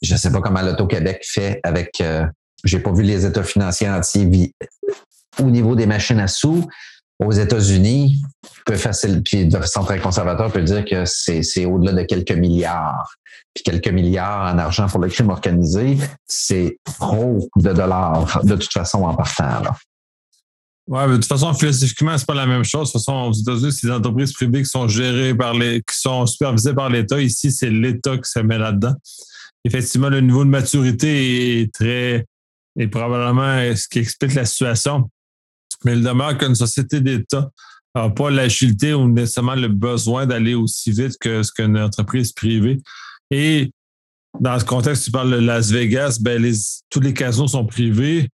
je 0.03 0.13
ne 0.13 0.17
sais 0.17 0.31
pas 0.31 0.41
comment 0.41 0.61
l'Auto-Québec 0.61 1.23
fait 1.25 1.59
avec. 1.63 1.99
Euh, 2.01 2.25
j'ai 2.63 2.79
pas 2.79 2.91
vu 2.91 3.03
les 3.03 3.25
états 3.25 3.43
financiers 3.43 3.89
entiers 3.89 4.53
au 5.39 5.49
niveau 5.49 5.75
des 5.75 5.85
machines 5.85 6.19
à 6.19 6.27
sous. 6.27 6.67
Aux 7.19 7.31
États-Unis, 7.31 8.21
peut 8.65 8.75
facile, 8.75 9.21
puis 9.23 9.45
de 9.45 9.57
façon 9.57 9.83
très 9.83 9.99
conservateur, 9.99 10.51
peut 10.51 10.61
dire 10.61 10.83
que 10.83 11.05
c'est 11.05 11.65
au-delà 11.65 11.93
de 11.93 12.03
quelques 12.03 12.31
milliards. 12.31 13.13
Puis 13.53 13.63
quelques 13.63 13.89
milliards 13.89 14.53
en 14.53 14.57
argent 14.57 14.87
pour 14.87 14.99
le 14.99 15.09
crime 15.09 15.29
organisé, 15.29 15.97
c'est 16.25 16.77
trop 16.83 17.47
de 17.55 17.71
dollars 17.71 18.41
de 18.43 18.55
toute 18.55 18.73
façon 18.73 19.03
en 19.03 19.13
partant. 19.13 19.61
Là. 19.61 19.75
Ouais, 20.87 21.05
mais 21.07 21.13
de 21.13 21.17
toute 21.17 21.27
façon, 21.27 21.53
philosophiquement, 21.53 22.17
c'est 22.17 22.25
pas 22.25 22.33
la 22.33 22.47
même 22.47 22.63
chose. 22.63 22.89
De 22.89 22.93
toute 22.93 23.01
façon, 23.05 23.29
aux 23.29 23.33
États-Unis, 23.33 23.71
c'est 23.71 23.87
des 23.87 23.93
entreprises 23.93 24.33
privées 24.33 24.63
qui 24.63 24.69
sont 24.69 24.87
gérées 24.87 25.33
par 25.33 25.53
les, 25.53 25.79
qui 25.79 25.97
sont 25.97 26.25
supervisées 26.25 26.73
par 26.73 26.89
l'État. 26.89 27.21
Ici, 27.21 27.51
c'est 27.51 27.69
l'État 27.69 28.17
qui 28.17 28.29
se 28.29 28.39
met 28.39 28.57
là-dedans. 28.57 28.93
Effectivement, 29.64 30.09
le 30.09 30.22
niveau 30.22 30.43
de 30.43 30.49
maturité 30.49 31.61
est 31.61 31.74
très, 31.74 32.26
est 32.78 32.88
probablement 32.88 33.76
ce 33.76 33.88
qui 33.88 33.99
explique 33.99 34.34
la 34.34 34.45
situation. 34.45 35.09
Mais 35.86 35.93
il 35.93 36.03
demeure 36.03 36.38
qu'une 36.38 36.55
société 36.55 37.01
d'État 37.01 37.49
n'a 37.95 38.09
pas 38.09 38.30
l'agilité 38.30 38.93
ou 38.93 39.07
nécessairement 39.07 39.55
le 39.55 39.68
besoin 39.68 40.26
d'aller 40.26 40.55
aussi 40.55 40.91
vite 40.91 41.18
que 41.20 41.43
ce 41.43 41.51
qu'une 41.51 41.78
entreprise 41.78 42.32
privée. 42.32 42.82
Et 43.32 43.72
dans 44.39 44.59
ce 44.59 44.66
contexte, 44.66 45.05
tu 45.05 45.11
parles 45.11 45.32
de 45.32 45.38
Las 45.38 45.72
Vegas, 45.72 46.18
ben 46.20 46.41
les, 46.41 46.53
tous 46.89 46.99
les 46.99 47.14
casinos 47.14 47.47
sont 47.47 47.66
privés 47.66 48.30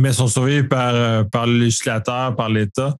mais 0.00 0.12
sont 0.12 0.26
surveillés 0.26 0.64
par, 0.64 0.94
euh, 0.94 1.24
par 1.24 1.46
le 1.46 1.58
législateur, 1.58 2.34
par 2.36 2.48
l'État. 2.48 2.96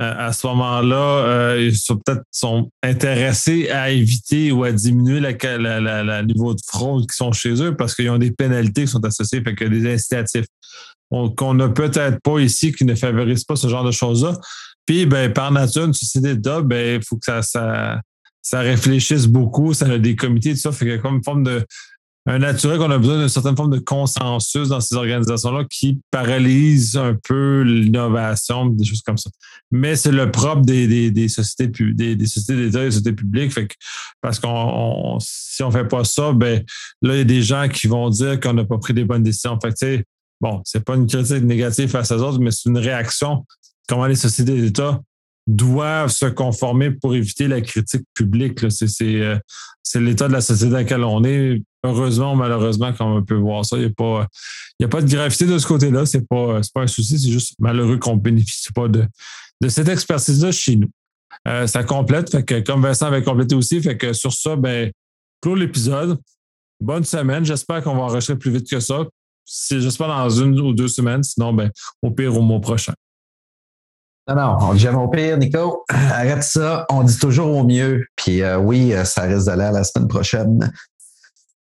Euh, 0.00 0.14
à 0.16 0.32
ce 0.32 0.46
moment-là, 0.46 0.96
euh, 0.96 1.60
ils 1.60 1.76
sont 1.76 1.96
peut-être 1.96 2.22
sont 2.30 2.70
intéressés 2.84 3.68
à 3.68 3.90
éviter 3.90 4.52
ou 4.52 4.62
à 4.62 4.70
diminuer 4.70 5.18
le 5.20 6.22
niveau 6.22 6.54
de 6.54 6.60
fraude 6.64 7.10
qui 7.10 7.16
sont 7.16 7.32
chez 7.32 7.60
eux 7.60 7.74
parce 7.74 7.96
qu'ils 7.96 8.08
ont 8.10 8.18
des 8.18 8.30
pénalités 8.30 8.82
qui 8.82 8.92
sont 8.92 9.04
associées, 9.04 9.42
fait 9.42 9.56
que 9.56 9.64
des 9.64 9.92
incitatifs 9.92 10.46
qu'on 11.10 11.54
n'a 11.54 11.68
peut-être 11.68 12.20
pas 12.22 12.38
ici 12.38 12.72
qui 12.72 12.84
ne 12.84 12.94
favorisent 12.94 13.44
pas 13.44 13.56
ce 13.56 13.66
genre 13.66 13.84
de 13.84 13.90
choses-là. 13.90 14.38
Puis, 14.86 15.06
ben, 15.06 15.32
par 15.32 15.50
nature, 15.50 15.84
une 15.84 15.94
société 15.94 16.34
d'État, 16.34 16.60
ben, 16.60 17.00
il 17.00 17.04
faut 17.04 17.16
que 17.16 17.24
ça, 17.24 17.42
ça, 17.42 18.00
ça 18.42 18.60
réfléchisse 18.60 19.26
beaucoup, 19.26 19.74
ça 19.74 19.86
a 19.86 19.98
des 19.98 20.16
comités, 20.16 20.52
tout 20.52 20.60
ça, 20.60 20.70
fait 20.70 20.84
qu'il 20.84 20.94
y 20.94 20.96
a 20.96 20.98
comme 20.98 21.16
une 21.16 21.24
forme 21.24 21.42
de, 21.42 21.64
un 22.28 22.40
naturel 22.40 22.78
qu'on 22.78 22.90
a 22.90 22.98
besoin 22.98 23.18
d'une 23.18 23.28
certaine 23.30 23.56
forme 23.56 23.70
de 23.70 23.78
consensus 23.78 24.68
dans 24.68 24.80
ces 24.80 24.94
organisations-là 24.94 25.64
qui 25.64 25.98
paralyse 26.10 26.94
un 26.94 27.16
peu 27.26 27.62
l'innovation, 27.62 28.66
des 28.66 28.84
choses 28.84 29.00
comme 29.00 29.16
ça. 29.16 29.30
Mais 29.70 29.96
c'est 29.96 30.12
le 30.12 30.30
propre 30.30 30.60
des, 30.60 31.10
des, 31.10 31.28
sociétés 31.28 31.72
des, 31.94 32.16
des 32.16 32.26
sociétés 32.26 32.66
d'État 32.66 32.82
et 32.82 32.84
des 32.84 32.90
sociétés 32.90 33.14
publiques. 33.14 33.52
Fait 33.54 33.66
que, 33.66 33.74
parce 34.20 34.38
qu'on 34.38 35.16
si 35.20 35.62
on 35.62 35.70
fait 35.70 35.88
pas 35.88 36.04
ça, 36.04 36.32
ben 36.32 36.62
là, 37.00 37.14
il 37.14 37.18
y 37.18 37.22
a 37.22 37.24
des 37.24 37.42
gens 37.42 37.66
qui 37.66 37.86
vont 37.86 38.10
dire 38.10 38.38
qu'on 38.38 38.52
n'a 38.52 38.64
pas 38.64 38.76
pris 38.76 38.92
des 38.92 39.04
bonnes 39.04 39.22
décisions. 39.22 39.58
Fait 39.62 39.72
que, 39.72 40.04
bon, 40.38 40.60
c'est 40.66 40.84
pas 40.84 40.96
une 40.96 41.06
critique 41.06 41.44
négative 41.44 41.88
face 41.88 42.12
aux 42.12 42.22
autres, 42.22 42.40
mais 42.40 42.50
c'est 42.50 42.68
une 42.68 42.78
réaction. 42.78 43.46
Comment 43.88 44.06
les 44.06 44.16
sociétés 44.16 44.60
d'État 44.60 45.00
doivent 45.46 46.10
se 46.10 46.26
conformer 46.26 46.90
pour 46.90 47.14
éviter 47.14 47.48
la 47.48 47.62
critique 47.62 48.04
publique. 48.12 48.62
Euh, 48.62 49.38
c'est 49.82 50.00
l'état 50.00 50.28
de 50.28 50.34
la 50.34 50.42
société 50.42 50.70
dans 50.70 50.76
laquelle 50.76 51.04
on 51.04 51.24
est. 51.24 51.62
Heureusement 51.84 52.34
malheureusement, 52.34 52.92
comme 52.92 53.12
on 53.12 53.22
peut 53.22 53.36
voir 53.36 53.64
ça, 53.64 53.76
il 53.76 53.84
n'y 53.84 53.86
a, 53.86 53.90
pas, 53.90 54.26
a 54.82 54.88
pas 54.88 55.00
de 55.00 55.08
gravité 55.08 55.46
de 55.46 55.58
ce 55.58 55.66
côté-là. 55.66 56.06
Ce 56.06 56.18
n'est 56.18 56.24
pas, 56.24 56.60
pas 56.74 56.82
un 56.82 56.86
souci, 56.86 57.18
c'est 57.18 57.30
juste 57.30 57.54
malheureux 57.58 57.98
qu'on 57.98 58.16
ne 58.16 58.20
bénéficie 58.20 58.72
pas 58.72 58.88
de, 58.88 59.06
de 59.60 59.68
cette 59.68 59.88
expertise-là 59.88 60.52
chez 60.52 60.76
nous. 60.76 60.90
Euh, 61.46 61.66
ça 61.66 61.84
complète, 61.84 62.30
fait 62.30 62.44
que 62.44 62.60
comme 62.60 62.82
Vincent 62.82 63.06
avait 63.06 63.22
complété 63.22 63.54
aussi, 63.54 63.80
fait 63.80 63.96
que 63.96 64.12
sur 64.12 64.32
ça, 64.32 64.56
ben, 64.56 64.90
clôt 65.40 65.54
l'épisode. 65.54 66.18
Bonne 66.80 67.04
semaine. 67.04 67.44
J'espère 67.44 67.82
qu'on 67.82 67.94
va 67.94 68.02
enregistrer 68.02 68.36
plus 68.36 68.50
vite 68.50 68.68
que 68.68 68.80
ça. 68.80 69.04
J'espère 69.70 70.08
dans 70.08 70.30
une 70.30 70.58
ou 70.60 70.72
deux 70.72 70.88
semaines. 70.88 71.22
Sinon, 71.22 71.52
ben, 71.52 71.70
au 72.02 72.10
pire, 72.10 72.36
au 72.36 72.42
mois 72.42 72.60
prochain. 72.60 72.92
Non, 74.28 74.36
non, 74.36 74.56
on 74.60 74.74
dit 74.74 74.80
jamais 74.80 74.98
au 74.98 75.08
pire, 75.08 75.38
Nico. 75.38 75.84
Arrête 75.88 76.42
ça. 76.42 76.86
On 76.90 77.02
dit 77.02 77.18
toujours 77.18 77.56
au 77.56 77.64
mieux. 77.64 78.04
Puis 78.14 78.42
euh, 78.42 78.58
oui, 78.58 78.92
euh, 78.92 79.04
ça 79.04 79.22
risque 79.22 79.46
d'aller 79.46 79.64
à 79.64 79.72
la 79.72 79.84
semaine 79.84 80.06
prochaine. 80.06 80.72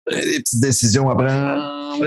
Des 0.10 0.40
petites 0.40 0.62
décisions 0.62 1.10
à 1.10 1.16
prendre. 1.16 1.98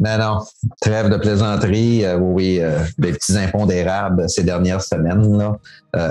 Non, 0.00 0.18
non. 0.18 0.38
Trêve 0.80 1.08
de 1.08 1.16
plaisanterie. 1.16 2.04
Euh, 2.04 2.16
oui, 2.18 2.60
des 2.98 3.12
petits 3.12 3.38
impondérables 3.38 4.28
ces 4.28 4.42
dernières 4.42 4.82
semaines. 4.82 5.38
Là. 5.38 5.56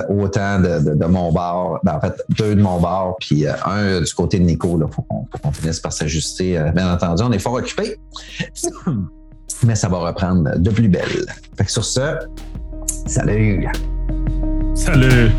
autant 0.09 0.59
de, 0.59 0.95
de, 0.95 1.05
mon 1.05 1.31
bar. 1.31 1.79
Ben, 1.83 1.95
en 1.95 2.01
fait, 2.01 2.23
deux 2.29 2.55
de 2.55 2.61
mon 2.61 2.79
bar, 2.79 3.15
puis 3.19 3.45
un 3.47 4.01
du 4.01 4.13
côté 4.13 4.39
de 4.39 4.45
Nico. 4.45 4.79
Il 4.81 4.93
faut 4.93 5.03
qu'on 5.03 5.51
finisse 5.51 5.79
par 5.79 5.93
s'ajuster. 5.93 6.63
bien 6.73 6.91
entendu, 6.91 7.23
on 7.23 7.31
est 7.31 7.39
fort 7.39 7.53
occupé 7.53 7.97
mais 9.65 9.75
ça 9.75 9.87
va 9.87 9.97
reprendre 9.97 10.57
de 10.57 10.69
plus 10.69 10.89
belle. 10.89 11.25
Fait 11.57 11.65
que 11.65 11.71
sur 11.71 11.85
ce, 11.85 12.17
salut! 13.07 13.67
Salut! 14.75 15.31